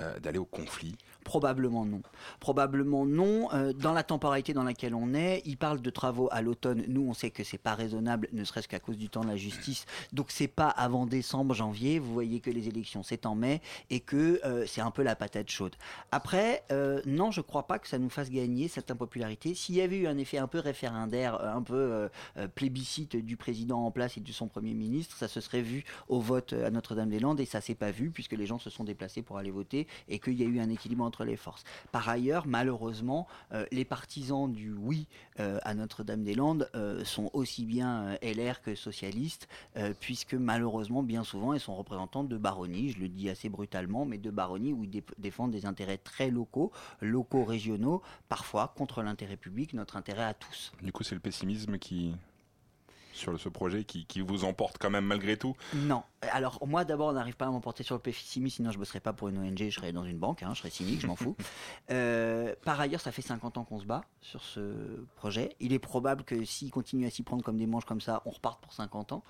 euh, 0.01 0.19
d'aller 0.21 0.39
au 0.39 0.45
conflit? 0.45 0.97
Probablement 1.25 1.85
non. 1.85 2.03
Probablement 2.41 3.07
non. 3.07 3.53
Euh, 3.53 3.73
dans 3.73 3.93
la 3.93 4.03
temporalité 4.03 4.53
dans 4.53 4.65
laquelle 4.65 4.95
on 4.95 5.15
est, 5.15 5.43
il 5.45 5.57
parle 5.57 5.81
de 5.81 5.91
travaux 5.91 6.29
à 6.33 6.43
l'automne. 6.43 6.85
Nous, 6.89 7.03
on 7.03 7.15
sait 7.15 7.31
que 7.31 7.45
c'est 7.45 7.59
pas 7.59 7.75
raisonnable, 7.75 8.29
ne 8.33 8.45
serait-ce 8.45 8.69
qu'à 8.69 8.81
cause 8.81 8.97
du 8.97 9.09
temps 9.09 9.23
de 9.23 9.29
la 9.29 9.37
justice. 9.37 9.87
Donc 10.13 10.31
c'est 10.31 10.49
pas 10.49 10.69
avant 10.69 11.07
décembre, 11.07 11.55
janvier. 11.55 11.99
Vous 11.99 12.13
voyez 12.13 12.41
que 12.41 12.51
les 12.51 12.69
élections 12.69 13.03
c'est 13.03 13.27
en 13.27 13.35
mai 13.35 13.61
et 13.91 14.01
que 14.01 14.41
euh, 14.45 14.65
c'est 14.67 14.81
un 14.81 14.91
peu 14.91 15.03
la 15.03 15.17
patate 15.17 15.49
chaude. 15.49 15.77
Après, 16.11 16.65
euh, 16.73 17.01
non, 17.07 17.31
je 17.31 17.41
crois 17.41 17.67
pas 17.67 17.79
que 17.79 17.89
ça 17.89 17.99
nous 17.99 18.11
fasse 18.11 18.31
gagner 18.31 18.69
cette 18.69 18.91
impopularité. 18.91 19.55
S'il 19.55 19.77
y 19.77 19.81
avait 19.81 19.99
eu 19.99 20.07
un 20.07 20.19
effet 20.19 20.39
un 20.39 20.49
peu 20.49 20.59
référendaire, 20.59 21.41
un 21.41 21.63
peu 21.63 22.09
plébiscite 22.55 23.17
du 23.17 23.37
président 23.37 23.85
en 23.85 23.91
place 23.91 24.17
et 24.17 24.21
de 24.21 24.33
son 24.33 24.49
premier 24.49 24.75
ministre, 24.75 25.17
ça 25.17 25.29
se 25.29 25.41
serait 25.41 25.63
vu 25.63 25.85
au 26.09 26.21
vote 26.21 26.53
à 26.53 26.71
Notre-Dame-des-Landes 26.71 27.41
et 27.41 27.45
ça 27.45 27.61
s'est 27.61 27.75
pas 27.75 27.91
vu 27.91 28.11
puisque 28.11 28.33
les 28.33 28.47
gens 28.47 28.59
se 28.59 28.71
sont 28.71 28.85
déplacés 28.85 29.23
pour 29.23 29.39
aller 29.39 29.51
voter 29.51 29.87
et 30.09 30.19
qu'il 30.19 30.35
y 30.35 30.43
a 30.43 30.47
eu 30.47 30.61
un 30.61 30.69
équilibre 30.69 31.05
entre 31.13 31.25
les 31.27 31.37
forces. 31.37 31.63
Par 31.93 32.09
ailleurs, 32.09 32.47
malheureusement, 32.47 33.27
euh, 33.53 33.67
les 33.71 33.85
partisans 33.85 34.51
du 34.51 34.73
oui 34.73 35.09
euh, 35.41 35.59
à 35.63 35.75
Notre-Dame-des-Landes 35.75 36.71
euh, 36.75 37.05
sont 37.05 37.29
aussi 37.35 37.67
bien 37.67 38.17
LR 38.23 38.63
que 38.63 38.75
socialistes, 38.75 39.47
puisque 40.01 40.33
malheureusement, 40.35 41.03
bien 41.03 41.23
souvent, 41.23 41.53
ils 41.53 41.61
sont 41.61 41.77
représentants 41.77 42.25
de 42.25 42.39
baronnies, 42.39 42.93
je 42.93 42.99
le 42.99 43.09
dis 43.09 43.29
assez 43.29 43.51
brutalement, 43.51 44.07
mais 44.07 44.17
de 44.17 44.31
baronnies 44.31 44.73
où 44.73 44.85
ils 44.85 44.91
dé- 44.91 45.05
défendent 45.19 45.51
des 45.51 45.67
intérêts 45.67 45.99
très 45.99 46.31
locaux, 46.31 46.73
locaux, 47.03 47.45
régionaux, 47.45 48.01
parfois 48.31 48.73
contre 48.75 49.03
l'intérêt 49.03 49.37
public, 49.37 49.75
notre 49.75 49.97
intérêt 49.97 50.25
à 50.25 50.33
tous. 50.35 50.73
Du 50.81 50.93
coup, 50.93 51.03
c'est 51.03 51.15
le 51.15 51.21
pessimisme 51.21 51.79
qui 51.79 52.15
sur 53.13 53.39
ce 53.39 53.51
projet 53.51 53.85
qui, 53.85 54.07
qui 54.07 54.23
vous 54.23 54.45
emporte 54.45 54.79
quand 54.79 54.89
même 54.89 55.05
malgré 55.05 55.37
tout? 55.37 55.55
Non. 55.75 56.03
Alors, 56.31 56.65
moi, 56.67 56.85
d'abord, 56.85 57.09
on 57.09 57.13
n'arrive 57.13 57.37
pas 57.37 57.47
à 57.47 57.51
m'emporter 57.51 57.83
sur 57.83 57.97
le 57.97 58.01
pessimisme, 58.01 58.57
sinon 58.57 58.71
je 58.71 58.77
ne 58.77 58.81
bosserais 58.81 59.01
pas 59.01 59.13
pour 59.13 59.29
une 59.29 59.39
ONG, 59.39 59.59
je 59.59 59.71
serais 59.71 59.93
dans 59.93 60.05
une 60.05 60.19
banque, 60.19 60.45
hein, 60.45 60.51
je 60.55 60.61
serais 60.61 60.71
cynique, 60.71 61.01
je 61.01 61.07
m'en 61.07 61.17
fous. 61.17 61.37
Euh, 61.91 62.55
par 62.65 62.81
ailleurs, 62.81 63.01
ça 63.01 63.13
fait 63.13 63.23
50 63.23 63.59
ans 63.59 63.65
qu'on 63.65 63.79
se 63.79 63.85
bat 63.85 64.03
sur 64.21 64.43
ce 64.43 65.05
projet. 65.17 65.57
Il 65.61 65.73
est 65.73 65.79
probable 65.79 66.23
que 66.23 66.45
s'il 66.45 66.71
continue 66.71 67.07
à 67.07 67.11
s'y 67.11 67.23
prendre 67.23 67.43
comme 67.43 67.57
des 67.57 67.67
manches 67.67 67.85
comme 67.85 68.01
ça, 68.01 68.23
on 68.25 68.31
reparte 68.31 68.63
pour 68.63 68.73
50 68.73 69.13
ans. 69.13 69.25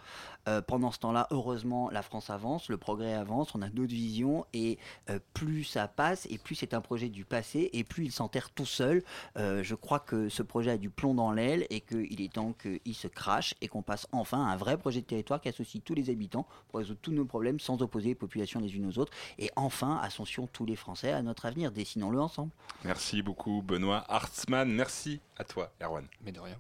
Euh, 0.49 0.61
pendant 0.61 0.93
ce 0.93 0.99
temps-là, 1.01 1.27
heureusement, 1.31 1.91
la 1.91 2.03
France 2.03 2.31
avance, 2.31 2.69
le 2.69 2.77
progrès 2.77 3.15
avance, 3.15 3.55
on 3.55 3.63
a 3.63 3.69
d'autres 3.69 3.93
visions, 3.93 4.45
et 4.53 4.79
euh, 5.11 5.19
plus 5.35 5.65
ça 5.65 5.89
passe, 5.89 6.27
et 6.31 6.39
plus 6.39 6.55
c'est 6.55 6.75
un 6.75 6.81
projet 6.81 7.09
du 7.09 7.25
passé, 7.25 7.71
et 7.73 7.85
plus 7.85 8.05
il 8.05 8.13
s'enterre 8.13 8.51
tout 8.51 8.67
seul. 8.67 9.03
Je 9.37 9.75
crois 9.75 9.99
que 9.99 10.29
ce 10.29 10.43
projet 10.43 10.73
a 10.73 10.79
du 10.79 10.91
plomb 10.91 11.15
dans 11.15 11.33
l'aile, 11.33 11.67
et 11.71 11.81
qu'il 11.81 12.21
est 12.21 12.33
temps 12.33 12.53
qu'il 12.53 12.95
se 12.95 13.09
crache, 13.09 13.55
et 13.61 13.69
qu'on 13.69 13.83
passe 13.83 14.07
enfin 14.13 14.47
à 14.47 14.51
un 14.53 14.57
vrai 14.57 14.77
projet 14.77 15.01
de 15.01 15.07
territoire 15.07 15.41
qui 15.41 15.49
associe 15.49 15.83
tous 15.83 15.95
les 15.95 16.11
habitants 16.11 16.47
pour 16.69 16.81
résoudre 16.83 17.01
tous 17.01 17.13
nos 17.13 17.25
problèmes 17.25 17.61
sans 17.61 17.83
opposer 17.83 18.11
les 18.11 18.15
populations 18.15 18.61
les 18.61 18.75
unes 18.75 18.87
aux 18.87 18.99
autres, 18.99 19.13
et 19.39 19.51
enfin, 19.57 19.99
ascension 20.03 20.47
tous 20.47 20.67
les 20.67 20.77
Français 20.77 21.13
à 21.13 21.23
notre 21.23 21.47
avenir. 21.47 21.73
Dessinons-le 21.73 22.21
ensemble. 22.21 22.53
Merci 22.85 23.23
beaucoup 23.23 23.63
Benoît 23.63 24.05
Hartzmann. 24.09 24.71
Merci 24.71 25.21
à 25.37 25.45
toi 25.45 25.73
Erwan. 25.81 26.07
Mais 26.25 26.33
de 26.33 26.41
rien. 26.41 26.57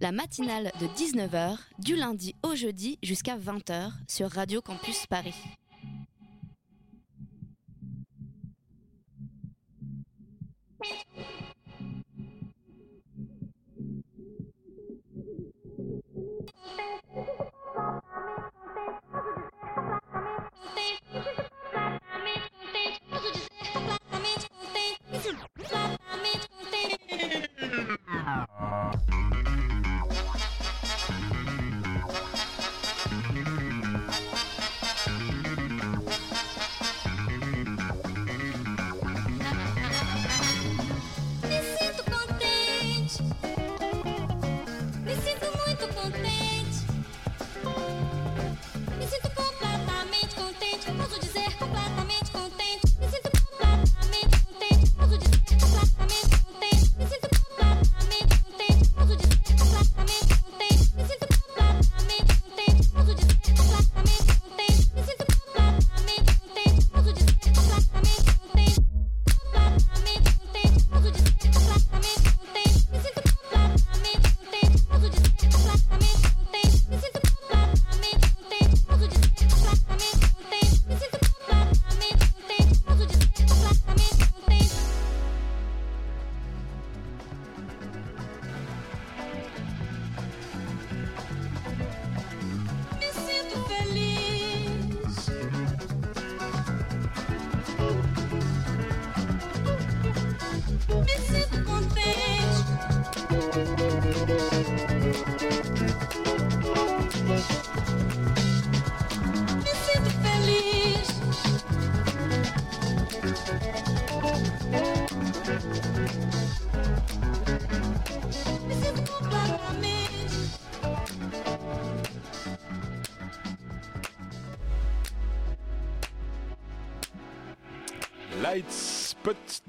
La 0.00 0.10
matinale 0.10 0.72
de 0.80 0.86
19h, 0.86 1.58
du 1.78 1.94
lundi 1.94 2.34
au 2.42 2.56
jeudi 2.56 2.98
jusqu'à 3.02 3.38
20h 3.38 3.92
sur 4.08 4.28
Radio 4.30 4.60
Campus 4.60 5.06
Paris. 5.06 5.34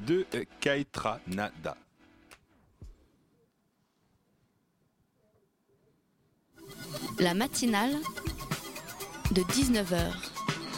De 0.06 0.26
euh, 0.36 0.44
Kaitra 0.60 1.20
Nada. 1.28 1.78
La 7.20 7.34
matinale 7.34 7.96
de 9.32 9.42
19h 9.42 10.33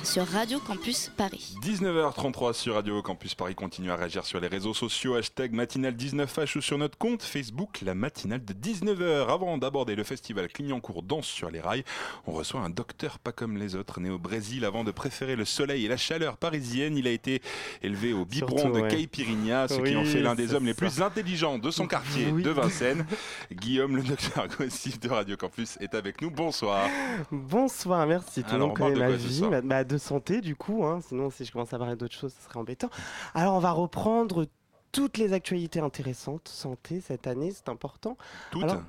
sur 0.05 0.25
Radio 0.27 0.59
Campus 0.59 1.11
Paris. 1.17 1.55
19h33 1.63 2.53
sur 2.53 2.75
Radio 2.75 3.01
Campus 3.01 3.33
Paris. 3.33 3.55
Continue 3.55 3.89
à 3.91 3.95
réagir 3.95 4.23
sur 4.23 4.39
les 4.39 4.47
réseaux 4.47 4.73
sociaux. 4.73 5.15
Hashtag 5.15 5.51
matinale19h 5.53 6.57
ou 6.57 6.61
sur 6.61 6.77
notre 6.77 6.97
compte 6.97 7.23
Facebook, 7.23 7.81
la 7.83 7.95
matinale 7.95 8.43
de 8.45 8.53
19h. 8.53 9.27
Avant 9.29 9.57
d'aborder 9.57 9.95
le 9.95 10.03
festival 10.03 10.47
Clignancourt 10.47 11.01
Danse 11.01 11.25
sur 11.25 11.49
les 11.49 11.59
rails, 11.59 11.83
on 12.27 12.33
reçoit 12.33 12.61
un 12.61 12.69
docteur 12.69 13.17
pas 13.19 13.31
comme 13.31 13.57
les 13.57 13.75
autres, 13.75 13.99
né 13.99 14.09
au 14.11 14.19
Brésil 14.19 14.63
avant 14.63 14.83
de 14.83 14.91
préférer 14.91 15.35
le 15.35 15.43
soleil 15.43 15.85
et 15.85 15.87
la 15.87 15.97
chaleur 15.97 16.37
parisienne. 16.37 16.95
Il 16.97 17.07
a 17.07 17.11
été 17.11 17.41
élevé 17.81 18.13
au 18.13 18.25
biberon 18.25 18.57
Surtout, 18.57 18.75
de 18.77 18.81
ouais. 18.83 18.87
Caipirinha, 18.89 19.67
ce 19.67 19.81
qui 19.81 19.95
en 19.95 20.05
fait 20.05 20.21
l'un 20.21 20.35
des 20.35 20.53
hommes 20.53 20.65
les 20.65 20.73
plus 20.75 21.01
intelligents 21.01 21.57
de 21.57 21.71
son 21.71 21.87
quartier 21.87 22.27
Oui. 22.31 22.43
de 22.43 22.49
Vincennes. 22.51 23.05
Guillaume, 23.51 23.95
le 23.97 24.03
docteur 24.03 24.47
gossip 24.59 25.01
de 25.01 25.09
Radio 25.09 25.35
Campus, 25.35 25.77
est 25.81 25.95
avec 25.95 26.21
nous. 26.21 26.29
Bonsoir. 26.29 26.87
Bonsoir, 27.31 28.05
merci. 28.05 28.43
Tout 28.43 28.49
le 28.51 28.55
Alors, 28.55 28.67
monde 28.69 28.77
connaît 28.77 28.93
de 28.95 28.99
ma 28.99 29.09
vie, 29.11 29.37
soir? 29.37 29.51
bah, 29.63 29.83
de 29.95 30.01
santé 30.01 30.41
du 30.41 30.55
coup. 30.55 30.85
hein. 30.85 30.99
Sinon, 31.01 31.29
si 31.29 31.45
je 31.45 31.51
commence 31.51 31.73
à 31.73 31.77
parler 31.79 31.95
d'autres 31.95 32.13
choses, 32.15 32.33
ce 32.37 32.43
serait 32.47 32.59
embêtant. 32.59 32.89
Alors, 33.33 33.55
on 33.55 33.59
va 33.59 33.71
reprendre 33.71 34.45
toutes 34.91 35.17
les 35.17 35.33
actualités 35.33 35.79
intéressantes 35.79 36.47
santé 36.47 37.01
cette 37.01 37.27
année, 37.27 37.51
c'est 37.51 37.69
important. 37.69 38.17
Toutes 38.51 38.63
Alors, 38.63 38.81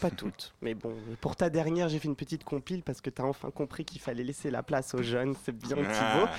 Pas 0.00 0.10
toutes, 0.10 0.54
mais 0.62 0.74
bon, 0.74 0.92
pour 1.20 1.36
ta 1.36 1.50
dernière, 1.50 1.88
j'ai 1.88 1.98
fait 1.98 2.08
une 2.08 2.16
petite 2.16 2.44
compile 2.44 2.82
parce 2.82 3.00
que 3.00 3.10
tu 3.10 3.20
as 3.22 3.24
enfin 3.24 3.50
compris 3.50 3.84
qu'il 3.84 4.00
fallait 4.00 4.24
laisser 4.24 4.50
la 4.50 4.62
place 4.62 4.94
aux 4.94 5.02
jeunes, 5.02 5.34
c'est 5.44 5.56
bien 5.56 5.76
Thibaut. 5.76 6.26
Ah. 6.26 6.34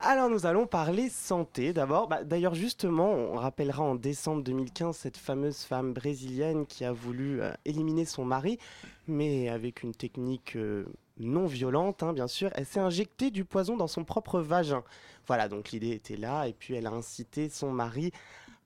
Alors 0.00 0.28
nous 0.28 0.46
allons 0.46 0.66
parler 0.66 1.08
santé 1.08 1.72
d'abord. 1.72 2.08
Bah, 2.08 2.24
D'ailleurs 2.24 2.56
justement, 2.56 3.10
on 3.12 3.34
rappellera 3.36 3.84
en 3.84 3.94
décembre 3.94 4.42
2015 4.42 4.96
cette 4.96 5.16
fameuse 5.16 5.58
femme 5.62 5.92
brésilienne 5.92 6.66
qui 6.66 6.84
a 6.84 6.92
voulu 6.92 7.40
euh, 7.40 7.52
éliminer 7.64 8.04
son 8.04 8.24
mari, 8.24 8.58
mais 9.06 9.48
avec 9.48 9.84
une 9.84 9.94
technique 9.94 10.56
euh, 10.56 10.84
non 11.18 11.46
violente, 11.46 12.02
hein, 12.02 12.12
bien 12.12 12.26
sûr. 12.28 12.50
Elle 12.54 12.66
s'est 12.66 12.80
injectée 12.80 13.30
du 13.30 13.44
poison 13.44 13.76
dans 13.76 13.86
son 13.86 14.04
propre 14.04 14.40
vagin. 14.40 14.82
Voilà, 15.26 15.48
donc 15.48 15.70
l'idée 15.70 15.90
était 15.90 16.16
là, 16.16 16.46
et 16.48 16.52
puis 16.52 16.74
elle 16.74 16.86
a 16.86 16.90
incité 16.90 17.48
son 17.48 17.70
mari 17.70 18.12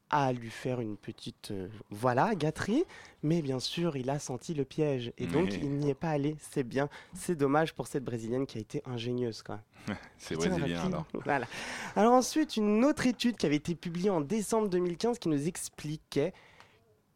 à 0.09 0.33
lui 0.33 0.51
faire 0.51 0.81
une 0.81 0.97
petite 0.97 1.51
euh, 1.51 1.69
voilà 1.91 2.37
gâterie, 2.37 2.85
mais 3.25 3.43
bien 3.43 3.59
sûr 3.59 3.97
il 3.97 4.09
a 4.09 4.21
senti 4.21 4.55
le 4.55 4.65
piège 4.65 5.13
et 5.19 5.27
donc 5.27 5.49
Mais- 5.51 5.59
il 5.61 5.71
n'y 5.79 5.91
est 5.91 5.95
pas 5.95 6.11
allé. 6.11 6.37
C'est 6.39 6.63
bien, 6.63 6.89
c'est 7.13 7.35
dommage 7.35 7.75
pour 7.75 7.89
cette 7.89 8.05
brésilienne 8.05 8.47
qui 8.47 8.59
a 8.59 8.61
été 8.61 8.83
ingénieuse 8.87 9.43
même. 9.49 9.61
C'est 10.19 10.37
brésilien 10.37 10.87
alors. 10.87 11.07
Voilà. 11.25 11.47
Alors 11.97 12.13
ensuite, 12.13 12.57
une 12.57 12.85
autre 12.85 13.07
étude 13.07 13.37
qui 13.37 13.47
avait 13.47 13.57
été 13.57 13.75
publiée 13.75 14.11
en 14.11 14.21
décembre 14.21 14.69
2015 14.69 15.19
qui 15.19 15.29
nous 15.29 15.49
expliquait 15.49 16.33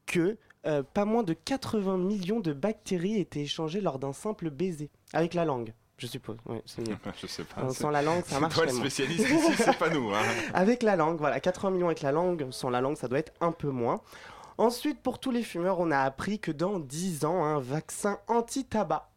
que 0.07 0.37
euh, 0.66 0.83
pas 0.83 1.05
moins 1.05 1.23
de 1.23 1.33
80 1.33 1.96
millions 1.99 2.40
de 2.40 2.53
bactéries 2.53 3.18
étaient 3.18 3.40
échangées 3.40 3.81
lors 3.81 3.99
d'un 3.99 4.12
simple 4.12 4.51
baiser, 4.51 4.90
avec 5.12 5.35
la 5.35 5.44
langue, 5.44 5.73
je 5.99 6.07
suppose. 6.07 6.37
C'est 6.66 6.87
mieux. 6.88 6.96
Je 7.20 7.27
sais 7.27 7.44
pas. 7.44 7.62
Euh, 7.62 7.68
c'est- 7.70 7.83
Sans 7.83 7.90
la 7.90 8.03
langue, 8.03 8.23
c'est 8.27 8.35
ça 8.35 8.40
marche 8.40 8.55
toi 8.55 8.66
le 8.66 8.73
spécialiste 8.73 9.29
ici, 9.29 9.53
c'est 9.57 9.79
pas 9.79 9.90
nous. 9.90 10.11
hein. 10.12 10.23
Avec 10.55 10.83
la 10.83 10.96
langue, 10.96 11.18
voilà, 11.18 11.40
80 11.40 11.70
millions 11.70 11.87
avec 11.87 12.03
la 12.03 12.12
langue, 12.12 12.46
sans 12.51 12.70
la 12.70 12.81
langue, 12.81 12.96
ça 12.96 13.09
doit 13.09 13.18
être 13.18 13.33
un 13.40 13.53
peu 13.53 13.68
moins. 13.70 14.01
Ensuite, 14.59 15.01
pour 15.03 15.18
tous 15.18 15.31
les 15.31 15.42
fumeurs, 15.42 15.81
on 15.81 15.90
a 15.90 15.99
appris 15.99 16.38
que 16.38 16.51
dans 16.53 16.79
10 16.79 17.25
ans, 17.25 17.44
un 17.44 17.61
vaccin 17.61 18.18
anti-tabac 18.29 19.09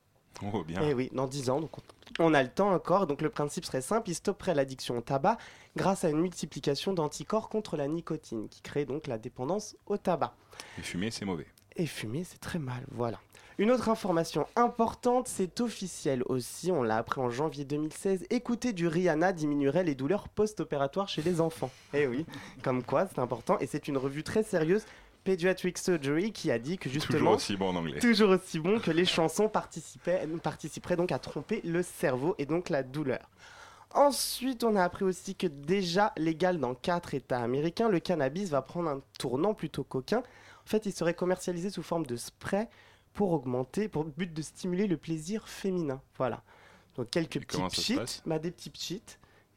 Oh 0.54 0.64
bien. 0.64 0.80
Eh 0.84 0.94
oui, 0.94 1.10
dans 1.14 1.28
10 1.28 1.50
ans, 1.50 1.60
donc 1.60 1.72
on- 2.20 2.34
a 2.34 2.42
le 2.44 2.50
temps 2.50 2.72
encore. 2.72 3.08
Donc 3.08 3.22
le 3.22 3.30
principe 3.30 3.66
serait 3.66 3.82
simple, 3.82 4.10
il 4.10 4.16
stopperait 4.16 4.56
l'addiction 4.56 4.98
au 4.98 5.02
tabac 5.02 5.38
grâce 5.76 6.04
à 6.04 6.10
une 6.10 6.20
multiplication 6.22 6.94
d'anticorps 6.94 7.50
contre 7.50 7.78
la 7.78 7.88
nicotine, 7.88 8.48
qui 8.50 8.62
crée 8.62 8.86
donc 8.86 9.08
la 9.08 9.18
dépendance 9.18 9.76
au 9.86 9.98
tabac. 9.98 10.34
Et 10.78 10.82
fumer, 10.82 11.12
c'est 11.12 11.26
mauvais. 11.26 11.48
Et 11.76 11.86
fumer, 11.88 12.24
c'est 12.24 12.40
très 12.40 12.60
mal, 12.60 12.84
voilà. 12.92 13.20
Une 13.60 13.70
autre 13.70 13.90
information 13.90 14.48
importante, 14.56 15.28
c'est 15.28 15.62
officiel 15.62 16.24
aussi, 16.26 16.72
on 16.72 16.82
l'a 16.82 16.98
appris 16.98 17.22
en 17.22 17.30
janvier 17.30 17.66
2016, 17.66 18.26
écouter 18.32 18.74
du 18.74 18.88
Rihanna 18.88 19.32
diminuerait 19.32 19.84
les 19.84 19.94
douleurs 19.94 20.28
post-opératoires 20.30 21.08
chez 21.08 21.22
les 21.22 21.40
enfants. 21.40 21.70
Eh 21.94 22.08
oui, 22.08 22.26
comme 22.64 22.82
quoi, 22.84 23.08
c'est 23.08 23.20
important, 23.20 23.60
et 23.60 23.68
c'est 23.68 23.88
une 23.88 23.98
revue 23.98 24.24
très 24.24 24.42
sérieuse, 24.42 24.86
Pediatric 25.24 25.78
Surgery, 25.78 26.32
qui 26.32 26.52
a 26.52 26.60
dit 26.60 26.78
que 26.78 26.90
justement... 26.90 27.18
Toujours 27.18 27.34
aussi 27.36 27.58
bon 27.58 27.70
en 27.70 27.76
anglais. 27.76 28.00
Toujours 28.00 28.30
aussi 28.32 28.60
bon 28.60 28.80
que 28.80 28.92
les 28.92 29.06
chansons 29.06 29.50
participaient, 29.50 30.28
participeraient 30.42 30.96
donc 30.96 31.12
à 31.12 31.20
tromper 31.20 31.62
le 31.64 31.82
cerveau 31.84 32.36
et 32.38 32.46
donc 32.46 32.70
la 32.70 32.84
douleur. 32.84 33.30
Ensuite, 33.94 34.64
on 34.64 34.76
a 34.76 34.84
appris 34.84 35.06
aussi 35.06 35.36
que 35.36 35.48
déjà 35.48 36.14
légal 36.18 36.60
dans 36.60 36.74
quatre 36.74 37.14
États 37.14 37.40
américains, 37.40 37.90
le 37.90 38.00
cannabis 38.00 38.50
va 38.50 38.62
prendre 38.62 38.90
un 38.90 39.02
tournant 39.20 39.54
plutôt 39.54 39.84
coquin. 39.84 40.20
En 40.20 40.68
fait, 40.68 40.86
il 40.86 40.94
serait 40.94 41.14
commercialisé 41.14 41.70
sous 41.70 41.84
forme 41.84 42.06
de 42.06 42.16
spray 42.16 42.68
pour 43.14 43.32
augmenter, 43.32 43.88
pour 43.88 44.04
but 44.06 44.34
de 44.34 44.42
stimuler 44.42 44.88
le 44.88 44.98
plaisir 44.98 45.48
féminin. 45.48 46.02
Voilà. 46.18 46.42
Donc 46.96 47.12
quelques 47.12 47.40
petits 47.46 47.96
passe? 47.96 48.24
bah, 48.26 48.40
des 48.40 48.52
petits 48.52 48.72
pchits. 48.72 49.04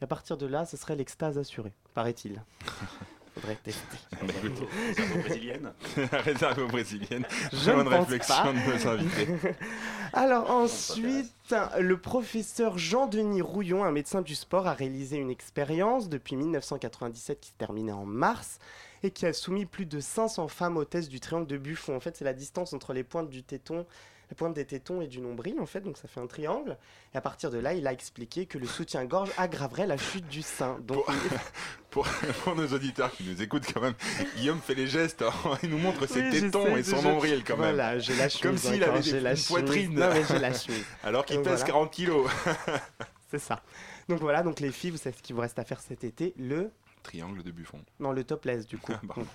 Et 0.01 0.05
à 0.05 0.07
partir 0.07 0.37
de 0.37 0.47
là, 0.47 0.67
ce 0.67 0.77
serait 0.77 0.97
l'extase 0.97 1.39
assurée, 1.39 1.73
paraît-il. 1.95 2.43
Faudrait 3.37 3.57
tester. 3.57 3.97
Bah, 4.13 4.19
écoute, 4.43 4.69
Réserve 4.97 5.13
aux 5.15 5.19
brésiliennes. 5.29 5.73
Réserve 6.13 6.59
aux 6.63 6.69
brésiliennes. 6.69 7.27
Je 7.53 7.71
ne 7.71 7.77
Bonne 7.77 7.91
pense 7.91 8.09
réflexion 8.09 8.35
pas. 8.43 8.53
de 8.53 8.59
nos 8.59 8.89
invités. 8.89 9.29
Alors 10.15 10.51
ensuite, 10.51 11.55
le 11.79 11.99
professeur 11.99 12.79
Jean-Denis 12.79 13.43
Rouillon, 13.43 13.85
un 13.85 13.93
médecin 13.93 14.23
du 14.23 14.35
sport, 14.35 14.67
a 14.67 14.73
réalisé 14.73 15.17
une 15.19 15.31
expérience 15.31 16.09
depuis 16.09 16.37
1997 16.37 17.41
qui 17.41 17.49
se 17.51 17.55
terminait 17.59 17.93
en 17.93 18.07
mars 18.07 18.59
et 19.03 19.11
qui 19.11 19.27
a 19.27 19.33
soumis 19.35 19.67
plus 19.67 19.85
de 19.87 20.01
500 20.01 20.49
femmes 20.49 20.79
au 20.79 20.85
test 20.87 21.11
du 21.11 21.21
triangle 21.21 21.47
de 21.47 21.59
Buffon. 21.59 21.95
En 21.95 22.01
fait, 22.01 22.17
c'est 22.17 22.25
la 22.25 22.33
distance 22.33 22.73
entre 22.73 22.95
les 22.95 23.05
pointes 23.05 23.29
du 23.29 23.43
téton, 23.43 23.85
les 24.31 24.35
pointes 24.35 24.55
des 24.55 24.65
tétons 24.65 25.01
et 25.01 25.07
du 25.07 25.21
nombril, 25.21 25.61
en 25.61 25.67
fait, 25.67 25.81
donc 25.81 25.97
ça 25.97 26.09
fait 26.09 26.21
un 26.21 26.27
triangle. 26.27 26.77
Et 27.15 27.17
à 27.17 27.21
partir 27.21 27.51
de 27.51 27.59
là, 27.59 27.75
il 27.75 27.87
a 27.87 27.93
expliqué 27.93 28.47
que 28.47 28.59
le 28.59 28.67
soutien-gorge 28.67 29.31
aggraverait 29.37 29.87
la 29.87 29.97
chute 29.97 30.27
du 30.27 30.43
sein. 30.43 30.79
Donc, 30.81 31.05
Pour, 31.91 32.07
pour 32.45 32.57
nos 32.57 32.67
auditeurs 32.67 33.11
qui 33.13 33.23
nous 33.25 33.41
écoutent 33.41 33.73
quand 33.73 33.81
même, 33.81 33.95
Guillaume 34.37 34.61
fait 34.61 34.75
les 34.75 34.87
gestes, 34.89 35.23
hein, 35.23 35.33
il 35.63 35.71
nous 35.71 35.79
montre 35.79 36.07
ses 36.07 36.23
Oui, 36.23 36.31
tétons 36.41 36.77
et 36.77 36.83
son 36.83 36.99
de- 36.99 37.07
nombril 37.07 37.45
quand 37.47 37.57
même. 37.57 37.75
Voilà, 37.75 37.99
j'ai 37.99 38.15
la 38.17 38.29
chemise 38.29 38.43
Comme 38.43 38.59
s'il 38.59 38.83
avait 38.83 39.01
des, 39.01 39.21
la 39.21 39.35
poitrine. 39.35 39.95
Non, 39.95 40.11
mais 40.13 40.23
j'ai 40.29 40.39
la 40.39 40.53
chemise. 40.53 40.85
Alors 41.05 41.25
qu'il 41.25 41.37
pèse 41.39 41.47
voilà. 41.61 41.65
40 41.65 41.91
kilos. 41.93 42.31
C'est 43.31 43.39
ça. 43.39 43.63
Donc 44.09 44.21
voilà, 44.21 44.43
donc 44.43 44.61
les 44.61 44.71
filles, 44.73 44.91
vous 44.91 44.97
savez 44.99 45.17
ce 45.17 45.23
qu'il 45.23 45.35
vous 45.35 45.41
reste 45.43 45.59
à 45.59 45.65
faire 45.65 45.81
cet 45.81 46.05
été, 46.05 46.33
le 46.37 46.71
Triangle 47.03 47.43
de 47.45 47.51
Buffon. 47.53 47.79
Non, 48.01 48.13
le 48.13 48.25
topless 48.25 48.67
du 48.67 48.79
coup. 48.79 48.93
Pardon. 49.07 49.27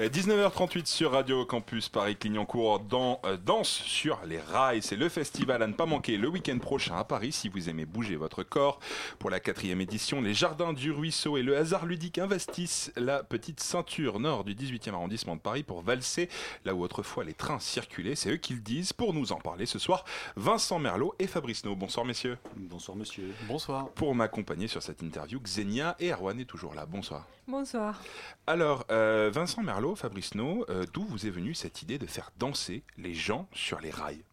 Euh, 0.00 0.08
19h38 0.08 0.86
sur 0.86 1.12
Radio 1.12 1.44
Campus 1.44 1.88
Paris-Clignancourt 1.88 2.80
dans 2.80 3.20
euh, 3.24 3.36
Danse 3.36 3.68
sur 3.68 4.18
les 4.26 4.40
rails. 4.40 4.82
C'est 4.82 4.96
le 4.96 5.08
festival 5.08 5.62
à 5.62 5.68
ne 5.68 5.72
pas 5.72 5.86
manquer 5.86 6.16
le 6.16 6.26
week-end 6.26 6.58
prochain 6.58 6.96
à 6.96 7.04
Paris 7.04 7.30
si 7.30 7.48
vous 7.48 7.68
aimez 7.68 7.86
bouger 7.86 8.16
votre 8.16 8.42
corps. 8.42 8.80
Pour 9.20 9.30
la 9.30 9.38
quatrième 9.38 9.80
édition, 9.80 10.20
les 10.20 10.34
Jardins 10.34 10.72
du 10.72 10.90
Ruisseau 10.90 11.36
et 11.36 11.42
le 11.42 11.56
hasard 11.56 11.86
ludique 11.86 12.18
investissent 12.18 12.90
la 12.96 13.22
petite 13.22 13.60
ceinture 13.60 14.18
nord 14.18 14.42
du 14.42 14.56
18e 14.56 14.94
arrondissement 14.94 15.36
de 15.36 15.40
Paris 15.40 15.62
pour 15.62 15.82
valser 15.82 16.28
là 16.64 16.74
où 16.74 16.82
autrefois 16.82 17.22
les 17.22 17.34
trains 17.34 17.60
circulaient. 17.60 18.16
C'est 18.16 18.32
eux 18.32 18.36
qui 18.36 18.54
le 18.54 18.60
disent. 18.60 18.92
Pour 18.92 19.14
nous 19.14 19.30
en 19.30 19.38
parler 19.38 19.64
ce 19.64 19.78
soir, 19.78 20.04
Vincent 20.34 20.80
Merlot 20.80 21.14
et 21.20 21.28
Fabrice 21.28 21.64
No. 21.64 21.76
Bonsoir 21.76 22.04
messieurs. 22.04 22.36
Bonsoir 22.56 22.96
monsieur. 22.96 23.32
Bonsoir. 23.46 23.90
Pour 23.90 24.12
m'accompagner 24.16 24.66
sur 24.66 24.82
cette 24.82 25.02
interview, 25.02 25.38
Xenia 25.38 25.94
et 26.00 26.10
Erwan 26.10 26.40
est 26.40 26.46
toujours 26.46 26.74
là. 26.74 26.84
Bonsoir. 26.84 27.28
Bonsoir. 27.46 28.02
Alors, 28.46 28.86
euh, 28.90 29.30
Vincent 29.30 29.62
Merlot, 29.62 29.96
Fabrice 29.96 30.34
No, 30.34 30.64
euh, 30.70 30.86
d'où 30.94 31.04
vous 31.04 31.26
est 31.26 31.30
venue 31.30 31.54
cette 31.54 31.82
idée 31.82 31.98
de 31.98 32.06
faire 32.06 32.30
danser 32.38 32.82
les 32.96 33.12
gens 33.12 33.46
sur 33.52 33.80
les 33.80 33.90
rails? 33.90 34.24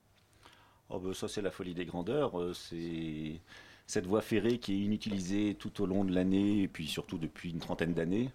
Oh 0.90 0.98
ben, 1.00 1.14
ça 1.14 1.28
c'est 1.28 1.42
la 1.42 1.52
folie 1.52 1.74
des 1.74 1.86
grandeurs, 1.86 2.40
euh, 2.40 2.54
c'est 2.54 3.42
cette 3.86 4.06
voie 4.06 4.22
ferrée 4.22 4.60
qui 4.60 4.74
est 4.74 4.80
inutilisée 4.86 5.56
tout 5.60 5.82
au 5.82 5.86
long 5.86 6.06
de 6.06 6.14
l'année 6.14 6.62
et 6.62 6.68
puis 6.70 6.88
surtout 6.88 7.18
depuis 7.18 7.52
une 7.52 7.60
trentaine 7.60 7.94
d'années. 7.94 8.30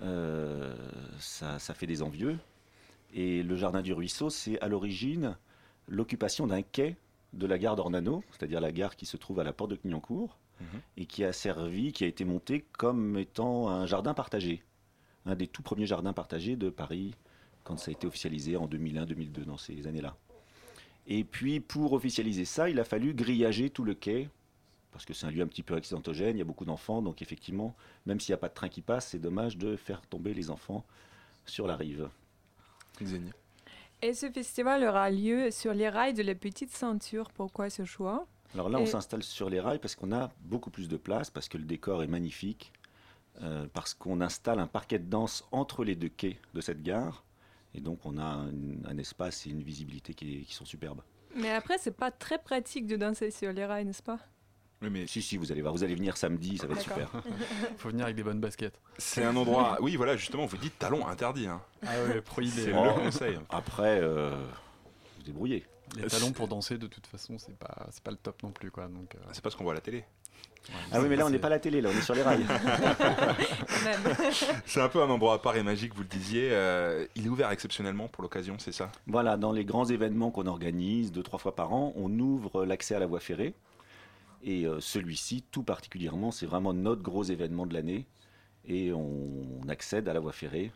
Euh, 0.00 0.74
ça, 1.18 1.58
ça 1.58 1.74
fait 1.74 1.86
des 1.86 2.02
envieux. 2.02 2.38
Et 3.12 3.42
le 3.42 3.56
jardin 3.56 3.82
du 3.82 3.92
ruisseau, 3.92 4.30
c'est 4.30 4.58
à 4.60 4.68
l'origine 4.68 5.36
l'occupation 5.86 6.46
d'un 6.46 6.62
quai 6.62 6.96
de 7.34 7.46
la 7.46 7.58
gare 7.58 7.76
d'Ornano, 7.76 8.24
c'est-à-dire 8.30 8.60
la 8.60 8.72
gare 8.72 8.96
qui 8.96 9.04
se 9.04 9.18
trouve 9.18 9.40
à 9.40 9.44
la 9.44 9.52
porte 9.52 9.70
de 9.70 9.76
Clignancourt, 9.76 10.38
Et 10.96 11.06
qui 11.06 11.24
a 11.24 11.32
servi, 11.32 11.92
qui 11.92 12.04
a 12.04 12.06
été 12.06 12.24
monté 12.24 12.64
comme 12.76 13.16
étant 13.18 13.68
un 13.68 13.86
jardin 13.86 14.14
partagé, 14.14 14.62
un 15.26 15.34
des 15.34 15.46
tout 15.46 15.62
premiers 15.62 15.86
jardins 15.86 16.12
partagés 16.12 16.56
de 16.56 16.70
Paris, 16.70 17.14
quand 17.64 17.76
ça 17.76 17.90
a 17.90 17.92
été 17.92 18.06
officialisé 18.06 18.56
en 18.56 18.66
2001-2002, 18.66 19.44
dans 19.44 19.56
ces 19.56 19.86
années-là. 19.86 20.16
Et 21.06 21.24
puis, 21.24 21.60
pour 21.60 21.92
officialiser 21.92 22.44
ça, 22.44 22.68
il 22.68 22.80
a 22.80 22.84
fallu 22.84 23.14
grillager 23.14 23.70
tout 23.70 23.84
le 23.84 23.94
quai, 23.94 24.28
parce 24.90 25.04
que 25.04 25.14
c'est 25.14 25.26
un 25.26 25.30
lieu 25.30 25.42
un 25.42 25.46
petit 25.46 25.62
peu 25.62 25.74
accidentogène, 25.74 26.36
il 26.36 26.38
y 26.38 26.42
a 26.42 26.44
beaucoup 26.44 26.64
d'enfants, 26.64 27.02
donc 27.02 27.22
effectivement, 27.22 27.76
même 28.06 28.20
s'il 28.20 28.32
n'y 28.32 28.38
a 28.38 28.38
pas 28.38 28.48
de 28.48 28.54
train 28.54 28.68
qui 28.68 28.82
passe, 28.82 29.08
c'est 29.08 29.18
dommage 29.18 29.56
de 29.56 29.76
faire 29.76 30.02
tomber 30.02 30.34
les 30.34 30.50
enfants 30.50 30.84
sur 31.46 31.66
la 31.66 31.76
rive. 31.76 32.08
Xenia. 33.00 33.32
Et 34.02 34.14
ce 34.14 34.30
festival 34.30 34.84
aura 34.84 35.10
lieu 35.10 35.50
sur 35.50 35.74
les 35.74 35.88
rails 35.88 36.14
de 36.14 36.22
la 36.22 36.34
petite 36.34 36.70
ceinture. 36.70 37.30
Pourquoi 37.32 37.68
ce 37.68 37.84
choix? 37.84 38.26
Alors 38.54 38.68
là, 38.68 38.78
on 38.78 38.82
Et- 38.84 38.86
s'installe 38.86 39.22
sur 39.22 39.50
les 39.50 39.60
rails 39.60 39.78
parce 39.78 39.94
qu'on 39.94 40.12
a 40.12 40.30
beaucoup 40.40 40.70
plus 40.70 40.88
de 40.88 40.96
place, 40.96 41.30
parce 41.30 41.48
que 41.48 41.58
le 41.58 41.64
décor 41.64 42.02
est 42.02 42.06
magnifique, 42.08 42.72
euh, 43.42 43.66
parce 43.72 43.94
qu'on 43.94 44.20
installe 44.20 44.58
un 44.58 44.66
parquet 44.66 44.98
de 44.98 45.08
danse 45.08 45.44
entre 45.52 45.84
les 45.84 45.94
deux 45.94 46.08
quais 46.08 46.38
de 46.54 46.60
cette 46.60 46.82
gare, 46.82 47.24
et 47.74 47.80
donc 47.80 48.04
on 48.04 48.16
a 48.18 48.24
un, 48.24 48.50
un 48.86 48.98
espace 48.98 49.46
et 49.46 49.50
une 49.50 49.62
visibilité 49.62 50.14
qui, 50.14 50.46
sont 50.50 50.64
superbes. 50.64 51.02
Mais 51.36 51.50
après, 51.50 51.76
c'est 51.78 51.92
pas 51.96 52.10
très 52.10 52.38
pratique 52.38 52.86
de 52.86 52.96
danser 52.96 53.30
sur 53.30 53.52
les 53.52 53.64
rails, 53.66 53.84
n'est-ce 53.84 54.02
pas? 54.02 54.18
Oui, 54.80 54.88
mais 54.90 55.06
Si, 55.06 55.20
si, 55.20 55.36
vous 55.36 55.52
allez 55.52 55.60
voir, 55.60 55.74
vous 55.74 55.84
allez 55.84 55.94
venir 55.94 56.16
samedi, 56.16 56.56
ça 56.56 56.66
va 56.66 56.74
être 56.74 56.80
super. 56.82 57.10
D'accord. 57.12 57.22
Faut 57.78 57.90
venir 57.90 58.04
avec 58.04 58.16
des 58.16 58.22
bonnes 58.22 58.40
baskets. 58.40 58.78
c'est 58.96 59.24
un 59.24 59.36
endroit. 59.36 59.76
Oui, 59.82 59.96
voilà, 59.96 60.16
justement, 60.16 60.46
vous 60.46 60.56
dites 60.56 60.78
talons 60.78 61.06
interdits. 61.06 61.48
Hein. 61.48 61.60
Ah 61.86 61.88
ouais, 62.06 62.20
prohibé. 62.22 62.62
C'est 62.62 62.72
Oh. 62.72 62.84
le 62.84 62.92
conseil. 62.92 63.38
Après, 63.50 64.00
euh, 64.00 64.30
vous 65.16 65.22
débrouillez. 65.24 65.66
Les 65.96 66.08
talons 66.08 66.32
pour 66.32 66.48
danser, 66.48 66.78
de 66.78 66.86
toute 66.86 67.06
façon, 67.06 67.38
c'est 67.38 67.56
pas, 67.56 67.86
c'est 67.90 68.02
pas 68.02 68.10
le 68.10 68.16
top 68.16 68.42
non 68.42 68.50
plus, 68.50 68.70
quoi. 68.70 68.88
Donc, 68.88 69.14
euh, 69.14 69.18
C'est 69.32 69.42
pas 69.42 69.50
ce 69.50 69.56
qu'on 69.56 69.64
voit 69.64 69.72
à 69.72 69.76
la 69.76 69.80
télé. 69.80 69.98
ouais, 69.98 70.74
Ah 70.92 71.00
oui, 71.00 71.08
mais 71.08 71.16
là, 71.16 71.26
on 71.26 71.30
n'est 71.30 71.38
pas 71.38 71.46
à 71.48 71.50
la 71.50 71.58
télé, 71.58 71.80
là, 71.80 71.90
on 71.92 71.96
est 71.96 72.02
sur 72.02 72.14
les 72.14 72.22
rails. 72.22 72.44
C'est 74.66 74.80
un 74.80 74.88
peu 74.88 75.02
un 75.02 75.08
endroit 75.08 75.34
à 75.34 75.38
part 75.38 75.56
et 75.56 75.62
magique, 75.62 75.94
vous 75.94 76.02
le 76.02 76.08
disiez. 76.08 76.48
euh, 76.52 77.06
il 77.14 77.26
est 77.26 77.28
ouvert 77.28 77.50
exceptionnellement 77.50 78.08
pour 78.08 78.22
l'occasion, 78.22 78.56
c'est 78.58 78.72
ça? 78.72 78.90
Voilà, 79.06 79.36
dans 79.36 79.52
les 79.52 79.64
grands 79.64 79.86
événements 79.86 80.30
qu'on 80.30 80.46
organise 80.46 81.12
deux, 81.12 81.22
trois 81.22 81.38
fois 81.38 81.54
par 81.54 81.72
an, 81.72 81.92
on 81.96 82.18
ouvre 82.18 82.64
l'accès 82.64 82.94
à 82.94 82.98
la 82.98 83.06
voie 83.06 83.20
ferrée. 83.20 83.54
Et 84.42 84.66
euh, 84.66 84.80
celui-ci, 84.80 85.42
tout 85.50 85.62
particulièrement, 85.62 86.30
c'est 86.30 86.46
vraiment 86.46 86.72
notre 86.72 87.02
gros 87.02 87.24
événement 87.24 87.66
de 87.66 87.74
l'année. 87.74 88.06
Et 88.66 88.92
on, 88.92 89.46
accède 89.68 90.08
à 90.08 90.14
la 90.14 90.20
voie 90.20 90.32
ferrée 90.32 90.72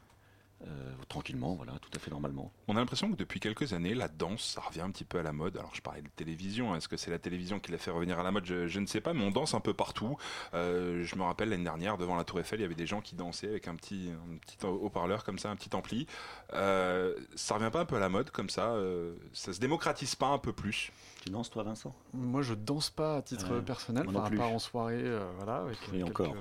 euh, 0.67 0.93
tranquillement, 1.09 1.55
voilà, 1.55 1.73
tout 1.81 1.91
à 1.95 1.99
fait 1.99 2.11
normalement. 2.11 2.53
On 2.69 2.77
a 2.77 2.81
l'impression 2.81 3.11
que 3.11 3.17
depuis 3.17 3.41
quelques 3.41 3.73
années, 3.73 3.95
la 3.95 4.09
danse, 4.09 4.43
ça 4.43 4.61
revient 4.61 4.83
un 4.83 4.91
petit 4.91 5.05
peu 5.05 5.19
à 5.19 5.23
la 5.23 5.33
mode. 5.33 5.57
Alors 5.57 5.75
je 5.75 5.83
parlais 5.83 6.03
de 6.03 6.09
télévision, 6.09 6.75
est-ce 6.77 6.89
que 6.89 6.97
c'est 6.97 7.11
la 7.11 7.19
télévision 7.19 7.59
qui 7.61 7.73
l'a 7.73 7.79
fait 7.79 7.91
revenir 7.91 8.19
à 8.19 8.23
la 8.23 8.31
mode? 8.31 8.45
Je, 8.45 8.67
je 8.69 8.81
ne 8.81 8.87
sais 8.87 9.01
pas, 9.01 9.13
mais 9.13 9.25
on 9.25 9.31
danse 9.31 9.55
un 9.55 9.61
peu 9.61 9.75
partout. 9.75 10.17
Euh, 10.55 11.03
je 11.05 11.17
me 11.17 11.23
rappelle 11.23 11.49
l'année 11.49 11.65
dernière, 11.65 11.99
devant 11.99 12.17
la 12.17 12.25
Tour 12.25 12.41
Eiffel, 12.41 12.61
il 12.61 12.63
y 12.63 12.67
avait 12.67 12.75
des 12.75 12.87
gens 12.87 13.01
qui 13.01 13.15
dansaient 13.15 13.49
avec 13.49 13.69
un 13.69 13.75
petit, 13.75 14.11
un 14.11 14.39
petit 14.39 14.57
haut-parleur 14.65 15.25
comme 15.25 15.39
ça, 15.39 15.51
un 15.51 15.57
petit 15.57 15.75
ampli. 15.75 16.07
Euh, 16.55 17.15
ça 17.35 17.55
revient 17.55 17.71
pas 17.73 17.81
un 17.81 17.85
peu 17.85 17.97
à 17.97 18.01
la 18.01 18.09
mode 18.09 18.31
comme 18.31 18.51
ça 18.51 18.73
euh, 18.73 19.15
Ça 19.33 19.53
se 19.53 19.61
démocratise 19.61 20.15
pas 20.15 20.29
un 20.29 20.39
peu 20.39 20.53
plus 20.53 20.93
Tu 21.23 21.31
danses, 21.31 21.51
toi, 21.51 21.63
Vincent? 21.63 21.95
Moi, 22.13 22.43
je 22.43 22.55
danse 22.55 22.91
pas 22.91 23.17
à 23.17 23.23
titre 23.23 23.61
personnel, 23.61 24.07
enfin, 24.09 24.25
à 24.25 24.31
part 24.31 24.53
en 24.53 24.59
soirée, 24.59 25.03
euh, 25.03 25.31
voilà, 25.37 25.57
avec 25.57 25.79
Et 25.93 25.99
quelques, 25.99 26.21
encore. 26.21 26.37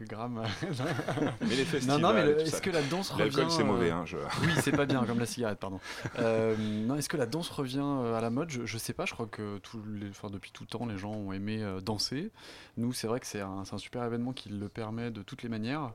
Quelques 0.00 0.10
grammes. 0.10 0.42
Mais 1.40 1.48
les 1.48 1.64
non, 1.64 1.64
festivals, 1.64 2.00
non, 2.00 2.12
mais 2.12 2.24
le- 2.26 2.36
tout 2.36 2.40
est-ce 2.42 2.62
que 2.62 2.70
la 2.70 2.82
danse 2.82 3.10
revient 3.10 3.22
L'alcool, 3.36 3.50
c'est 3.50 3.62
euh, 3.62 3.64
mauvais. 3.64 3.90
Hein, 3.90 4.04
je... 4.06 4.16
Oui, 4.42 4.52
c'est 4.62 4.72
pas 4.72 4.86
bien, 4.86 5.04
comme 5.04 5.18
la 5.18 5.26
cigarette, 5.26 5.58
pardon. 5.58 5.80
Euh, 6.18 6.56
non, 6.56 6.96
est-ce 6.96 7.08
que 7.08 7.16
la 7.16 7.26
danse 7.26 7.48
revient 7.50 7.80
euh, 7.82 8.16
à 8.16 8.20
la 8.20 8.30
mode? 8.30 8.50
Je, 8.50 8.64
je 8.66 8.78
sais 8.78 8.92
pas, 8.92 9.04
je 9.06 9.12
crois 9.12 9.26
que 9.26 9.58
tous 9.58 9.82
les, 9.84 10.08
enfin, 10.10 10.30
depuis 10.30 10.50
tout 10.52 10.64
temps, 10.64 10.86
les 10.86 10.98
gens 10.98 11.12
ont 11.12 11.32
aimé 11.32 11.62
euh, 11.62 11.80
danser. 11.80 12.30
Nous, 12.76 12.92
c'est 12.92 13.06
vrai 13.06 13.20
que 13.20 13.26
c'est 13.26 13.40
un, 13.40 13.64
c'est 13.64 13.74
un 13.74 13.78
super 13.78 14.04
événement 14.04 14.32
qui 14.32 14.48
le 14.48 14.68
permet 14.68 15.10
de 15.10 15.22
toutes 15.22 15.42
les 15.42 15.48
manières. 15.48 15.92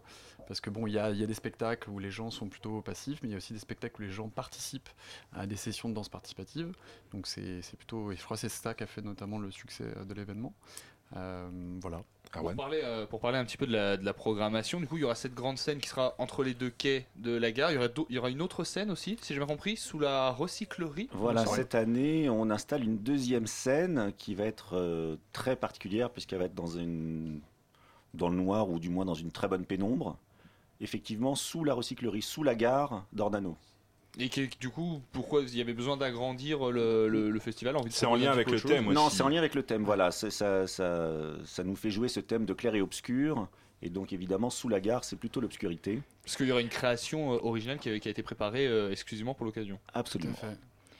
Parce 0.48 0.62
que 0.62 0.70
bon, 0.70 0.86
il 0.86 0.94
y 0.94 1.00
a, 1.00 1.10
il 1.10 1.18
y 1.18 1.24
a 1.24 1.28
des 1.28 1.34
spectacles 1.34 1.90
où 1.90 1.98
les 1.98 2.12
gens 2.12 2.30
sont 2.30 2.48
plutôt 2.48 2.80
passifs, 2.82 3.18
mais 3.24 3.30
il 3.30 3.32
y 3.32 3.34
a 3.34 3.38
aussi 3.38 3.54
des 3.54 3.58
spectacles 3.60 4.00
où 4.00 4.06
les 4.06 4.12
gens 4.12 4.30
participent 4.30 4.90
à 5.34 5.48
des 5.48 5.56
sessions 5.56 5.90
de 5.90 5.96
danse 5.96 6.08
participative. 6.10 6.72
Donc 7.12 7.26
c'est 7.26 7.64
c'est 7.64 7.76
plutôt, 7.76 8.12
et 8.12 8.16
je 8.16 8.24
crois 8.24 8.38
que 8.38 8.42
c'est 8.42 8.50
ça 8.50 8.76
qui 8.76 8.84
a 8.84 8.86
fait 8.86 9.02
notamment 9.02 9.40
le 9.40 9.50
succès 9.50 9.86
euh, 9.98 10.06
de 10.06 10.14
l'événement. 10.14 10.54
Euh, 11.16 11.50
voilà. 11.82 12.04
Pour 12.42 12.56
parler, 12.56 12.82
euh, 12.84 13.06
pour 13.06 13.20
parler 13.20 13.38
un 13.38 13.46
petit 13.46 13.58
peu 13.58 13.66
de 13.68 13.72
la, 13.72 13.98
de 13.98 14.06
la 14.06 14.14
programmation, 14.14 14.80
du 14.80 14.88
coup, 14.88 14.98
il 14.98 15.02
y 15.02 15.04
aura 15.04 15.16
cette 15.16 15.34
grande 15.34 15.58
scène 15.58 15.80
qui 15.80 15.88
sera 15.90 16.16
entre 16.18 16.44
les 16.44 16.54
deux 16.54 16.70
quais 16.70 17.06
de 17.16 17.32
la 17.36 17.52
gare. 17.52 17.72
Il 17.72 17.76
y 17.76 17.78
aura, 17.78 17.88
d'au- 17.88 18.06
il 18.10 18.16
y 18.16 18.20
aura 18.20 18.30
une 18.30 18.42
autre 18.42 18.64
scène 18.64 18.92
aussi, 18.92 19.18
si 19.22 19.34
j'ai 19.34 19.40
bien 19.40 19.48
compris, 19.48 19.78
sous 19.78 20.00
la 20.00 20.32
recyclerie. 20.32 21.10
Voilà, 21.14 21.42
cette 21.56 21.76
année, 21.76 22.30
on 22.30 22.50
installe 22.50 22.84
une 22.84 22.98
deuxième 22.98 23.48
scène 23.48 24.12
qui 24.18 24.36
va 24.36 24.46
être 24.46 24.76
euh, 24.76 25.16
très 25.34 25.56
particulière 25.56 26.10
puisqu'elle 26.10 26.40
va 26.40 26.46
être 26.46 26.56
dans, 26.56 26.68
une, 26.68 27.40
dans 28.14 28.30
le 28.30 28.36
noir 28.36 28.70
ou 28.70 28.80
du 28.80 28.90
moins 28.90 29.06
dans 29.06 29.14
une 29.14 29.32
très 29.32 29.48
bonne 29.48 29.66
pénombre. 29.66 30.18
Effectivement, 30.82 31.36
sous 31.36 31.64
la 31.64 31.74
recyclerie, 31.74 32.22
sous 32.22 32.44
la 32.44 32.54
gare 32.56 33.06
d'Ornano. 33.14 33.56
Et 34.18 34.30
qui- 34.30 34.48
du 34.60 34.70
coup, 34.70 35.02
pourquoi 35.12 35.42
il 35.42 35.56
y 35.58 35.62
avait 35.62 35.74
besoin 35.74 35.98
d'agrandir 35.98 36.72
le, 36.72 37.08
le- 37.10 37.30
le 37.30 37.40
festival 37.40 37.76
C'est 37.90 38.06
en 38.06 38.16
lien 38.16 38.32
avec 38.32 38.50
le 38.50 38.58
chose 38.58 38.72
thème 38.72 38.92
Non, 38.94 39.10
c'est 39.10 39.24
en 39.24 39.30
lien 39.30 39.40
avec 39.40 39.56
le 39.56 39.64
thème, 39.64 39.84
voilà. 39.84 40.12
C'est- 40.12 40.30
Ça, 40.30 40.68
ça, 40.68 41.10
ça 41.46 41.64
nous 41.64 41.76
fait 41.76 41.90
jouer 41.92 42.08
ce 42.08 42.20
thème 42.20 42.46
de 42.46 42.54
clair 42.54 42.76
et 42.76 42.82
obscur. 42.82 43.48
Et 43.82 43.90
donc, 43.90 44.14
évidemment, 44.14 44.50
sous 44.50 44.70
la 44.70 44.80
gare, 44.80 45.04
c'est 45.04 45.18
plutôt 45.18 45.42
l'obscurité. 45.42 46.02
Parce 46.24 46.38
qu'il 46.38 46.48
y 46.48 46.52
aura 46.52 46.62
une 46.62 46.70
création 46.70 47.34
euh, 47.34 47.40
originale 47.44 47.78
qui 47.78 47.90
a, 47.90 48.00
qui 48.00 48.08
a 48.08 48.12
été 48.12 48.24
préparée 48.24 48.66
euh, 48.68 48.90
exclusivement 48.92 49.34
pour 49.34 49.46
l'occasion. 49.46 49.80
Absolument. 49.94 50.34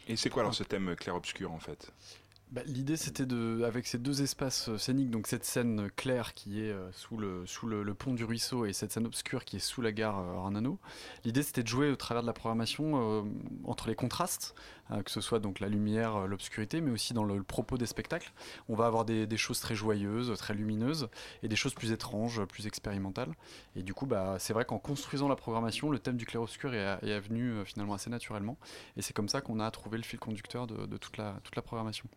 Et 0.08 0.16
c'est 0.18 0.30
quoi 0.30 0.44
alors 0.44 0.54
ce 0.54 0.64
thème 0.64 0.96
clair-obscur 0.96 1.52
en 1.52 1.58
fait? 1.60 1.92
Bah, 2.52 2.62
L'idée 2.68 2.96
c'était 2.96 3.26
de, 3.26 3.64
avec 3.64 3.88
ces 3.88 3.98
deux 3.98 4.22
espaces 4.22 4.70
euh, 4.70 4.78
scéniques, 4.78 5.10
donc 5.10 5.28
cette 5.28 5.44
scène 5.46 5.90
claire 5.96 6.34
qui 6.34 6.62
est 6.62 6.72
euh, 6.72 6.92
sous, 6.92 7.18
le, 7.18 7.46
sous 7.48 7.66
le, 7.66 7.94
pont 7.96 8.14
du 8.14 8.24
ruisseau 8.24 8.66
et 8.66 8.74
cette 8.74 8.92
scène 8.92 9.08
obscure 9.08 9.46
qui 9.46 9.56
est 9.56 9.60
sous 9.60 9.82
la 9.82 9.92
gare 9.92 10.20
euh, 10.20 10.34
Ornano, 10.36 10.78
l'idée 11.24 11.42
c'était 11.42 11.64
de 11.64 11.68
jouer 11.68 11.90
au 11.90 11.96
travers 11.96 12.22
de 12.22 12.28
la 12.28 12.34
programmation 12.34 13.22
euh, 13.22 13.24
entre 13.64 13.88
les 13.88 13.96
contrastes, 13.96 14.54
euh, 14.85 14.85
que 15.04 15.12
ce 15.12 15.22
soit 15.22 15.40
donc 15.40 15.60
la 15.60 15.68
lumière, 15.68 16.16
euh, 16.16 16.28
l'obscurité, 16.28 16.82
mais 16.82 16.92
aussi 16.92 17.14
dans 17.14 17.24
le, 17.24 17.44
propos 17.44 17.78
des 17.78 17.86
spectacles. 17.86 18.32
On 18.70 18.76
va 18.76 18.86
avoir 18.86 19.06
des, 19.06 19.38
choses 19.38 19.60
très 19.60 19.76
joyeuses, 19.76 20.34
très 20.38 20.54
lumineuses, 20.54 21.10
et 21.44 21.48
des 21.48 21.56
choses 21.56 21.74
plus 21.74 21.92
étranges, 21.92 22.44
plus 22.46 22.68
expérimentales. 22.68 23.34
Et 23.76 23.84
du 23.84 23.94
coup, 23.94 24.06
bah, 24.06 24.38
c'est 24.40 24.54
vrai 24.54 24.66
qu'en 24.66 24.80
construisant 24.80 25.28
la 25.28 25.36
programmation, 25.36 25.90
le 25.90 26.00
thème 26.00 26.18
du 26.18 26.26
clair-obscur 26.26 26.74
est, 26.74 27.20
venu 27.20 27.52
euh, 27.52 27.66
finalement 27.66 27.94
assez 27.94 28.10
naturellement. 28.10 28.58
Et 28.98 29.02
c'est 29.02 29.14
comme 29.14 29.30
ça 29.30 29.42
qu'on 29.42 29.60
a 29.60 29.70
trouvé 29.72 29.98
le 29.98 30.04
fil 30.04 30.20
conducteur 30.20 30.68
de, 30.68 30.98
toute 30.98 31.18
la 31.18 31.62
programmation. 31.64 32.08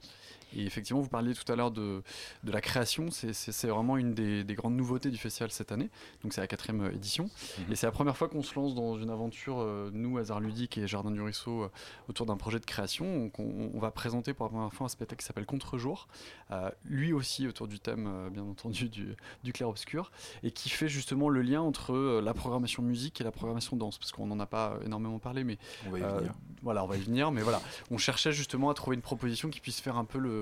Et 0.56 0.64
effectivement, 0.64 1.00
vous 1.00 1.08
parliez 1.08 1.34
tout 1.34 1.50
à 1.52 1.56
l'heure 1.56 1.70
de, 1.70 2.02
de 2.44 2.52
la 2.52 2.60
création. 2.60 3.10
C'est- 3.10 3.66
vraiment 3.68 3.96
une 3.98 4.14
des, 4.14 4.44
des 4.44 4.54
grandes 4.54 4.76
nouveautés 4.76 5.10
du 5.10 5.18
festival 5.18 5.50
cette 5.50 5.72
année. 5.72 5.90
Donc 6.22 6.32
c'est 6.32 6.40
la 6.40 6.46
quatrième 6.46 6.80
euh, 6.82 6.92
édition. 6.92 7.24
Mhm. 7.58 7.72
Et 7.72 7.76
c'est 7.76 7.86
la 7.86 7.92
première 7.92 8.16
fois 8.16 8.28
qu'on 8.28 8.42
se 8.42 8.54
lance 8.54 8.74
dans 8.74 8.96
une 8.98 9.10
aventure, 9.10 9.56
euh, 9.60 9.90
nous, 9.92 10.16
Hasard 10.18 10.40
Ludique 10.40 10.78
et 10.78 10.86
Jardin 10.86 11.10
du 11.10 11.20
Ruisseau, 11.20 11.64
euh, 11.64 11.70
autour 12.08 12.24
d'un 12.26 12.36
projet 12.36 12.58
de 12.60 12.64
création. 12.64 13.18
Donc 13.24 13.38
on, 13.38 13.70
on 13.74 13.78
va 13.78 13.90
présenter 13.90 14.32
pour 14.34 14.46
la 14.46 14.50
première 14.50 14.72
fois 14.72 14.86
un 14.86 14.88
spectacle 14.88 15.20
qui 15.20 15.26
s'appelle 15.26 15.46
Contre-jour. 15.46 16.08
euh, 16.50 16.70
lui 16.84 17.12
aussi 17.12 17.46
autour 17.46 17.68
du 17.68 17.78
thème, 17.78 18.28
bien 18.32 18.42
entendu, 18.44 18.88
du, 18.88 19.14
du 19.44 19.52
clair-obscur. 19.52 20.10
Et 20.42 20.50
qui 20.50 20.70
fait 20.70 20.88
justement 20.88 21.28
le 21.28 21.42
lien 21.42 21.60
entre 21.60 22.20
la 22.20 22.32
programmation 22.34 22.82
musique 22.82 23.20
et 23.20 23.24
la 23.24 23.30
programmation 23.32 23.76
danse. 23.76 23.98
Parce 23.98 24.12
qu'on 24.12 24.26
n'en 24.26 24.40
a 24.40 24.46
pas 24.46 24.78
énormément 24.84 25.18
parlé, 25.18 25.44
mais 25.44 25.58
On 25.86 25.90
va 25.90 25.98
y 25.98 26.02
venir. 26.02 26.32
voilà, 26.62 26.84
on 26.84 26.86
va 26.86 26.96
y 26.96 27.00
venir, 27.00 27.30
mais 27.32 27.42
voilà, 27.42 27.60
on 27.90 27.98
cherchait 27.98 28.32
justement 28.32 28.70
à 28.70 28.74
trouver 28.74 28.94
une 28.96 29.02
proposition 29.02 29.50
qui 29.50 29.60
puisse 29.60 29.80
faire 29.80 29.96
un 29.98 30.04
peu 30.04 30.18
le 30.18 30.37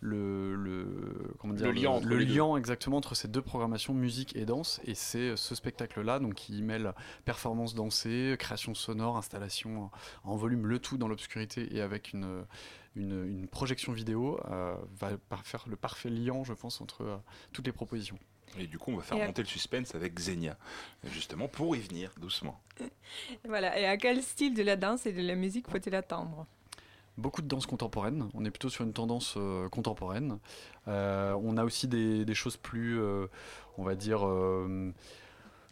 le, 0.00 0.54
le 0.54 1.34
comment 1.38 1.54
dire 1.54 1.66
Le 1.66 1.72
lien 1.72 1.90
entre 1.90 2.06
le 2.06 2.16
les 2.18 2.26
deux. 2.26 2.34
lien 2.34 2.56
exactement 2.56 2.96
entre 2.96 3.14
ces 3.14 3.28
deux 3.28 3.42
programmations 3.42 3.94
musique 3.94 4.36
et 4.36 4.44
danse, 4.44 4.80
et 4.84 4.94
c'est 4.94 5.36
ce 5.36 5.54
spectacle-là 5.54 6.18
donc 6.18 6.34
qui 6.34 6.62
mêle 6.62 6.92
performance 7.24 7.74
dansée, 7.74 8.36
création 8.38 8.74
sonore, 8.74 9.16
installation 9.16 9.90
en, 10.24 10.36
volume, 10.36 10.66
le 10.66 10.78
tout 10.78 10.96
dans 10.98 11.08
l'obscurité 11.08 11.74
et 11.74 11.80
avec 11.80 12.12
une 12.12 12.44
une, 12.96 13.24
une 13.24 13.46
projection 13.46 13.92
vidéo 13.92 14.40
euh, 14.50 14.74
va 14.98 15.10
faire 15.44 15.64
le 15.68 15.76
parfait 15.76 16.10
lien, 16.10 16.42
je 16.42 16.52
pense, 16.52 16.80
entre 16.80 17.02
euh, 17.04 17.16
toutes 17.52 17.66
les 17.66 17.72
propositions. 17.72 18.18
Et 18.58 18.66
du 18.66 18.78
coup, 18.80 18.90
on 18.90 18.96
va 18.96 19.02
faire 19.04 19.16
Et 19.16 19.22
à- 19.22 19.26
monter 19.28 19.42
le 19.42 19.46
suspense 19.48 19.94
avec 19.94 20.12
Xenia, 20.14 20.58
justement 21.04 21.46
pour 21.46 21.76
y 21.76 21.78
venir 21.78 22.10
doucement. 22.20 22.60
Voilà. 23.44 23.78
Et 23.78 23.86
à 23.86 23.96
quel 23.96 24.20
style 24.24 24.54
de 24.54 24.62
la 24.64 24.74
danse 24.74 25.06
et 25.06 25.12
de 25.12 25.22
la 25.22 25.36
musique 25.36 25.68
faut-il 25.70 25.94
attendre? 25.94 26.46
Beaucoup 27.20 27.42
de 27.42 27.46
danse 27.48 27.66
contemporaine. 27.66 28.28
On 28.34 28.44
est 28.44 28.50
plutôt 28.50 28.68
sur 28.70 28.84
une 28.84 28.92
tendance 28.92 29.34
euh, 29.36 29.68
contemporaine. 29.68 30.38
Euh, 30.88 31.36
on 31.42 31.56
a 31.56 31.64
aussi 31.64 31.86
des, 31.86 32.24
des 32.24 32.34
choses 32.34 32.56
plus, 32.56 32.98
euh, 33.00 33.26
on 33.78 33.84
va 33.84 33.94
dire, 33.94 34.20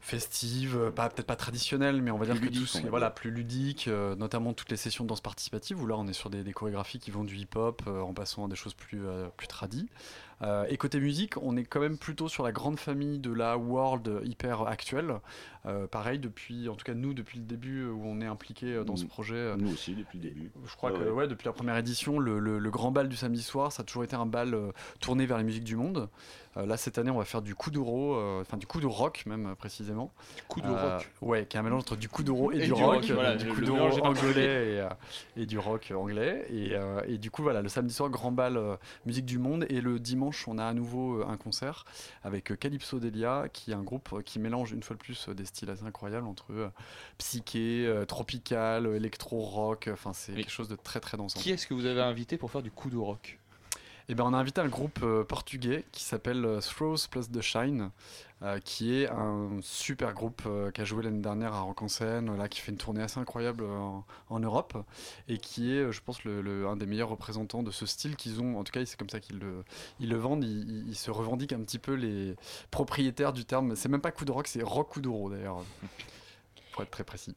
festives, 0.01 0.93
pas 0.95 1.09
peut-être 1.09 1.27
pas 1.27 1.37
traditionnelles, 1.37 2.01
mais 2.03 2.11
on 2.11 2.19
va 2.19 2.27
Plus 2.27 2.35
dire 2.39 2.51
que 2.51 2.55
tout 2.55 2.67
ce- 2.67 2.87
voilà, 2.87 3.11
plus 3.11 3.31
ludiques, 3.31 3.89
euh, 3.89 4.15
notamment 4.15 4.53
toutes 4.53 4.71
les 4.71 4.77
sessions 4.77 5.05
de 5.05 5.09
danse 5.09 5.21
participative 5.21 5.83
où 5.83 5.87
là 5.87 5.97
on 5.99 6.07
est 6.07 6.13
sur 6.13 6.31
des, 6.31 6.45
des 6.45 6.53
chorégraphies 6.53 6.99
qui 6.99 7.11
vont 7.11 7.25
du 7.25 7.37
hip-hop 7.37 7.83
en 7.87 8.15
passant 8.15 8.47
à 8.47 8.49
des 8.49 8.57
choses 8.57 8.75
plus 8.75 9.03
plus 9.37 9.49
tradies. 9.49 9.89
Euh, 10.43 10.65
et 10.69 10.77
côté 10.77 11.01
musique, 11.01 11.35
on 11.43 11.57
est 11.57 11.65
quand 11.65 11.81
même 11.81 11.99
plutôt 11.99 12.29
sur 12.29 12.45
la 12.45 12.53
grande 12.53 12.79
famille 12.79 13.19
de 13.19 13.33
la 13.33 13.57
world 13.59 14.21
hyper 14.25 14.63
actuelle. 14.69 15.15
Euh, 15.67 15.87
pareil 15.89 16.19
depuis, 16.21 16.69
en 16.69 16.77
tout 16.77 16.85
cas 16.85 16.95
nous 16.95 17.13
depuis 17.13 17.39
le 17.41 17.45
début 17.45 17.81
euh, 17.83 17.91
où 17.91 18.03
on 18.07 18.21
est 18.21 18.27
impliqué 18.27 18.83
dans 18.87 18.97
ce 18.97 19.05
projet. 19.05 19.57
Nous 19.57 19.73
aussi, 19.73 19.95
depuis 19.95 20.19
le 20.19 20.29
début. 20.29 20.51
je 20.65 20.77
crois 20.77 20.93
que 20.93 20.99
ouais. 20.99 21.11
ouais, 21.11 21.29
depuis 21.29 21.47
la 21.47 21.53
première 21.53 21.77
édition, 21.77 22.19
le, 22.21 22.39
le- 22.39 22.59
le 22.61 22.71
grand 22.71 22.93
bal 22.93 23.09
du 23.09 23.17
samedi 23.17 23.43
soir, 23.43 23.73
ça 23.73 23.83
a 23.83 23.85
toujours 23.85 24.05
été 24.05 24.15
un 24.15 24.27
bal 24.27 24.57
tourné 25.01 25.27
vers 25.27 25.39
les 25.39 25.45
musiques 25.45 25.65
du 25.65 25.77
monde. 25.77 26.09
Là, 26.57 26.77
cette 26.77 26.99
année, 26.99 27.11
on 27.13 27.19
va 27.19 27.25
faire 27.25 27.41
du 27.43 27.55
kuduro, 27.55 28.17
euh, 28.17 28.41
enfin 28.41 28.57
du 28.57 28.67
kudo 28.67 28.89
rock 28.91 29.23
même 29.27 29.55
précisément. 29.57 30.11
Kuduro 30.49 30.75
Euh, 30.75 30.97
rock. 30.97 31.09
Ouais, 31.21 31.47
qui 31.47 31.57
est 31.57 31.61
un 31.61 31.63
mélange 31.63 31.83
entre 31.83 31.95
du 31.95 32.09
kuduro 32.09 32.51
et, 32.51 32.57
Et 32.57 32.65
du, 32.67 32.73
rock, 32.73 32.95
rock, 32.97 33.05
voilà, 33.13 33.37
du 33.37 33.47
mélange 33.53 33.97
est 33.99 34.01
anglais 34.03 34.81
et, 35.37 35.43
et 35.43 35.47
du 35.47 35.57
rock 35.57 35.93
anglais. 35.95 36.47
Et, 36.51 36.73
et 37.07 37.19
du 37.19 37.31
coup, 37.31 37.45
voilà, 37.45 37.63
le 37.63 37.69
samedi 37.69 37.95
soir, 37.95 38.11
grand 38.11 38.33
bal 38.33 38.59
musique 39.07 39.25
du 39.27 39.39
monde. 39.39 39.67
Et 39.69 39.81
le 39.81 40.01
dimanche, 40.01 40.28
on 40.47 40.59
a 40.59 40.65
à 40.65 40.75
nouveau 40.75 41.21
euh, 41.21 41.27
un 41.29 41.37
concert 41.37 41.85
avec 42.23 42.51
euh, 42.51 42.57
Calypso 42.57 42.99
Delia, 42.99 43.49
qui 43.53 43.71
est 43.71 43.75
un 43.75 43.83
groupe 43.83 44.09
euh, 44.13 44.23
qui 44.23 44.39
mélange 44.39 44.73
une 44.73 44.83
fois 44.83 44.97
de 44.97 45.01
plus 45.01 45.29
des 45.29 45.45
styles 45.45 45.71
assez 45.71 45.85
incroyables 45.85 46.27
entre 46.27 46.73
psyché, 47.19 48.05
tropical, 48.07 48.87
électro-rock. 48.87 49.89
Enfin, 49.93 50.13
c'est 50.13 50.35
quelque 50.35 50.51
chose 50.51 50.69
de 50.69 50.77
très 50.77 51.01
très 51.01 51.17
dansant. 51.17 51.41
Qui 51.41 51.51
est-ce 51.51 51.67
que 51.67 51.75
vous 51.75 51.87
avez 51.87 52.01
invité 52.01 52.37
pour 52.37 52.51
faire 52.51 52.63
du 52.63 52.71
coup 52.71 52.91
de 52.91 52.97
rock? 52.97 53.39
Eh 54.11 54.15
ben, 54.15 54.25
on 54.25 54.33
a 54.33 54.39
invité 54.39 54.63
un 54.63 54.69
groupe 54.69 55.01
euh, 55.03 55.23
portugais 55.23 55.85
qui 55.93 56.03
s'appelle 56.03 56.43
euh, 56.47 56.61
Throws 56.61 56.97
Plus 57.11 57.31
The 57.31 57.43
Shine, 57.43 57.91
euh, 58.43 58.59
qui 58.59 58.95
est 58.95 59.09
un 59.11 59.59
super 59.61 60.15
groupe 60.15 60.49
qui 60.73 60.81
a 60.81 60.85
joué 60.85 61.03
l'année 61.03 61.21
dernière 61.21 61.53
à 61.53 61.61
Rock 61.61 61.83
en 61.83 61.89
scène, 61.89 62.35
là, 62.35 62.49
qui 62.49 62.61
fait 62.61 62.73
une 62.73 62.79
tournée 62.79 63.03
assez 63.03 63.21
incroyable 63.21 63.65
en, 64.31 64.41
Europe, 64.41 64.79
et 65.29 65.37
qui 65.37 65.73
est, 65.73 65.93
je 65.93 66.01
pense, 66.01 66.25
le, 66.25 66.67
un 66.67 66.77
des 66.77 66.87
meilleurs 66.87 67.11
représentants 67.11 67.63
de 67.63 67.71
ce 67.71 67.85
style 67.85 68.17
qu'ils 68.17 68.41
ont. 68.41 68.59
En 68.59 68.65
tout 68.65 68.73
cas, 68.73 68.83
c'est 68.87 68.99
comme 68.99 69.11
ça 69.11 69.21
qu'ils 69.21 69.41
le, 69.41 69.63
ils 70.01 70.09
le 70.09 70.17
vendent. 70.17 70.45
Ils, 70.45 70.97
se 70.97 71.11
revendiquent 71.11 71.53
un 71.53 71.61
petit 71.61 71.79
peu 71.79 71.93
les 71.93 72.35
propriétaires 72.71 73.35
du 73.35 73.45
terme. 73.45 73.77
C'est 73.77 73.91
même 73.91 74.01
pas 74.01 74.11
coup 74.11 74.25
de 74.25 74.33
rock, 74.33 74.47
c'est 74.49 74.63
rock 74.63 74.95
kuduro 74.95 75.29
d'ailleurs. 75.29 75.63
Pour 76.79 76.85
être 76.85 76.93
très 76.93 77.03
précis. 77.03 77.35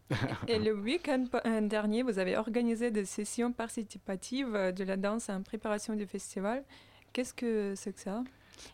Et 0.47 0.59
le 0.59 0.71
week-end 0.71 1.25
euh, 1.47 1.61
dernier, 1.61 2.03
vous 2.03 2.19
avez 2.19 2.37
organisé 2.37 2.91
des 2.91 3.05
sessions 3.05 3.51
participatives 3.51 4.53
euh, 4.53 4.71
de 4.71 4.83
la 4.83 4.97
danse 4.97 5.29
en 5.31 5.41
préparation 5.41 5.95
du 5.95 6.05
festival. 6.05 6.63
Qu'est-ce 7.11 7.33
que 7.33 7.73
c'est 7.75 7.93
que 7.93 8.01
ça? 8.01 8.23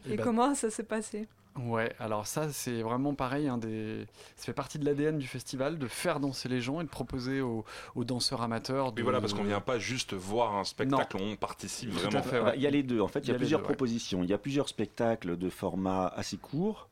Eh 0.05 0.11
Et 0.11 0.17
ben, 0.17 0.23
comment 0.25 0.55
ça 0.55 0.69
s'est 0.69 0.83
passé? 0.83 1.29
Ouais, 1.57 1.95
alors 1.99 2.27
ça 2.27 2.51
c'est 2.51 2.81
vraiment 2.81 3.15
pareil, 3.15 3.49
des... 3.61 4.05
ça 4.35 4.43
fait 4.43 4.53
partie 4.53 4.77
de 4.77 4.83
l'ADN 4.83 5.17
du 5.17 5.25
festival 5.25 5.79
de 5.79 5.87
faire 5.87 6.19
danser 6.19 6.49
les 6.49 6.59
gens 6.59 6.81
et 6.81 6.83
de 6.83 6.89
proposer 6.89 7.39
aux, 7.39 7.63
aux 7.95 8.03
danseurs 8.03 8.41
amateurs. 8.41 8.91
De... 8.91 8.99
Et 8.99 9.03
voilà, 9.03 9.21
parce 9.21 9.33
qu'on 9.33 9.45
vient 9.45 9.61
pas 9.61 9.79
juste 9.79 10.13
voir 10.15 10.57
un 10.57 10.65
spectacle, 10.65 11.15
on 11.17 11.37
participe 11.37 11.91
Tout 11.91 11.95
vraiment. 11.97 12.19
à 12.19 12.23
fait, 12.23 12.41
ouais. 12.41 12.53
Il 12.57 12.61
y 12.61 12.67
a 12.67 12.71
les 12.71 12.83
deux. 12.83 12.99
En 12.99 13.07
fait, 13.07 13.21
il 13.21 13.29
y 13.29 13.31
a, 13.33 13.35
plusieurs 13.35 13.61
deux, 13.61 13.67
ouais. 13.67 13.73
propositions. 13.73 14.21
Il 14.21 14.29
y 14.29 14.33
a 14.33 14.37
plusieurs 14.37 14.67
spectacles 14.67 15.37
de 15.37 15.49
format 15.49 16.07
assez 16.07 16.35
court 16.35 16.89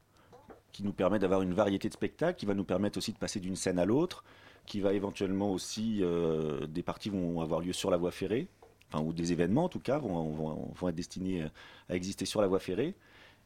qui 0.76 0.84
nous 0.84 0.92
permet 0.92 1.20
d'avoir 1.20 1.42
une 1.42 1.54
variété 1.54 1.88
de 1.88 1.94
spectacles, 1.94 2.38
qui 2.38 2.46
va 2.46 2.54
nous 2.54 2.66
permettre 2.66 2.98
aussi 2.98 3.14
de 3.14 3.18
passer 3.18 3.40
d'une 3.40 3.56
scène 3.56 3.80
à 3.80 3.86
l'autre, 3.86 4.26
qui 4.66 4.82
va 4.82 4.92
éventuellement 4.92 5.52
aussi 5.52 6.00
euh, 6.02 6.68
des 6.68 6.84
parties 6.84 7.10
vont 7.10 7.40
avoir 7.40 7.62
lieu 7.62 7.72
sur 7.72 7.90
la 7.90 7.98
voie 7.98 8.12
ferrée, 8.12 8.48
enfin 8.92 9.02
ou 9.02 9.14
des 9.14 9.32
événements 9.32 9.66
en 9.66 9.70
tout 9.70 9.80
cas 9.80 10.00
vont, 10.00 10.30
vont, 10.32 10.72
vont 10.76 10.90
être 10.90 10.96
destinés 10.96 11.46
à 11.88 11.96
exister 11.96 12.26
sur 12.26 12.42
la 12.42 12.48
voie 12.48 12.60
ferrée. 12.60 12.96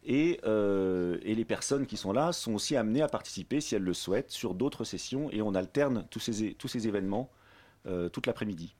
Et, 0.03 0.39
euh, 0.45 1.19
et 1.21 1.35
les 1.35 1.45
personnes 1.45 1.85
qui 1.85 1.97
sont 1.97 2.13
là 2.13 2.31
sont 2.31 2.53
aussi 2.53 2.75
amenées 2.75 3.01
à 3.01 3.07
participer, 3.07 3.61
si 3.61 3.75
elles 3.75 3.83
le 3.83 3.93
souhaitent, 3.93 4.31
sur 4.31 4.55
d'autres 4.55 4.83
sessions 4.83 5.29
et 5.31 5.41
on 5.41 5.53
alterne 5.53 6.05
tous 6.09 6.19
ces, 6.19 6.53
tous 6.53 6.67
ces 6.67 6.87
événements 6.87 7.29
euh, 7.85 8.09
toute 8.09 8.25
l'après-midi. 8.25 8.75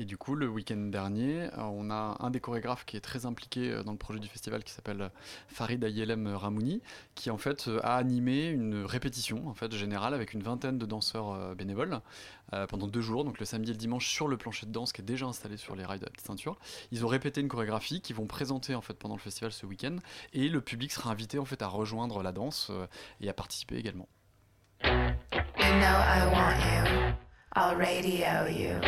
Et 0.00 0.04
du 0.04 0.16
coup, 0.16 0.36
le 0.36 0.46
week-end 0.46 0.76
dernier, 0.76 1.42
euh, 1.42 1.62
on 1.72 1.90
a 1.90 2.16
un 2.20 2.30
des 2.30 2.38
chorégraphes 2.38 2.84
qui 2.84 2.96
est 2.96 3.00
très 3.00 3.26
impliqué 3.26 3.72
euh, 3.72 3.82
dans 3.82 3.90
le 3.90 3.98
projet 3.98 4.20
du 4.20 4.28
festival 4.28 4.62
qui 4.62 4.72
s'appelle 4.72 5.02
euh, 5.02 5.08
Farid 5.48 5.82
Ayelem 5.82 6.28
Ramouni, 6.28 6.80
qui 7.16 7.30
en 7.30 7.36
fait 7.36 7.68
a 7.82 7.96
animé 7.96 8.46
une 8.46 8.84
répétition 8.84 9.48
en 9.48 9.54
fait 9.54 9.74
générale 9.74 10.14
avec 10.14 10.34
une 10.34 10.42
vingtaine 10.42 10.78
de 10.78 10.86
danseurs 10.86 11.56
bénévoles 11.56 12.00
pendant 12.68 12.86
deux 12.86 13.00
jours, 13.00 13.24
donc 13.24 13.40
le 13.40 13.44
samedi 13.44 13.70
et 13.70 13.74
le 13.74 13.78
dimanche 13.78 14.08
sur 14.08 14.28
le 14.28 14.36
plancher 14.36 14.66
de 14.66 14.72
danse 14.72 14.92
qui 14.92 15.02
est 15.02 15.04
déjà 15.04 15.26
installé 15.26 15.56
sur 15.56 15.74
les 15.74 15.84
rails 15.84 15.98
de 15.98 16.04
la 16.04 16.10
petite 16.10 16.26
ceinture. 16.26 16.58
Ils 16.92 17.04
ont 17.04 17.08
répété 17.08 17.40
une 17.40 17.48
chorégraphie 17.48 18.00
qu'ils 18.00 18.16
vont 18.16 18.26
présenter 18.26 18.74
en 18.74 18.80
fait 18.80 18.94
pendant 18.94 19.16
le 19.16 19.20
festival 19.20 19.52
ce 19.52 19.66
week-end 19.66 19.96
et 20.32 20.48
le 20.48 20.60
public 20.60 20.92
sera 20.92 21.10
invité 21.10 21.38
en 21.38 21.44
fait 21.44 21.60
à 21.60 21.66
rejoindre 21.66 22.22
la 22.22 22.32
danse 22.32 22.70
et 23.20 23.28
à 23.28 23.34
participer 23.34 23.76
également. 23.76 24.08
I 26.00 26.26
want 26.32 27.16
you. 27.16 27.27
I'll 27.54 27.76
radio 27.76 28.46
you. 28.46 28.78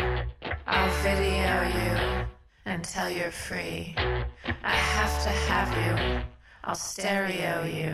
I'll 0.67 0.91
video 1.01 1.63
you 1.77 2.25
until 2.65 3.09
you're 3.09 3.31
free. 3.31 3.95
I 4.63 4.75
have 4.75 5.23
to 5.23 5.29
have 5.29 5.69
you. 5.77 6.21
I'll 6.63 6.75
stereo 6.75 7.63
you. 7.63 7.93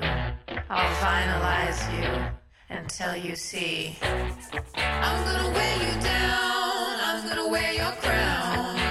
I'll 0.70 0.96
vinilize 0.96 1.82
you 1.98 2.28
until 2.70 3.16
you 3.16 3.36
see. 3.36 3.98
I'm 4.76 5.24
gonna 5.26 5.54
wear 5.54 5.78
you 5.78 6.02
down. 6.02 7.00
I'm 7.00 7.28
gonna 7.28 7.48
wear 7.48 7.74
your 7.74 7.92
crown. 8.02 8.87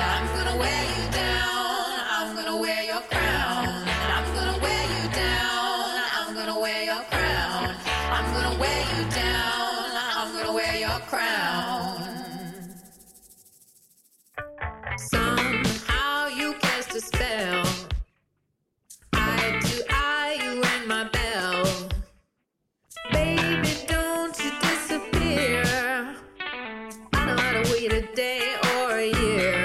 A 27.93 28.03
day 28.15 28.57
or 28.75 28.99
a 28.99 29.07
year, 29.07 29.65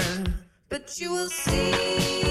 but 0.69 0.99
you 0.99 1.11
will 1.11 1.29
see. 1.29 2.30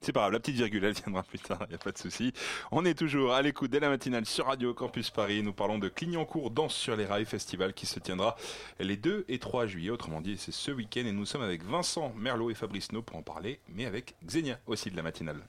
C'est 0.00 0.12
pas 0.12 0.20
grave, 0.20 0.32
la 0.32 0.38
petite 0.38 0.54
virgule, 0.54 0.84
elle 0.84 0.92
viendra 0.92 1.24
plus 1.24 1.40
tard, 1.40 1.58
il 1.66 1.70
n'y 1.70 1.74
a 1.74 1.78
pas 1.78 1.90
de 1.90 1.98
souci. 1.98 2.32
On 2.70 2.84
est 2.84 2.94
toujours 2.94 3.34
à 3.34 3.42
l'écoute 3.42 3.70
dès 3.72 3.80
la 3.80 3.88
matinale 3.88 4.24
sur 4.26 4.46
Radio 4.46 4.72
Campus 4.72 5.10
Paris. 5.10 5.42
Nous 5.42 5.52
parlons 5.52 5.78
de 5.78 5.88
Clignancourt 5.88 6.50
Danse 6.50 6.74
sur 6.74 6.94
les 6.94 7.04
rails 7.04 7.24
festival 7.24 7.74
qui 7.74 7.84
se 7.84 7.98
tiendra 7.98 8.36
les 8.78 8.96
2 8.96 9.24
et 9.28 9.40
3 9.40 9.66
juillet. 9.66 9.90
Autrement 9.90 10.20
dit, 10.20 10.38
c'est 10.38 10.52
ce 10.52 10.70
week-end 10.70 11.00
et 11.04 11.10
nous 11.10 11.26
sommes 11.26 11.42
avec 11.42 11.64
Vincent 11.64 12.12
Merlot 12.16 12.50
et 12.50 12.54
Fabrice 12.54 12.92
No 12.92 13.02
pour 13.02 13.16
en 13.16 13.22
parler, 13.22 13.60
mais 13.68 13.86
avec 13.86 14.14
Xenia 14.24 14.60
aussi 14.66 14.88
de 14.90 14.96
la 14.96 15.02
matinale. 15.02 15.42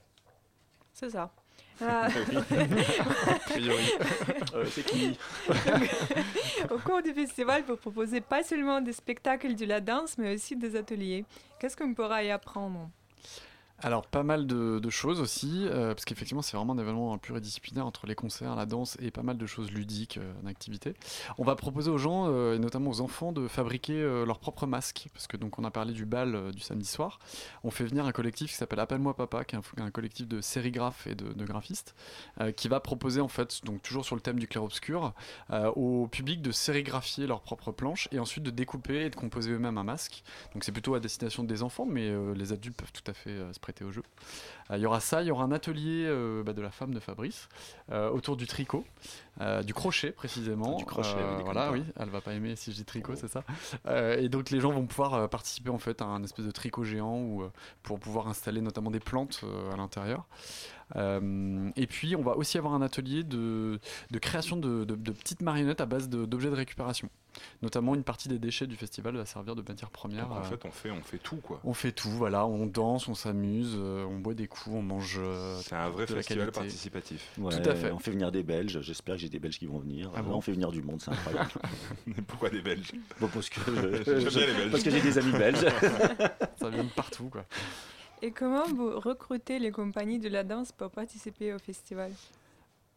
C'est 0.94 1.12
ça. 1.12 1.32
Euh, 1.82 2.10
Euh, 4.54 4.66
c'est 4.66 4.84
qui 4.84 5.18
Au 6.70 6.78
cours 6.80 7.02
du 7.02 7.14
festival, 7.14 7.64
vous 7.66 7.78
proposez 7.78 8.20
pas 8.20 8.44
seulement 8.44 8.82
des 8.82 8.92
spectacles 8.92 9.56
de 9.56 9.66
la 9.66 9.80
danse, 9.80 10.18
mais 10.18 10.36
aussi 10.36 10.58
des 10.58 10.76
ateliers. 10.76 11.24
Qu'est-ce 11.58 11.78
qu'on 11.78 11.94
pourra 11.94 12.22
y 12.22 12.32
apprendre? 12.32 12.90
Alors, 13.82 14.06
pas 14.08 14.24
mal 14.24 14.46
de, 14.46 14.90
choses 14.90 15.22
aussi, 15.22 15.66
euh, 15.66 15.94
parce 15.94 16.04
qu'effectivement, 16.04 16.42
c'est 16.42 16.58
vraiment 16.58 16.74
un 16.74 16.80
événement 16.80 17.18
pluridisciplinaire 17.18 17.86
entre 17.86 18.08
les 18.08 18.16
concerts, 18.16 18.56
la 18.56 18.66
danse 18.66 18.98
et 19.00 19.10
pas 19.12 19.24
mal 19.24 19.38
de 19.38 19.46
choses 19.46 19.72
ludiques, 19.72 20.18
euh, 20.18 20.34
d'activités. 20.44 20.96
On 21.38 21.46
va 21.46 21.56
proposer 21.56 21.90
aux 21.90 21.98
gens, 21.98 22.26
euh, 22.28 22.56
et 22.56 22.60
notamment 22.60 22.90
aux 22.90 23.00
enfants, 23.00 23.32
de 23.32 23.48
fabriquer 23.48 23.94
euh, 23.94 24.26
leur 24.26 24.40
propre 24.40 24.66
masque, 24.68 25.08
parce 25.14 25.28
que 25.28 25.38
donc 25.38 25.60
on 25.60 25.64
a 25.64 25.72
parlé 25.72 25.94
du 25.94 26.06
bal 26.06 26.52
du 26.52 26.60
samedi 26.60 26.86
soir. 26.86 27.20
On 27.64 27.72
fait 27.72 27.86
venir 27.86 28.06
un 28.06 28.12
collectif 28.12 28.52
qui 28.52 28.58
s'appelle 28.58 28.80
Appelle-moi 28.80 29.16
Papa, 29.16 29.46
qui 29.46 29.56
est 29.56 29.60
un, 29.78 29.92
collectif 29.92 30.28
de 30.28 30.42
sérigraphes 30.42 31.08
et 31.08 31.16
de, 31.16 31.46
graphistes, 31.46 31.96
qui 32.56 32.68
va 32.68 32.80
proposer 32.80 33.22
en 33.22 33.28
fait, 33.28 33.64
donc 33.64 33.82
toujours 33.82 34.06
sur 34.06 34.16
le 34.16 34.22
thème 34.22 34.40
du 34.40 34.48
clair-obscur, 34.48 35.14
au 35.76 36.08
public 36.08 36.42
de 36.42 36.52
sérigraphier 36.52 37.28
leur 37.28 37.42
propre 37.42 37.72
planche 37.72 38.08
et 38.12 38.20
ensuite 38.20 38.44
de 38.44 38.52
découper 38.52 39.06
et 39.06 39.10
de 39.10 39.16
composer 39.16 39.52
eux-mêmes 39.52 39.78
un 39.78 39.84
masque. 39.84 40.24
Donc 40.54 40.64
c'est 40.64 40.72
plutôt 40.72 40.96
à 40.96 41.00
destination 41.00 41.44
des 41.44 41.64
enfants, 41.64 41.86
mais 41.86 42.12
les 42.36 42.54
adultes 42.54 42.78
peuvent 42.78 42.92
tout 42.92 43.10
à 43.10 43.14
fait 43.14 43.38
se 43.54 43.60
prêter 43.70 43.86
au 43.86 43.92
jeu. 43.92 44.02
Euh, 44.72 44.78
Il 44.78 44.82
y 44.82 44.86
aura 44.88 45.00
ça, 45.00 45.22
il 45.22 45.28
y 45.28 45.32
aura 45.32 45.44
un 45.44 45.52
atelier 45.52 46.06
euh, 46.08 46.42
bah, 46.44 46.54
de 46.54 46.62
la 46.62 46.72
femme 46.72 46.94
de 46.94 47.00
Fabrice 47.00 47.50
euh, 47.92 48.10
autour 48.10 48.36
du 48.36 48.48
tricot, 48.48 48.84
du 49.64 49.74
crochet 49.74 50.12
précisément. 50.12 50.76
Du 50.78 50.86
crochet, 50.86 51.16
oui, 51.16 51.44
voilà, 51.44 51.72
oui, 51.72 51.84
elle 51.98 52.10
va 52.10 52.20
pas 52.20 52.34
aimer 52.34 52.56
si 52.56 52.72
je 52.72 52.78
dis 52.78 52.86
tricot, 52.86 53.14
c'est 53.16 53.30
ça. 53.30 53.44
Et 54.18 54.28
donc 54.28 54.50
les 54.50 54.60
gens 54.60 54.72
vont 54.72 54.86
pouvoir 54.86 55.30
participer 55.30 55.70
en 55.70 55.78
fait 55.78 56.02
à 56.02 56.06
un 56.06 56.24
espèce 56.24 56.46
de 56.46 56.52
tricot 56.52 56.84
géant 56.84 57.44
euh, 57.44 57.52
pour 57.84 58.00
pouvoir 58.00 58.28
installer 58.28 58.62
notamment 58.62 58.92
des 58.92 59.00
plantes 59.00 59.46
à 59.72 59.78
l'intérieur. 59.78 60.26
Euh, 60.96 61.70
et 61.76 61.86
puis 61.88 62.16
on 62.16 62.22
va 62.22 62.36
aussi 62.36 62.58
avoir 62.58 62.74
un 62.74 62.82
atelier 62.82 63.24
de, 63.24 63.80
de 64.12 64.20
création 64.20 64.58
de, 64.58 64.86
de- 64.86 64.96
de 64.96 65.12
petites 65.12 65.42
marionnettes 65.42 65.82
à 65.82 65.86
base 65.86 66.10
d'objets 66.10 66.50
de, 66.50 66.56
récupération. 66.56 67.10
Notamment 67.62 67.94
une 67.94 68.04
partie 68.04 68.28
des 68.28 68.40
déchets 68.40 68.66
du 68.66 68.76
festival 68.76 69.16
va 69.16 69.24
servir 69.26 69.56
de 69.56 69.62
matière 69.68 69.92
première. 69.92 70.32
en 70.32 70.42
fait, 70.44 70.66
on 70.66 70.72
fait, 70.72 70.90
on 70.90 71.02
fait 71.04 71.20
tout 71.20 71.38
quoi. 71.38 71.60
on 71.64 71.74
fait 71.76 71.92
tout, 71.92 72.10
voilà, 72.10 72.46
on 72.48 72.66
danse, 72.66 73.08
on 73.08 73.14
s'amuse, 73.14 73.76
euh, 73.78 74.04
on 74.06 74.18
boit 74.18 74.34
des 74.34 74.48
coups, 74.48 74.76
on 74.76 74.82
mange. 74.82 75.20
euh, 75.22 75.60
C'est 75.62 75.76
un 75.76 75.90
vrai 75.90 76.08
festival 76.08 76.46
qualité. 76.48 76.60
participatif. 76.60 77.30
Ouais, 77.38 77.62
Tout 77.62 77.70
à 77.70 77.76
fait. 77.76 77.92
On 77.92 78.00
fait 78.00 78.12
venir 78.12 78.32
des 78.32 78.42
Belges, 78.44 78.82
j'espère 78.82 79.16
que 79.16 79.22
j'ai 79.22 79.30
des 79.30 79.40
Belges 79.40 79.60
qui 79.60 79.68
vont 79.68 79.78
venir. 79.80 80.12
Ah 80.16 80.24
bon 80.24 80.34
on 80.36 80.42
fait 80.42 80.54
venir 80.54 80.72
du 80.72 80.82
monde, 80.82 81.02
c'est 81.02 81.12
incroyable. 81.12 81.52
Pourquoi 82.28 82.50
des 82.50 82.62
Bon, 82.62 83.28
parce 83.32 83.50
que 83.50 83.60
Belges. 83.72 84.72
parce 84.72 84.84
que 84.84 84.90
j'ai 84.90 85.02
des 85.02 85.18
amis 85.20 85.32
belges. 85.32 85.66
Ça 86.60 86.70
vient 86.70 86.84
de 86.84 86.90
partout, 86.90 87.30
quoi. 87.30 87.46
Et 88.22 88.32
comment 88.32 88.66
vous 88.66 89.00
recrutez 89.00 89.60
les 89.60 89.72
compagnies 89.72 90.20
de 90.20 90.28
la 90.28 90.44
danse 90.44 90.74
pour 90.74 90.90
participer 90.90 91.54
au 91.54 91.60
festival? 91.60 92.12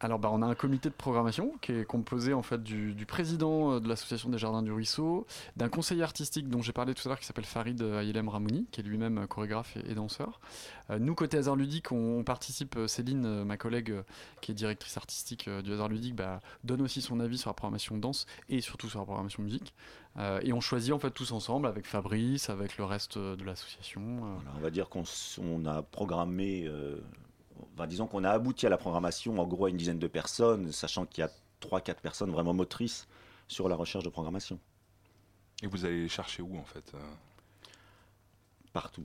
Alors, 0.02 0.18
bah, 0.18 0.30
on 0.32 0.42
a 0.42 0.46
un 0.46 0.56
comité 0.56 0.88
de 0.88 0.94
programmation 0.94 1.52
qui 1.60 1.70
est 1.72 1.84
composé 1.84 2.34
en 2.34 2.42
fait 2.42 2.60
du, 2.62 3.06
président 3.06 3.74
euh, 3.74 3.80
de 3.80 3.88
l'association 3.88 4.28
des 4.30 4.38
Jardins 4.38 4.62
du 4.62 4.72
Ruisseau, 4.72 5.26
d'un 5.56 5.68
conseiller 5.68 6.02
artistique 6.02 6.48
dont 6.48 6.60
j'ai 6.60 6.72
parlé 6.72 6.92
tout 6.92 7.02
à 7.06 7.08
l'heure 7.08 7.20
qui 7.20 7.24
s'appelle 7.24 7.44
Farid 7.44 7.80
Ayelem 7.80 8.28
Ramouni, 8.28 8.66
qui 8.72 8.80
est 8.80 8.84
lui-même 8.84 9.18
euh, 9.18 9.26
chorégraphe 9.28 9.76
et, 9.76 9.94
danseur. 9.94 10.40
Euh, 10.90 10.98
nous, 10.98 11.14
côté 11.14 11.38
hasard 11.38 11.54
ludique, 11.54 11.92
on, 11.92 12.24
participe. 12.24 12.76
euh, 12.76 12.88
Céline, 12.88 13.24
euh, 13.24 13.44
ma 13.44 13.56
collègue, 13.56 13.92
euh, 13.92 14.02
qui 14.40 14.50
est 14.50 14.54
directrice 14.54 14.96
artistique 14.96 15.46
euh, 15.46 15.62
du 15.62 15.72
hasard 15.72 15.88
ludique, 15.88 16.16
bah, 16.16 16.40
donne 16.64 16.82
aussi 16.82 17.00
son 17.00 17.20
avis 17.20 17.38
sur 17.38 17.50
la 17.50 17.54
programmation 17.54 17.96
danse 17.96 18.26
et 18.48 18.60
surtout 18.60 18.88
sur 18.88 18.98
la 18.98 19.04
programmation 19.04 19.42
musique. 19.44 19.72
Euh, 20.18 20.40
et 20.42 20.52
on 20.52 20.60
choisit 20.60 20.92
en 20.92 20.98
fait 20.98 21.10
tous 21.10 21.32
ensemble 21.32 21.66
avec 21.66 21.86
Fabrice, 21.86 22.50
avec 22.50 22.76
le 22.76 22.84
reste 22.84 23.16
euh, 23.16 23.36
de 23.36 23.44
l'association. 23.44 24.02
euh, 24.02 24.50
on 24.56 24.60
va 24.60 24.70
dire 24.70 24.88
qu'on 24.88 25.64
a 25.64 25.82
programmé, 25.82 26.64
euh, 26.66 27.00
enfin, 27.74 27.86
disons 27.86 28.06
qu'on 28.06 28.24
a 28.24 28.30
abouti 28.30 28.66
à 28.66 28.70
la 28.70 28.78
programmation 28.78 29.38
en 29.38 29.46
gros 29.46 29.66
à 29.66 29.70
une 29.70 29.76
dizaine 29.76 29.98
de 29.98 30.06
personnes, 30.06 30.72
sachant 30.72 31.06
qu'il 31.06 31.22
y 31.22 31.26
a 31.26 31.30
3-4 31.60 31.94
personnes 32.00 32.30
vraiment 32.30 32.54
motrices 32.54 33.06
sur 33.48 33.68
la 33.68 33.76
recherche 33.76 34.04
de 34.04 34.10
programmation. 34.10 34.58
Et 35.62 35.66
vous 35.66 35.84
allez 35.84 36.02
les 36.02 36.08
chercher 36.08 36.42
où 36.42 36.58
en 36.58 36.64
fait 36.64 36.92
euh? 36.94 36.98
Partout. 38.72 39.04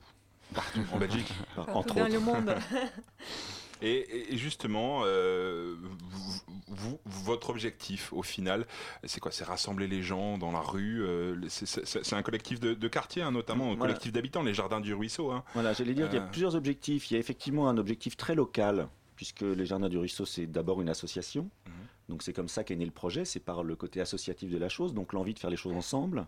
Partout, 0.54 0.80
en 0.92 0.98
Belgique? 0.98 1.32
Partout 1.54 1.70
Entre 1.72 1.94
dans 1.94 2.02
autres. 2.02 2.12
le 2.12 2.20
monde. 2.20 2.54
Et, 3.82 4.36
justement, 4.36 5.02
euh, 5.04 5.76
vous- 5.80 6.40
vous- 6.66 7.00
votre 7.06 7.50
objectif 7.50 8.12
au 8.12 8.22
final, 8.22 8.66
c'est 9.04 9.20
quoi? 9.20 9.30
C'est 9.32 9.44
rassembler 9.44 9.86
les 9.86 10.02
gens 10.02 10.38
dans 10.38 10.50
la 10.52 10.60
rue 10.60 11.02
euh, 11.04 11.36
C'est 11.48 12.14
un 12.14 12.22
collectif 12.22 12.60
de, 12.60 12.74
de 12.74 12.88
quartier, 12.88 13.22
hein, 13.22 13.30
notamment 13.32 13.64
un 13.64 13.76
Voilà. 13.76 13.80
collectif 13.92 14.12
d'habitants, 14.12 14.42
les 14.42 14.54
jardins 14.54 14.80
du 14.80 14.94
ruisseau. 14.94 15.30
hein. 15.30 15.44
Voilà, 15.54 15.72
j'allais 15.72 15.94
dire 15.94 16.08
qu'il 16.08 16.18
y 16.18 16.20
a 16.20 16.24
Euh. 16.24 16.30
plusieurs 16.30 16.54
objectifs. 16.54 17.10
Il 17.10 17.14
y 17.14 17.16
a 17.16 17.20
effectivement 17.20 17.68
un 17.68 17.78
objectif 17.78 18.16
très 18.16 18.34
local, 18.34 18.88
puisque 19.16 19.40
les 19.42 19.66
Jardins 19.66 19.88
du 19.88 19.98
Ruisseau, 19.98 20.24
c'est 20.26 20.46
d'abord 20.46 20.80
une 20.80 20.88
association. 20.88 21.50
Mhm. 21.66 21.72
Donc 22.10 22.22
c'est 22.22 22.32
comme 22.32 22.48
ça 22.48 22.64
qu'est 22.64 22.76
né 22.76 22.84
le 22.84 22.90
projet, 22.90 23.24
c'est 23.24 23.40
par 23.40 23.62
le 23.62 23.76
côté 23.76 24.00
associatif 24.00 24.50
de 24.50 24.58
la 24.58 24.68
chose, 24.68 24.94
donc 24.94 25.12
l'envie 25.12 25.34
de 25.34 25.38
faire 25.38 25.50
les 25.50 25.56
choses 25.56 25.74
ensemble. 25.74 26.26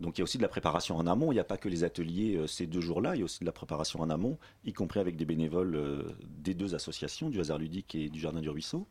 Donc 0.00 0.18
il 0.18 0.20
y 0.20 0.22
a 0.22 0.24
aussi 0.24 0.36
de 0.36 0.42
la 0.42 0.48
préparation 0.48 0.96
en 0.96 1.06
amont, 1.06 1.32
il 1.32 1.36
n'y 1.36 1.40
a 1.40 1.44
pas 1.44 1.56
que 1.56 1.68
les 1.68 1.82
ateliers 1.84 2.36
euh, 2.36 2.46
ces 2.46 2.66
deux 2.66 2.80
jours-là, 2.82 3.16
il 3.16 3.20
y 3.20 3.22
a 3.22 3.24
aussi 3.24 3.40
de 3.40 3.46
la 3.46 3.52
préparation 3.52 4.00
en 4.00 4.10
amont, 4.10 4.38
y 4.64 4.72
compris 4.72 5.00
avec 5.00 5.16
des 5.16 5.24
bénévoles 5.24 5.74
euh, 5.74 6.02
des 6.28 6.54
deux 6.54 6.74
associations, 6.74 7.30
du 7.30 7.40
hasard 7.40 7.58
ludique 7.58 7.94
et 7.94 8.08
du 8.08 8.20
Jardin 8.20 8.40
du 8.40 8.50
Ruisseau. 8.50 8.86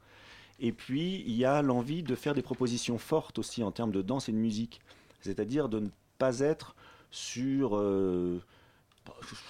Et 0.60 0.72
puis 0.72 1.24
il 1.28 1.36
y 1.36 1.46
a 1.46 1.62
l'envie 1.62 2.02
de 2.02 2.16
faire 2.16 2.34
des 2.34 2.42
propositions 2.42 2.98
fortes 2.98 3.38
aussi 3.38 3.62
en 3.64 3.72
termes 3.72 3.92
de 3.92 4.02
danse 4.02 4.30
et 4.30 4.32
de 4.32 4.38
musique, 4.38 4.82
c'est-à-dire 5.22 5.70
de 5.70 5.80
ne 5.80 5.90
pas 6.18 6.40
être 6.40 6.76
sur... 7.12 7.78
euh, 7.78 8.42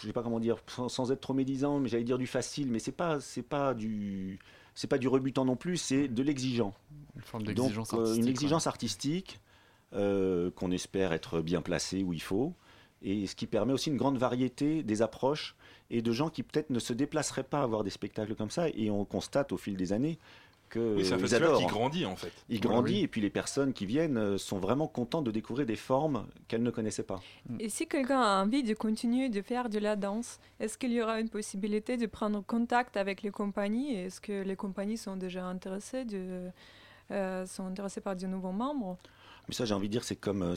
je 0.02 0.08
sais 0.08 0.14
pas 0.14 0.24
comment 0.24 0.42
dire, 0.42 0.58
sans, 0.68 0.90
sans 0.90 1.14
être 1.14 1.22
trop 1.22 1.34
médisant, 1.34 1.80
mais 1.80 1.88
j'allais 1.88 2.04
dire 2.04 2.18
du 2.18 2.28
facile, 2.28 2.70
mais 2.70 2.80
c'est 2.80 2.92
pas, 2.92 3.22
c'est 3.22 3.42
pas 3.42 3.74
du, 3.74 4.40
c'est 4.74 4.88
pas 4.88 4.98
du 4.98 5.08
rebutant 5.08 5.46
non 5.46 5.56
plus, 5.56 5.78
c'est 5.78 6.10
de 6.10 6.22
l'exigeant. 6.22 6.74
Une 7.16 7.22
forme 7.22 7.44
Donc, 7.44 7.56
d'exigence 7.56 7.94
euh, 7.94 7.98
artistique. 7.98 8.20
une 8.20 8.26
ouais. 8.26 8.32
exigence 8.32 8.68
artistique 8.68 9.40
euh, 9.96 10.52
qu'on 10.52 10.72
espère 10.72 11.14
être 11.14 11.42
bien 11.42 11.62
placée 11.62 12.04
où 12.04 12.14
il 12.14 12.22
faut, 12.22 12.54
et 13.02 13.28
ce 13.28 13.36
qui 13.36 13.48
permet 13.48 13.74
aussi 13.74 13.90
une 13.90 13.98
grande 13.98 14.18
variété 14.18 14.84
des 14.84 15.02
approches 15.02 15.56
et 15.90 16.02
de 16.02 16.12
gens 16.12 16.30
qui 16.30 16.44
peut-être 16.44 16.70
ne 16.70 16.80
se 16.80 16.94
déplaceraient 16.94 17.44
pas 17.44 17.62
à 17.62 17.68
voir 17.68 17.84
des 17.84 17.90
spectacles 17.90 18.36
comme 18.36 18.50
ça, 18.50 18.68
et 18.70 18.90
on 18.90 19.06
constate 19.06 19.52
au 19.52 19.58
fil 19.58 19.78
des 19.78 19.94
années 19.94 20.18
que 20.70 20.96
Oui, 20.96 21.06
c'est 21.06 21.14
un 21.14 21.20
festival 21.20 21.56
qui 21.58 21.66
grandit 21.66 22.06
en 22.06 22.16
fait. 22.16 22.32
Il 22.50 22.60
grandit 22.60 22.94
oui. 22.94 23.02
et 23.02 23.08
puis 23.08 23.22
les 23.22 23.30
personnes 23.30 23.74
qui 23.74 23.86
viennent 23.86 24.18
euh, 24.18 24.38
sont 24.38 24.60
vraiment 24.60 24.88
contentes 24.88 25.24
de 25.24 25.32
découvrir 25.32 25.66
des 25.66 25.76
formes 25.76 26.26
qu'elles 26.48 26.64
ne 26.64 26.72
connaissaient 26.72 27.04
pas. 27.04 27.22
Et 27.60 27.70
si 27.70 27.88
quelqu'un 27.88 28.22
a 28.22 28.44
envie 28.44 28.64
de 28.64 28.74
continuer 28.74 29.30
de 29.30 29.42
faire 29.42 29.70
de 29.70 29.80
la 29.80 29.96
danse, 29.96 30.40
est-ce 30.60 30.78
qu'il 30.78 30.92
y 30.92 31.02
aura 31.02 31.20
une 31.20 31.30
possibilité 31.30 31.98
de 31.98 32.06
prendre 32.08 32.44
contact 32.44 32.98
avec 32.98 33.22
les 33.22 33.32
compagnies? 33.32 33.96
Est-ce 33.96 34.20
que 34.20 34.44
les 34.44 34.56
compagnies 34.56 34.98
sont 34.98 35.16
déjà 35.16 35.46
intéressées, 35.46 36.06
de, 36.06 36.50
euh, 37.12 37.46
sont 37.46 37.68
intéressées 37.68 38.02
par 38.02 38.16
de 38.16 38.26
nouveaux 38.26 38.52
membres? 38.52 38.98
Mais 39.48 39.54
ça, 39.54 39.66
j'ai 39.66 39.74
envie 39.74 39.88
de 39.88 39.92
dire, 39.92 40.04
c'est 40.04 40.16
comme, 40.16 40.42
euh, 40.44 40.56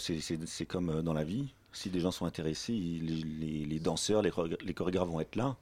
comme 0.69 0.91
euh, 0.91 1.03
dans 1.03 1.13
la 1.13 1.25
vie. 1.25 1.55
Si 1.73 1.91
des 1.91 2.01
gens 2.01 2.11
sont 2.11 2.25
intéressés, 2.25 2.73
les, 2.73 3.79
danseurs, 3.79 4.23
les 4.23 4.75
chorégraphes 4.75 5.09
vont 5.09 5.21
être 5.21 5.37
là. 5.37 5.57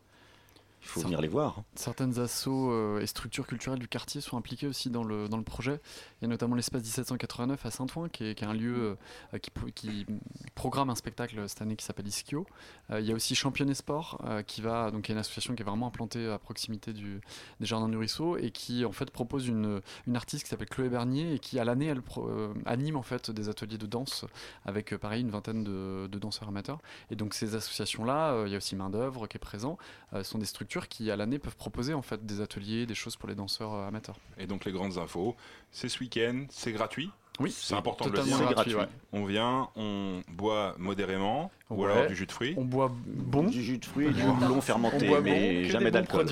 Il 0.87 0.89
faut 0.89 1.01
venir 1.09 1.21
les 1.21 1.29
voir. 1.29 1.59
hein. 1.59 1.65
Certaines 1.75 2.19
assos 2.21 2.71
euh, 2.71 3.01
et 3.01 3.07
structures 3.07 3.47
culturelles 3.47 3.79
du 3.81 3.89
quartier 3.89 4.21
sont 4.21 4.37
impliquées 4.37 4.67
aussi 4.69 4.89
dans 4.89 5.03
le, 5.05 5.29
dans 5.29 5.37
le 5.37 5.43
projet. 5.43 5.81
Il 6.21 6.25
y 6.25 6.27
a 6.27 6.29
notamment 6.29 6.55
l'espace 6.55 6.83
1789 6.83 7.67
à 7.67 7.71
Saint-Ouen, 7.71 8.09
qui 8.09 8.25
est, 8.25 8.35
qui 8.35 8.45
est 8.45 8.47
un 8.47 8.55
lieu 8.55 8.97
euh, 9.35 9.39
qui, 9.39 9.51
pro- 9.51 9.67
qui 9.75 10.07
programme 10.55 10.91
un 10.91 10.95
spectacle 10.95 11.49
cette 11.49 11.61
année 11.63 11.77
qui 11.77 11.85
s'appelle 11.85 12.07
Ischio. 12.07 12.47
Euh, 12.91 13.01
il 13.01 13.07
y 13.07 13.13
a 13.13 13.15
aussi 13.15 13.35
Championnet 13.35 13.75
Sport, 13.75 14.23
euh, 14.25 14.43
qui 14.43 14.61
va, 14.63 14.91
donc, 14.91 15.03
qui 15.03 15.13
est 15.13 15.15
une 15.15 15.19
association 15.21 15.55
qui 15.55 15.63
est 15.63 15.67
vraiment 15.67 15.89
implantée 15.89 16.29
à 16.31 16.39
proximité 16.39 16.93
du, 16.93 17.21
des 17.61 17.67
Jardins 17.67 17.89
du 17.89 17.97
Ruisseau 17.97 18.37
et 18.37 18.51
qui 18.53 18.85
en 18.85 18.93
fait 18.93 19.11
propose 19.11 19.49
une, 19.49 19.81
une 20.07 20.17
artiste 20.17 20.45
qui 20.45 20.51
s'appelle 20.51 20.69
Chloé 20.69 20.89
Bernier 20.89 21.35
et 21.35 21.39
qui 21.39 21.59
à 21.59 21.65
l'année 21.65 21.87
elle 21.87 22.03
euh, 22.19 22.55
anime 22.65 22.97
en 22.97 23.03
fait 23.03 23.31
des 23.31 23.49
ateliers 23.49 23.79
de 23.79 23.87
danse 23.87 24.25
avec 24.65 24.93
euh, 24.93 24.99
pareil 24.99 25.23
une 25.23 25.31
vingtaine 25.31 25.65
de, 25.65 26.07
de 26.07 26.19
danseurs 26.19 26.49
amateurs. 26.49 26.79
Et 27.11 27.17
donc 27.17 27.35
ces 27.35 27.55
associations-là, 27.57 28.33
euh, 28.33 28.45
il 28.47 28.53
y 28.53 28.55
a 28.55 28.59
aussi 28.59 28.77
Main 28.77 28.91
d'œuvre 28.91 29.27
qui 29.27 29.37
est 29.37 29.41
présent, 29.41 29.79
euh, 30.13 30.23
sont 30.23 30.39
des 30.39 30.45
structures 30.47 30.76
qui 30.85 31.11
à 31.11 31.17
l'année 31.17 31.39
peuvent 31.39 31.57
proposer 31.57 31.95
en 31.95 32.03
fait 32.03 32.25
des 32.25 32.41
ateliers, 32.41 32.87
des 32.87 32.95
choses 32.95 33.17
pour 33.17 33.29
les 33.29 33.35
danseurs 33.35 33.75
euh, 33.75 33.89
amateurs. 33.89 34.17
Et 34.39 34.47
donc 34.47 34.65
les 34.65 34.73
grandes 34.73 34.99
infos, 34.99 35.35
c'est 35.71 35.89
ce 35.89 36.01
week-end, 36.01 36.45
c'est 36.51 36.73
gratuit. 36.73 37.11
Oui, 37.39 37.55
c'est 37.55 37.75
important 37.75 38.07
de 38.07 38.17
le 38.17 38.23
dire. 38.23 38.39
gratuit, 38.51 38.75
ouais. 38.75 38.87
On 39.13 39.25
vient, 39.27 39.69
on 39.77 40.23
boit 40.33 40.75
modérément, 40.79 41.51
ou 41.69 41.85
alors 41.85 42.07
du 42.07 42.17
jus 42.17 42.27
de 42.27 42.33
fruits. 42.33 42.55
On 42.57 42.65
boit 42.65 42.91
bon. 43.07 43.45
Du 43.45 43.63
jus 43.63 43.77
de 43.77 43.85
fruits 43.85 44.07
et 44.07 44.11
du 44.11 44.23
houblon 44.23 44.61
fermenté, 44.63 45.07
On 45.07 45.11
boit 45.11 45.21
mais 45.21 45.57
bon, 45.63 45.63
que 45.67 45.73
jamais 45.73 45.91
d'alcool. 45.91 46.27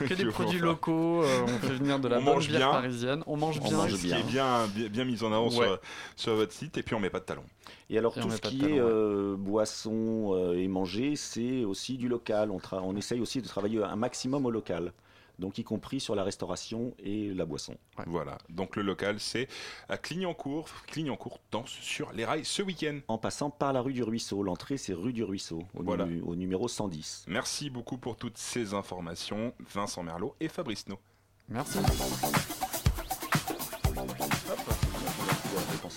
que 0.00 0.14
des 0.14 0.24
produits 0.26 0.58
locaux, 0.60 1.22
euh, 1.22 1.42
on 1.44 1.66
fait 1.66 1.74
venir 1.74 2.00
de 2.00 2.08
la 2.08 2.18
on 2.18 2.22
bonne 2.24 2.34
mange 2.34 2.48
bière 2.48 2.58
bien. 2.58 2.70
parisienne, 2.72 3.22
on 3.28 3.36
mange 3.36 3.60
On 3.62 3.68
bien. 3.68 3.76
mange 3.76 3.92
Ce 3.94 4.00
qui 4.00 4.06
bien. 4.08 4.18
est 4.18 4.22
bien, 4.24 4.66
bien, 4.90 5.04
mis 5.04 5.22
en 5.22 5.32
avant 5.32 5.46
Ouais. 5.48 5.52
sur, 5.66 5.78
sur 6.16 6.34
votre 6.34 6.52
site, 6.52 6.76
et 6.76 6.82
puis 6.82 6.94
on 6.96 7.00
met 7.00 7.10
pas 7.10 7.20
de 7.20 7.24
talons. 7.24 7.44
Et 7.88 7.98
alors 7.98 8.16
Et 8.18 8.20
tout 8.20 8.30
ce 8.30 8.40
qui 8.40 8.58
talons, 8.58 8.72
est 8.74 8.80
ouais. 8.80 8.80
euh, 8.80 9.36
boisson 9.36 10.30
euh, 10.34 10.58
et 10.58 10.66
manger, 10.66 11.14
c'est 11.14 11.64
aussi 11.64 11.98
du 11.98 12.08
local. 12.08 12.50
On, 12.50 12.60
on 12.72 12.96
essaye 12.96 13.20
aussi 13.20 13.42
de 13.42 13.46
travailler 13.46 13.82
un 13.84 13.96
maximum 13.96 14.44
au 14.46 14.50
local. 14.50 14.92
Donc 15.42 15.58
y 15.58 15.64
compris 15.64 16.00
sur 16.00 16.14
la 16.14 16.22
restauration 16.24 16.94
et 17.02 17.34
la 17.34 17.44
boisson. 17.44 17.76
Voilà, 18.06 18.38
donc 18.48 18.76
le 18.76 18.82
local 18.82 19.18
c'est 19.20 19.48
à 19.88 19.98
Clignancourt. 19.98 20.68
Clignancourt 20.86 21.40
danse 21.50 21.68
sur 21.70 22.12
les 22.12 22.24
rails 22.24 22.44
ce 22.44 22.62
week-end. 22.62 23.00
En 23.08 23.18
passant 23.18 23.50
par 23.50 23.72
la 23.72 23.80
rue 23.82 23.92
du 23.92 24.02
Ruisseau. 24.02 24.42
L'entrée 24.42 24.78
c'est 24.78 24.94
rue 24.94 25.12
du 25.12 25.24
Ruisseau, 25.24 25.64
au, 25.74 25.82
Voilà. 25.82 26.06
nu- 26.06 26.22
au 26.22 26.34
numéro 26.36 26.68
110. 26.68 27.24
Merci 27.28 27.68
beaucoup 27.68 27.98
pour 27.98 28.16
toutes 28.16 28.38
ces 28.38 28.72
informations, 28.72 29.52
Vincent 29.74 30.02
Merlot 30.02 30.34
et 30.40 30.48
Fabrice 30.48 30.86
No. 30.88 30.98
Merci. 31.48 31.78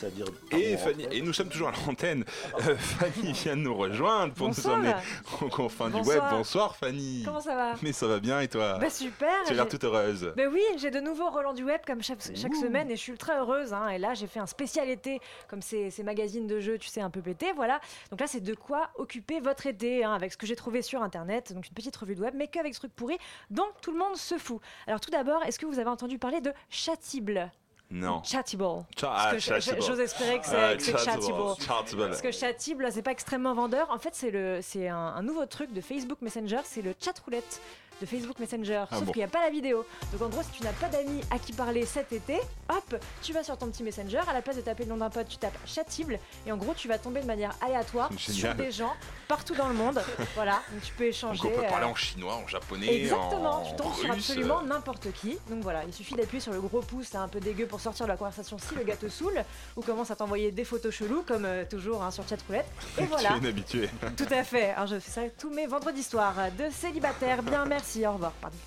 À 0.03 0.09
dire 0.09 0.25
Et, 0.51 0.75
Fanny, 0.77 1.07
et 1.11 1.21
nous 1.21 1.31
sommes 1.31 1.47
toujours 1.49 1.69
à 1.69 1.71
l'antenne. 1.87 2.25
Euh, 2.67 2.75
Fanny 2.75 3.31
vient 3.31 3.55
de 3.55 3.61
nous 3.61 3.75
rejoindre 3.75 4.33
pour 4.33 4.47
Bonsoir. 4.47 4.77
nous 4.77 4.83
emmener 4.89 4.95
aux 5.41 5.47
confins 5.47 5.87
du 5.87 5.93
Bonsoir. 5.93 6.15
web. 6.17 6.23
Bonsoir 6.31 6.75
Fanny. 6.75 7.23
Comment 7.25 7.39
ça 7.39 7.55
va? 7.55 7.73
Mais 7.81 7.93
ça 7.93 8.05
va 8.07 8.19
bien 8.19 8.41
et 8.41 8.47
toi? 8.47 8.77
Bah 8.79 8.89
super 8.89 9.29
Tu 9.45 9.53
as 9.53 9.55
l'air 9.55 9.67
toute 9.69 9.83
heureuse. 9.83 10.33
Ben 10.35 10.49
oui, 10.51 10.61
j'ai 10.77 10.91
de 10.91 10.99
nouveau 10.99 11.29
Roland 11.29 11.53
du 11.53 11.63
Web 11.63 11.81
comme 11.87 12.03
chaque, 12.03 12.19
chaque 12.35 12.55
semaine 12.55 12.91
et 12.91 12.95
je 12.95 13.01
suis 13.01 13.11
ultra 13.13 13.39
heureuse. 13.39 13.73
hein. 13.73 13.87
Et 13.89 13.97
là, 13.97 14.13
j'ai 14.13 14.27
fait 14.27 14.39
un 14.39 14.45
spécial 14.47 14.89
été, 14.89 15.19
comme 15.47 15.61
ces, 15.61 15.89
ces 15.91 16.03
magazines 16.03 16.45
de 16.47 16.59
jeux, 16.59 16.77
tu 16.77 16.89
sais, 16.89 17.01
un 17.01 17.09
peu 17.09 17.21
pété. 17.21 17.53
Voilà. 17.55 17.79
Donc 18.11 18.19
là, 18.19 18.27
c'est 18.27 18.41
de 18.41 18.53
quoi 18.53 18.89
occuper 18.95 19.39
votre 19.39 19.65
été 19.65 20.03
hein, 20.03 20.13
avec 20.13 20.33
ce 20.33 20.37
que 20.37 20.45
j'ai 20.45 20.55
trouvé 20.57 20.81
sur 20.81 21.01
Internet. 21.03 21.53
Donc 21.53 21.67
une 21.67 21.73
petite 21.73 21.95
revue 21.95 22.15
de 22.15 22.21
web, 22.21 22.33
mais 22.35 22.47
qu'avec 22.47 22.73
ce 22.75 22.79
truc 22.79 22.93
pourri 22.93 23.17
dont 23.49 23.67
tout 23.81 23.91
le 23.91 23.97
monde 23.97 24.17
se 24.17 24.37
fout. 24.37 24.59
Alors 24.87 24.99
tout 24.99 25.11
d'abord, 25.11 25.41
est-ce 25.43 25.57
que 25.57 25.65
vous 25.65 25.79
avez 25.79 25.89
entendu 25.89 26.19
parler 26.19 26.41
de 26.41 26.51
Chatible? 26.69 27.49
Non. 27.91 28.23
Chatable. 28.23 28.85
Cha- 28.97 29.07
Parce 29.07 29.49
ah, 29.51 29.75
que. 29.75 29.81
J'ose 29.81 29.99
espérer 29.99 30.39
que 30.39 30.45
c'est. 30.47 30.97
Chatable. 30.97 31.97
Parce 31.97 32.21
que 32.21 32.31
Chatable, 32.31 32.91
c'est 32.91 33.01
pas 33.01 33.11
extrêmement 33.11 33.53
vendeur. 33.53 33.89
En 33.91 33.99
fait, 33.99 34.15
c'est 34.15 34.87
un, 34.87 34.97
un 34.97 35.21
nouveau 35.21 35.45
truc 35.45 35.71
de 35.71 35.81
Facebook 35.81 36.21
Messenger, 36.21 36.61
c'est 36.63 36.81
le 36.81 36.93
chat 36.99 37.17
roulette 37.19 37.61
de 38.01 38.05
Facebook 38.05 38.39
Messenger. 38.39 38.83
Ah 38.91 38.95
Sauf 38.97 39.05
bon. 39.05 39.11
qu'il 39.11 39.19
n'y 39.19 39.25
a 39.25 39.29
pas 39.29 39.41
la 39.43 39.49
vidéo. 39.49 39.85
Donc 40.11 40.21
en 40.21 40.29
gros, 40.29 40.43
si 40.43 40.49
tu 40.51 40.63
n'as 40.63 40.73
pas 40.73 40.87
d'amis 40.87 41.21
à 41.31 41.39
qui 41.39 41.53
parler 41.53 41.85
cet 41.85 42.11
été, 42.13 42.39
hop, 42.69 42.95
tu 43.21 43.33
vas 43.33 43.43
sur 43.43 43.57
ton 43.57 43.67
petit 43.67 43.83
Messenger. 43.83 44.21
À 44.27 44.33
la 44.33 44.41
place 44.41 44.55
de 44.57 44.61
taper 44.61 44.83
le 44.83 44.89
nom 44.89 44.97
d'un 44.97 45.09
pote, 45.09 45.27
tu 45.27 45.37
tapes 45.37 45.57
Chatible. 45.65 46.19
Et 46.45 46.51
en 46.51 46.57
gros, 46.57 46.73
tu 46.73 46.87
vas 46.87 46.97
tomber 46.97 47.21
de 47.21 47.25
manière 47.27 47.53
aléatoire 47.65 48.09
sur 48.17 48.53
des 48.55 48.71
gens 48.71 48.93
partout 49.27 49.55
dans 49.55 49.67
le 49.67 49.73
monde. 49.75 50.01
voilà, 50.35 50.61
donc 50.71 50.81
tu 50.83 50.93
peux 50.93 51.05
échanger. 51.05 51.41
Donc 51.41 51.53
on 51.57 51.61
peut 51.61 51.67
parler 51.67 51.85
euh, 51.85 51.89
en 51.89 51.95
chinois, 51.95 52.35
en 52.35 52.47
japonais, 52.47 53.01
Exactement, 53.01 53.61
en 53.61 53.69
tu 53.69 53.75
tombes 53.75 53.93
sur 53.95 54.11
absolument 54.11 54.61
n'importe 54.61 55.11
qui. 55.13 55.37
Donc 55.49 55.61
voilà, 55.61 55.83
il 55.85 55.93
suffit 55.93 56.15
d'appuyer 56.15 56.41
sur 56.41 56.51
le 56.53 56.61
gros 56.61 56.81
pouce, 56.81 57.07
c'est 57.11 57.17
un 57.17 57.27
peu 57.27 57.39
dégueu 57.39 57.65
pour 57.65 57.79
sortir 57.79 58.05
de 58.05 58.11
la 58.11 58.17
conversation 58.17 58.57
si 58.57 58.75
le 58.75 58.83
gars 58.83 58.95
te 58.97 59.07
saoule 59.09 59.43
ou 59.75 59.81
commence 59.81 60.11
à 60.11 60.15
t'envoyer 60.15 60.51
des 60.51 60.63
photos 60.63 60.93
cheloues 60.93 61.23
comme 61.27 61.45
euh, 61.45 61.63
toujours 61.69 62.03
hein, 62.03 62.11
sur 62.11 62.27
chatroulette. 62.27 62.65
Et 62.97 63.01
Tu 63.05 63.07
voilà. 63.07 63.35
es 63.35 63.37
inhabitué. 63.37 63.89
Tout 64.17 64.27
à 64.31 64.43
fait. 64.43 64.71
Alors 64.71 64.87
je 64.87 64.99
fais 64.99 65.11
ça 65.11 65.21
tous 65.37 65.49
mes 65.49 65.67
vendredis 65.67 66.03
soirs 66.03 66.35
de 66.57 66.65
célibataire. 66.71 67.41
Bien, 67.43 67.65
merci. 67.65 67.84
Au 68.05 68.13
revoir. 68.13 68.31
Pardon. 68.41 68.57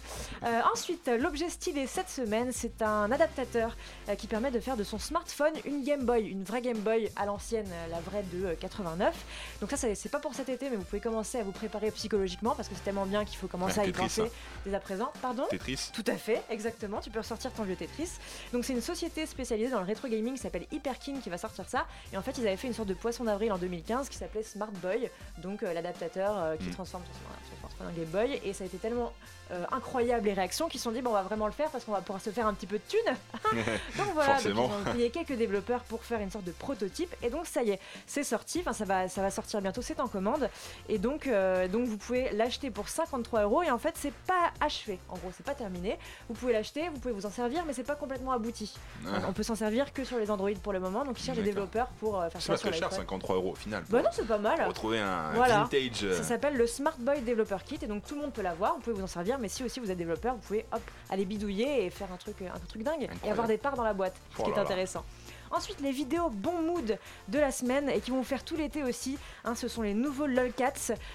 Euh, 0.44 0.60
ensuite, 0.72 1.08
l'objet 1.08 1.48
stylé 1.50 1.86
cette 1.86 2.08
semaine, 2.08 2.50
c'est 2.52 2.82
un 2.82 3.10
adaptateur 3.10 3.76
euh, 4.08 4.14
qui 4.14 4.26
permet 4.26 4.50
de 4.50 4.60
faire 4.60 4.76
de 4.76 4.84
son 4.84 4.98
smartphone 4.98 5.52
une 5.64 5.84
Game 5.84 6.04
Boy, 6.04 6.28
une 6.28 6.44
vraie 6.44 6.62
Game 6.62 6.78
Boy 6.78 7.10
à 7.16 7.26
l'ancienne, 7.26 7.68
euh, 7.70 7.88
la 7.90 8.00
vraie 8.00 8.22
de 8.32 8.46
euh, 8.46 8.54
89. 8.54 9.14
Donc 9.60 9.70
ça, 9.70 9.76
ça, 9.76 9.92
c'est 9.94 10.08
pas 10.08 10.20
pour 10.20 10.34
cet 10.34 10.48
été, 10.48 10.70
mais 10.70 10.76
vous 10.76 10.84
pouvez 10.84 11.00
commencer 11.00 11.38
à 11.38 11.42
vous 11.42 11.52
préparer 11.52 11.90
psychologiquement 11.90 12.54
parce 12.54 12.68
que 12.68 12.74
c'est 12.74 12.84
tellement 12.84 13.06
bien 13.06 13.24
qu'il 13.24 13.36
faut 13.36 13.48
commencer 13.48 13.80
à 13.80 13.86
y 13.86 13.92
penser 13.92 14.22
hein. 14.22 14.28
dès 14.64 14.74
à 14.74 14.80
présent. 14.80 15.12
Pardon? 15.20 15.44
Tetris. 15.50 15.90
Tout 15.92 16.04
à 16.06 16.16
fait, 16.16 16.42
exactement. 16.48 17.00
Tu 17.00 17.10
peux 17.10 17.18
ressortir 17.18 17.52
ton 17.52 17.64
vieux 17.64 17.76
Tetris. 17.76 18.10
Donc 18.52 18.64
c'est 18.64 18.72
une 18.72 18.80
société 18.80 19.26
spécialisée 19.26 19.70
dans 19.70 19.80
le 19.80 19.86
rétro 19.86 20.08
gaming 20.08 20.34
qui 20.34 20.40
s'appelle 20.40 20.66
Hyperkin 20.70 21.20
qui 21.20 21.28
va 21.28 21.38
sortir 21.38 21.68
ça. 21.68 21.86
Et 22.12 22.16
en 22.16 22.22
fait, 22.22 22.38
ils 22.38 22.46
avaient 22.46 22.56
fait 22.56 22.68
une 22.68 22.74
sorte 22.74 22.88
de 22.88 22.94
poisson 22.94 23.24
d'avril 23.24 23.52
en 23.52 23.58
2015 23.58 24.08
qui 24.08 24.16
s'appelait 24.16 24.42
Smart 24.44 24.70
Boy, 24.82 25.10
donc 25.38 25.62
euh, 25.62 25.72
l'adaptateur 25.72 26.56
qui 26.58 26.68
Mm. 26.68 26.72
transforme 26.72 27.02
ton 27.04 27.56
smartphone 27.58 27.86
en 27.88 27.92
Game 27.92 28.10
Boy. 28.10 28.40
Et 28.44 28.52
ça 28.52 28.64
a 28.64 28.66
été 28.66 28.78
tellement 28.78 29.07
euh, 29.50 29.64
incroyable 29.72 30.26
les 30.26 30.34
réactions 30.34 30.68
qu'ils 30.68 30.78
se 30.78 30.84
sont 30.84 30.90
dit 30.92 31.00
bon, 31.00 31.09
on 31.09 31.14
va 31.14 31.22
vraiment 31.22 31.46
le 31.46 31.52
faire 31.52 31.70
parce 31.70 31.82
qu'on 31.84 31.92
va 31.92 32.02
pouvoir 32.02 32.20
se 32.20 32.28
faire 32.28 32.46
un 32.46 32.52
petit 32.52 32.66
peu 32.66 32.76
de 32.76 32.82
thunes. 32.86 33.16
Donc 33.96 34.06
voilà, 34.12 34.34
donc 34.34 34.44
ils 34.44 34.59
ont 34.59 34.92
payé 34.92 35.09
quelques 35.11 35.32
développeurs 35.32 35.80
pour 35.84 36.04
faire 36.04 36.20
une 36.20 36.30
sorte 36.30 36.44
de 36.44 36.52
prototype 36.52 37.14
et 37.22 37.30
donc 37.30 37.46
ça 37.46 37.62
y 37.62 37.70
est, 37.70 37.80
c'est 38.06 38.24
sorti, 38.24 38.61
enfin 38.61 38.74
ça 38.74 38.84
va, 38.84 39.09
ça 39.09 39.22
va 39.22 39.30
sortir 39.30 39.62
bientôt, 39.62 39.80
c'est 39.80 40.00
en 40.00 40.06
commande 40.09 40.50
et 40.90 40.98
donc, 40.98 41.26
euh, 41.26 41.66
donc 41.66 41.86
vous 41.86 41.96
pouvez 41.96 42.30
l'acheter 42.32 42.70
pour 42.70 42.88
53 42.90 43.42
euros 43.44 43.62
et 43.62 43.70
en 43.70 43.78
fait 43.78 43.94
c'est 43.96 44.12
pas 44.12 44.50
achevé, 44.61 44.98
en 45.09 45.16
gros 45.16 45.30
c'est 45.34 45.46
pas 45.46 45.54
terminé, 45.54 45.98
vous 46.28 46.34
pouvez 46.34 46.52
l'acheter, 46.52 46.88
vous 46.90 46.98
pouvez 46.98 47.14
vous 47.14 47.24
en 47.24 47.30
servir 47.30 47.64
mais 47.66 47.72
c'est 47.72 47.84
pas 47.84 47.94
complètement 47.96 48.32
abouti. 48.32 48.76
Ah. 49.06 49.20
On 49.28 49.32
peut 49.32 49.42
s'en 49.42 49.54
servir 49.54 49.92
que 49.94 50.04
sur 50.04 50.18
les 50.18 50.30
Android 50.30 50.50
pour 50.62 50.74
le 50.74 50.80
moment, 50.80 51.04
donc 51.06 51.18
ils 51.18 51.24
cherchent 51.24 51.38
des 51.38 51.42
développeurs 51.44 51.86
pour 52.00 52.20
euh, 52.20 52.28
faire 52.28 52.40
C'est 52.42 52.48
ça 52.48 52.52
pas 52.52 52.59
sur 52.59 52.68
très 52.68 52.78
cher, 52.78 52.88
l'iPhone. 52.90 52.98
53 53.04 53.36
euros 53.36 53.52
au 53.52 53.54
final. 53.54 53.82
Bah 53.88 54.02
non 54.02 54.11
c'est 54.12 54.26
pas 54.26 54.36
mal. 54.38 54.59
Pour 54.59 54.66
retrouver 54.68 54.98
un 54.98 55.32
Voilà. 55.32 55.61
vintage. 55.62 56.04
euh, 56.04 56.16
Ça 56.18 56.22
s'appelle 56.24 56.56
le 56.56 56.66
Smart 56.66 56.96
Boy 56.98 57.22
Developer 57.22 57.56
Kit 57.64 57.78
et 57.80 57.86
donc 57.86 58.04
tout 58.06 58.14
le 58.14 58.20
monde 58.20 58.32
peut 58.34 58.42
l'avoir, 58.42 58.74
vous 58.74 58.80
pouvez 58.80 58.96
vous 58.99 59.05
en 59.05 59.09
servir, 59.09 59.38
mais 59.38 59.49
si 59.49 59.62
aussi 59.64 59.80
vous 59.80 59.90
êtes 59.90 59.99
développeur, 59.99 60.34
vous 60.34 60.40
pouvez 60.40 60.66
hop 60.72 60.82
aller 61.11 61.24
bidouiller 61.24 61.84
et 61.86 61.90
faire 61.90 62.12
un 62.12 62.16
truc, 62.16 62.36
un 62.42 62.59
truc 62.68 62.82
dingue 62.82 63.09
et 63.24 63.30
avoir 63.30 63.46
des 63.46 63.59
parts 63.59 63.76
dans 63.76 63.84
la 63.84 63.94
boîte, 63.94 64.14
ce 64.36 64.40
Oh 64.40 64.44
qui 64.44 64.51
est 64.51 64.55
là. 64.57 64.62
intéressant. 64.62 65.05
Ensuite, 65.51 65.80
les 65.80 65.92
vidéos 65.92 66.28
bon 66.28 66.61
mood 66.62 66.99
de 67.28 67.38
la 67.38 67.51
semaine 67.51 67.88
et 67.88 68.01
qui 68.01 68.11
vont 68.11 68.18
vous 68.18 68.24
faire 68.24 68.44
tout 68.44 68.57
l'été 68.57 68.82
aussi. 68.84 69.18
hein, 69.44 69.55
ce 69.55 69.66
sont 69.68 69.80
les 69.82 69.94
nouveaux 69.94 70.26
lolcats. 70.26 70.72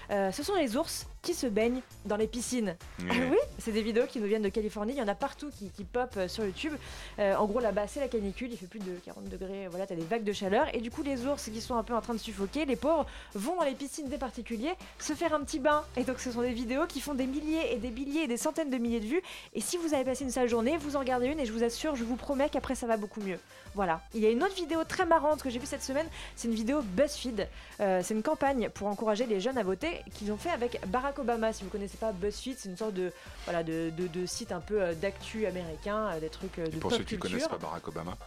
Euh, 0.10 0.32
ce 0.32 0.42
sont 0.44 0.56
les 0.56 0.76
ours 0.76 1.06
qui 1.24 1.34
se 1.34 1.48
baignent 1.48 1.82
dans 2.06 2.18
les 2.18 2.28
piscines. 2.28 2.76
Ah 3.10 3.14
oui, 3.32 3.38
c'est 3.58 3.72
des 3.72 3.82
vidéos 3.82 4.06
qui 4.06 4.20
nous 4.20 4.28
viennent 4.28 4.44
de 4.44 4.50
Californie. 4.50 4.92
Il 4.94 5.00
y 5.00 5.02
en 5.02 5.08
a 5.08 5.16
partout 5.16 5.50
qui, 5.50 5.70
qui 5.70 5.86
pop 5.86 6.14
euh, 6.18 6.28
sur 6.28 6.44
YouTube. 6.44 6.74
Euh, 7.18 7.34
en 7.36 7.46
gros, 7.46 7.62
là-bas, 7.62 7.88
c'est 7.88 8.02
la 8.02 8.10
canicule. 8.10 8.52
Il 8.52 8.58
fait 8.58 8.68
plus 8.68 8.80
de 8.80 8.92
40 9.06 9.30
degrés. 9.30 9.68
Voilà, 9.70 9.88
t'as 9.88 9.96
des 9.96 10.04
vagues 10.04 10.26
de 10.26 10.34
chaleur. 10.34 10.68
Et 10.76 10.82
du 10.82 10.92
coup, 10.92 11.02
les 11.02 11.26
ours 11.26 11.50
qui 11.50 11.62
sont 11.62 11.76
un 11.76 11.84
peu 11.84 11.96
en 11.96 12.02
train 12.02 12.14
de 12.14 12.20
suffoquer, 12.20 12.66
les 12.66 12.76
pauvres, 12.76 13.06
vont 13.34 13.56
dans 13.56 13.64
les 13.64 13.74
piscines 13.74 14.10
des 14.10 14.18
particuliers 14.18 14.74
se 15.00 15.14
faire 15.14 15.34
un 15.34 15.40
petit 15.44 15.60
bain. 15.60 15.84
Et 15.96 16.04
donc, 16.04 16.20
ce 16.20 16.30
sont 16.30 16.42
des 16.42 16.52
vidéos 16.52 16.86
qui 16.88 17.00
font 17.00 17.14
des 17.14 17.26
milliers 17.26 17.74
et 17.74 17.78
des 17.78 17.90
milliers 17.90 18.24
et 18.24 18.28
des 18.28 18.38
centaines 18.38 18.70
de 18.70 18.78
milliers 18.78 19.00
de 19.00 19.08
vues. 19.08 19.22
Et 19.54 19.62
si 19.62 19.78
vous 19.78 19.94
avez 19.94 20.04
passé 20.04 20.26
une 20.26 20.32
sale 20.32 20.50
journée, 20.50 20.76
vous 20.76 20.98
en 20.98 21.00
regardez 21.00 21.28
une 21.28 21.40
et 21.40 21.46
je 21.46 21.54
vous 21.54 21.64
assure, 21.64 21.96
je 21.96 22.04
vous 22.04 22.18
promets 22.18 22.50
qu'après, 22.50 22.76
ça 22.76 22.86
va 22.86 22.98
beaucoup 22.98 23.22
mieux. 23.22 23.40
Voilà. 23.76 24.02
Il 24.14 24.20
y 24.20 24.26
a 24.26 24.30
une 24.30 24.44
autre 24.44 24.56
vidéo 24.56 24.84
très 24.84 25.06
marrante 25.06 25.42
que 25.42 25.50
j'ai 25.50 25.60
vue 25.60 25.66
cette 25.66 25.84
semaine. 25.84 26.08
C'est 26.36 26.50
une 26.50 26.54
vidéo 26.54 26.82
BuzzFeed. 26.82 27.48
Euh, 27.80 28.02
c'est 28.04 28.14
une 28.14 28.24
campagne 28.24 28.70
pour 28.74 28.88
encourager 28.88 29.26
les 29.26 29.40
jeunes 29.40 29.58
à 29.58 29.64
voter 29.64 30.02
qu'ils 30.14 30.32
ont 30.32 30.38
fait 30.38 30.50
avec 30.50 30.80
Barack 30.88 31.13
Obama. 31.20 31.54
Si 31.54 31.64
vous 31.64 31.70
connaissez 31.70 31.98
pas 31.98 32.12
BuzzFeed, 32.12 32.58
c'est 32.60 32.70
une 32.70 32.78
sorte 32.78 32.94
de, 32.94 33.12
voilà, 33.46 33.64
de, 33.64 33.92
de- 33.96 34.08
de 34.08 34.26
site 34.26 34.52
un 34.52 34.60
peu 34.60 34.82
euh, 34.82 34.94
d'actu 34.94 35.46
américain, 35.46 36.10
euh, 36.14 36.20
des 36.20 36.30
trucs 36.30 36.60
euh, 36.60 36.68
de 36.68 36.76
Et 36.76 36.80
pour 36.80 36.90
pop 36.90 36.98
ceux 37.00 37.04
qui 37.04 37.18
culture. 37.18 37.30
connaissent 37.32 37.48
pas 37.48 37.58
Barack 37.58 37.88
Obama. 37.88 38.18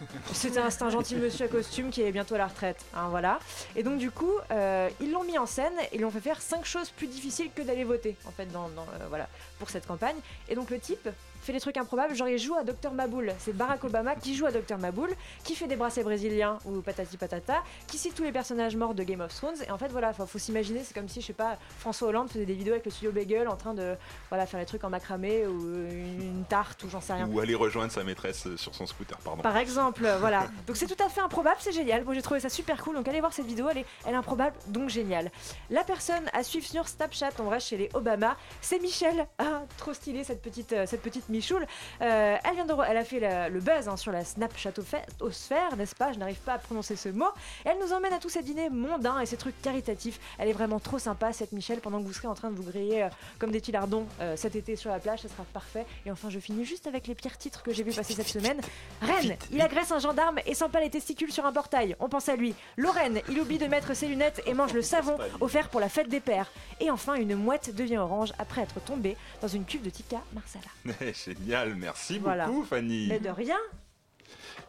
C'est 0.32 0.56
un, 0.58 0.68
un 0.68 0.90
gentil 0.90 1.16
monsieur 1.16 1.46
à 1.46 1.48
costume 1.48 1.90
qui 1.90 2.02
est 2.02 2.12
bientôt 2.12 2.36
à 2.36 2.38
la 2.38 2.46
retraite. 2.46 2.84
hein, 2.94 3.08
voilà. 3.10 3.40
Et 3.74 3.82
donc, 3.82 3.98
du 3.98 4.10
coup, 4.12 4.32
euh, 4.52 4.88
ils 5.00 5.10
l'ont 5.10 5.24
mis 5.24 5.38
en 5.38 5.46
scène 5.46 5.72
et 5.90 5.94
ils 5.94 5.98
lui 5.98 6.04
ont 6.04 6.10
fait 6.10 6.20
faire 6.20 6.40
cinq 6.40 6.64
choses 6.64 6.90
plus 6.90 7.08
difficiles 7.08 7.50
que 7.54 7.62
d'aller 7.62 7.82
voter, 7.84 8.16
en 8.26 8.30
fait, 8.30 8.46
dans, 8.46 8.68
dans, 8.68 8.82
euh, 8.82 9.06
voilà, 9.08 9.28
pour 9.58 9.70
cette 9.70 9.86
campagne. 9.86 10.14
Et 10.48 10.54
donc, 10.54 10.70
le 10.70 10.78
type, 10.78 11.08
fait 11.42 11.52
des 11.52 11.60
trucs 11.60 11.76
improbables. 11.76 12.14
Genre, 12.14 12.28
il 12.28 12.38
joue 12.38 12.54
à 12.54 12.64
Dr 12.64 12.92
Maboul. 12.92 13.32
C'est 13.38 13.52
Barack 13.52 13.84
Obama 13.84 14.14
qui 14.14 14.34
joue 14.34 14.46
à 14.46 14.52
Dr 14.52 14.78
Maboul, 14.78 15.10
qui 15.44 15.54
fait 15.54 15.66
des 15.66 15.76
bracelets 15.76 16.04
brésiliens 16.04 16.58
ou 16.64 16.80
patati 16.80 17.16
patata, 17.16 17.62
qui 17.86 17.98
cite 17.98 18.14
tous 18.14 18.22
les 18.22 18.32
personnages 18.32 18.76
morts 18.76 18.94
de 18.94 19.02
Game 19.02 19.20
of 19.20 19.34
Thrones. 19.34 19.56
Et 19.66 19.70
en 19.70 19.78
fait, 19.78 19.88
voilà, 19.88 20.12
faut, 20.12 20.26
faut 20.26 20.38
s'imaginer, 20.38 20.82
c'est 20.84 20.94
comme 20.94 21.08
si, 21.08 21.20
je 21.20 21.26
sais 21.26 21.32
pas, 21.32 21.58
François 21.78 22.08
Hollande 22.08 22.30
faisait 22.30 22.46
des 22.46 22.54
vidéos 22.54 22.72
avec 22.72 22.84
le 22.84 22.90
studio 22.90 23.12
Bagel 23.12 23.48
en 23.48 23.56
train 23.56 23.74
de 23.74 23.96
voilà, 24.28 24.46
faire 24.46 24.60
des 24.60 24.66
trucs 24.66 24.84
en 24.84 24.90
macramé 24.90 25.46
ou 25.46 25.60
une 25.90 26.44
tarte 26.48 26.82
ou 26.84 26.88
j'en 26.88 27.00
sais 27.00 27.12
rien. 27.14 27.28
Ou 27.28 27.40
aller 27.40 27.54
rejoindre 27.54 27.92
sa 27.92 28.04
maîtresse 28.04 28.46
euh, 28.46 28.56
sur 28.56 28.74
son 28.74 28.86
scooter, 28.86 29.18
pardon. 29.18 29.42
Par 29.42 29.56
exemple, 29.56 30.06
voilà. 30.20 30.46
Donc 30.66 30.76
c'est 30.76 30.86
tout 30.86 31.02
à 31.02 31.08
fait 31.08 31.20
improbable, 31.20 31.56
c'est 31.60 31.72
génial. 31.72 32.04
Moi 32.04 32.14
j'ai 32.14 32.22
trouvé 32.22 32.40
ça 32.40 32.48
super 32.48 32.82
cool. 32.82 32.96
Donc 32.96 33.08
allez 33.08 33.20
voir 33.20 33.32
cette 33.32 33.46
vidéo, 33.46 33.68
elle 33.70 33.78
est, 33.78 33.86
elle 34.06 34.14
est 34.14 34.16
improbable, 34.16 34.56
donc 34.68 34.88
géniale. 34.88 35.30
La 35.70 35.84
personne 35.84 36.24
à 36.32 36.42
suivre 36.42 36.66
sur 36.66 36.88
Snapchat, 36.88 37.30
on 37.38 37.48
reste 37.48 37.68
chez 37.68 37.76
les 37.76 37.90
Obama, 37.94 38.36
c'est 38.60 38.80
Michelle. 38.80 39.26
Ah, 39.44 39.62
trop 39.76 39.92
stylée 39.92 40.22
cette 40.22 40.40
petite, 40.40 40.72
euh, 40.72 40.86
cette 40.86 41.02
petite 41.02 41.28
Michoule. 41.32 41.66
Euh, 42.00 42.36
elle, 42.44 42.54
vient 42.54 42.66
de, 42.66 42.74
elle 42.88 42.96
a 42.96 43.04
fait 43.04 43.18
la- 43.20 43.48
le 43.48 43.60
buzz 43.60 43.88
hein, 43.88 43.96
sur 43.96 44.12
la 44.12 44.24
Snapchat 44.24 44.72
osphère, 45.20 45.76
n'est-ce 45.76 45.94
pas? 45.94 46.12
Je 46.12 46.18
n'arrive 46.18 46.38
pas 46.38 46.52
à 46.54 46.58
prononcer 46.58 46.96
ce 46.96 47.08
mot. 47.08 47.28
Et 47.64 47.68
elle 47.70 47.78
nous 47.80 47.92
emmène 47.92 48.12
à 48.12 48.18
tous 48.18 48.28
ces 48.28 48.42
dîners 48.42 48.70
mondains 48.70 49.18
et 49.20 49.26
ces 49.26 49.36
trucs 49.36 49.60
caritatifs. 49.62 50.20
Elle 50.38 50.48
est 50.48 50.52
vraiment 50.52 50.78
trop 50.80 50.98
sympa 50.98 51.32
cette 51.32 51.52
Michelle. 51.52 51.80
Pendant 51.80 52.00
que 52.00 52.06
vous 52.06 52.12
serez 52.12 52.28
en 52.28 52.34
train 52.34 52.50
de 52.50 52.54
vous 52.56 52.62
griller 52.62 53.04
euh, 53.04 53.08
comme 53.38 53.50
des 53.50 53.60
tilardons 53.60 54.06
euh, 54.20 54.36
cet 54.36 54.54
été 54.56 54.76
sur 54.76 54.90
la 54.90 54.98
plage, 54.98 55.20
ça 55.20 55.28
sera 55.28 55.44
parfait. 55.52 55.86
Et 56.06 56.10
enfin, 56.10 56.30
je 56.30 56.38
finis 56.38 56.64
juste 56.64 56.86
avec 56.86 57.06
les 57.06 57.14
pires 57.14 57.38
titres 57.38 57.62
que 57.62 57.72
j'ai 57.72 57.82
vu 57.82 57.92
passer 57.92 58.14
cette 58.14 58.28
semaine. 58.28 58.60
Rennes, 59.00 59.36
il 59.50 59.60
agresse 59.60 59.90
un 59.92 59.98
gendarme 59.98 60.38
et 60.46 60.54
s'empale 60.54 60.82
les 60.84 60.90
testicules 60.90 61.32
sur 61.32 61.46
un 61.46 61.52
portail. 61.52 61.96
On 62.00 62.08
pense 62.08 62.28
à 62.28 62.36
lui. 62.36 62.54
Lorraine, 62.76 63.20
il 63.28 63.40
oublie 63.40 63.58
de 63.58 63.66
mettre 63.66 63.94
ses 63.94 64.06
lunettes 64.08 64.42
et 64.46 64.54
mange 64.54 64.72
le 64.74 64.82
savon 64.82 65.16
offert 65.40 65.68
pour 65.68 65.80
la 65.80 65.88
fête 65.88 66.08
des 66.08 66.20
pères. 66.20 66.50
Et 66.80 66.90
enfin, 66.90 67.14
une 67.14 67.34
mouette 67.34 67.74
devient 67.74 67.98
orange 67.98 68.32
après 68.38 68.62
être 68.62 68.80
tombée 68.80 69.16
dans 69.40 69.48
une 69.48 69.64
cuve 69.64 69.82
de 69.82 69.90
Tika 69.90 70.18
Marsala. 70.34 70.64
Génial, 71.24 71.74
merci 71.74 72.18
Voilà. 72.18 72.46
beaucoup 72.46 72.64
Fanny. 72.64 73.06
Mais 73.08 73.20
de 73.20 73.28
rien. 73.30 73.58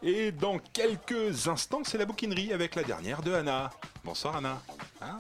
Et 0.02 0.32
dans 0.32 0.60
quelques 0.60 1.48
instants, 1.48 1.82
c'est 1.84 1.98
la 1.98 2.06
bouquinerie 2.06 2.52
avec 2.54 2.76
la 2.76 2.84
dernière 2.84 3.22
de 3.22 3.34
Anna. 3.34 3.70
Bonsoir 4.04 4.36
Anna. 4.38 4.62
Hein 5.02 5.18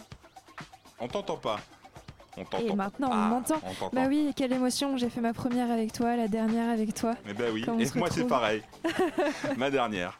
on 0.99 1.07
t'entend 1.07 1.37
pas. 1.37 1.59
On 2.35 2.43
t'entend. 2.45 2.63
Et 2.65 2.75
maintenant, 2.75 3.09
Ah, 3.11 3.15
on 3.15 3.29
m'entend. 3.29 3.55
on 3.63 3.73
t'entend. 3.73 3.89
Bah 3.95 4.07
oui, 4.07 4.33
quelle 4.35 4.51
émotion. 4.53 4.97
J'ai 4.97 5.09
fait 5.09 5.21
ma 5.21 5.33
première 5.33 5.71
avec 5.71 5.93
toi, 5.93 6.15
la 6.15 6.27
dernière 6.27 6.69
avec 6.69 6.93
toi. 6.93 7.13
Eh 7.29 7.33
ben 7.33 7.51
oui, 7.53 7.63
et 7.79 7.97
moi 7.99 8.09
c'est 8.11 8.25
pareil. 8.27 8.63
Ma 9.57 9.69
dernière. 9.69 10.17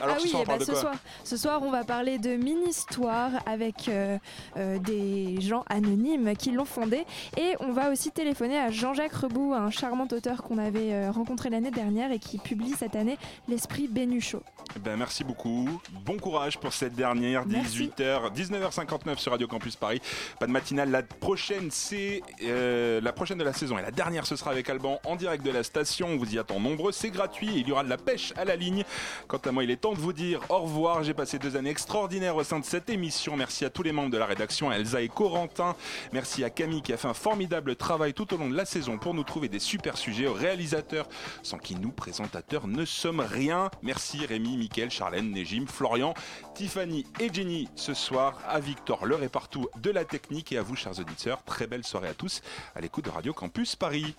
Alors 0.00 0.16
ah 0.16 0.18
ce 0.18 0.24
oui, 0.24 0.30
soir, 0.30 0.40
on 0.40 0.44
eh 0.44 0.46
parle 0.46 0.58
ben, 0.58 0.66
de 0.66 0.70
ce 0.70 0.80
soir, 0.80 0.94
ce 1.24 1.36
soir, 1.36 1.62
on 1.62 1.70
va 1.70 1.84
parler 1.84 2.18
de 2.18 2.36
mini-histoire 2.36 3.30
avec 3.46 3.88
euh, 3.88 4.18
euh, 4.56 4.78
des 4.78 5.40
gens 5.40 5.64
anonymes 5.68 6.36
qui 6.36 6.52
l'ont 6.52 6.64
fondé. 6.64 7.04
Et 7.36 7.54
on 7.60 7.72
va 7.72 7.90
aussi 7.90 8.10
téléphoner 8.10 8.58
à 8.58 8.70
Jean-Jacques 8.70 9.14
Rebout, 9.14 9.54
un 9.54 9.70
charmant 9.70 10.08
auteur 10.12 10.42
qu'on 10.42 10.58
avait 10.58 10.92
euh, 10.92 11.10
rencontré 11.10 11.50
l'année 11.50 11.70
dernière 11.70 12.12
et 12.12 12.18
qui 12.18 12.38
publie 12.38 12.74
cette 12.78 12.96
année 12.96 13.16
L'Esprit 13.48 13.88
Bénuchot. 13.88 14.42
Eh 14.74 14.78
Ben, 14.78 14.96
merci 14.96 15.24
beaucoup. 15.24 15.80
Bon 16.04 16.18
courage 16.18 16.58
pour 16.58 16.72
cette 16.72 16.94
dernière. 16.94 17.46
Merci. 17.46 17.90
18h, 17.96 18.34
19h59 18.34 19.18
sur 19.18 19.32
Radio 19.32 19.46
Campus 19.46 19.76
Paris. 19.76 20.02
Pas 20.38 20.46
de 20.46 20.52
matinale. 20.52 20.90
La 20.90 21.02
prochaine, 21.02 21.70
c'est 21.70 22.22
la 22.40 23.12
prochaine 23.12 23.38
de 23.38 23.44
la 23.44 23.52
saison. 23.52 23.78
Et 23.78 23.82
la 23.82 23.90
dernière, 23.90 24.26
ce 24.26 24.36
sera 24.36 24.50
avec 24.50 24.68
Alban 24.68 25.00
en 25.04 25.16
direct 25.16 25.44
de 25.44 25.50
la 25.50 25.62
station. 25.62 26.08
On 26.08 26.16
vous 26.16 26.34
y 26.34 26.38
attend 26.38 26.60
nombreux. 26.60 26.92
C'est 26.92 27.10
gratuit 27.10 27.48
et 27.48 27.60
il 27.60 27.68
y 27.68 27.72
aura 27.72 27.84
de 27.84 27.88
la 27.88 27.96
pêche 27.96 28.32
à 28.36 28.44
la 28.44 28.56
ligne. 28.56 28.84
Quant 29.28 29.38
à 29.38 29.52
moi, 29.52 29.64
il 29.64 29.70
est 29.70 29.85
de 29.94 30.00
vous 30.00 30.12
dire 30.12 30.40
au 30.48 30.60
revoir. 30.60 31.02
J'ai 31.02 31.14
passé 31.14 31.38
deux 31.38 31.56
années 31.56 31.70
extraordinaires 31.70 32.36
au 32.36 32.44
sein 32.44 32.58
de 32.58 32.64
cette 32.64 32.90
émission. 32.90 33.36
Merci 33.36 33.64
à 33.64 33.70
tous 33.70 33.82
les 33.82 33.92
membres 33.92 34.10
de 34.10 34.18
la 34.18 34.26
rédaction, 34.26 34.70
à 34.70 34.76
Elsa 34.76 35.00
et 35.00 35.08
Corentin. 35.08 35.76
Merci 36.12 36.44
à 36.44 36.50
Camille 36.50 36.82
qui 36.82 36.92
a 36.92 36.96
fait 36.96 37.08
un 37.08 37.14
formidable 37.14 37.76
travail 37.76 38.14
tout 38.14 38.32
au 38.34 38.36
long 38.36 38.48
de 38.48 38.56
la 38.56 38.64
saison 38.64 38.98
pour 38.98 39.14
nous 39.14 39.22
trouver 39.22 39.48
des 39.48 39.58
super 39.58 39.96
sujets. 39.96 40.26
Aux 40.26 40.32
réalisateurs, 40.32 41.08
sans 41.42 41.58
qui 41.58 41.76
nous, 41.76 41.90
présentateurs, 41.90 42.66
ne 42.66 42.84
sommes 42.84 43.20
rien. 43.20 43.70
Merci 43.82 44.24
Rémi, 44.26 44.56
Mickaël, 44.56 44.90
Charlène, 44.90 45.30
Nejim, 45.30 45.66
Florian, 45.66 46.14
Tiffany 46.54 47.04
et 47.20 47.32
Jenny 47.32 47.68
ce 47.76 47.94
soir. 47.94 48.38
À 48.48 48.60
Victor, 48.60 49.06
l'heure 49.06 49.22
est 49.22 49.28
partout 49.28 49.68
de 49.80 49.90
la 49.90 50.04
technique. 50.04 50.52
Et 50.52 50.58
à 50.58 50.62
vous, 50.62 50.76
chers 50.76 50.98
auditeurs, 50.98 51.42
très 51.44 51.66
belle 51.66 51.84
soirée 51.84 52.08
à 52.08 52.14
tous 52.14 52.42
à 52.74 52.80
l'écoute 52.80 53.04
de 53.04 53.10
Radio 53.10 53.32
Campus 53.32 53.76
Paris. 53.76 54.14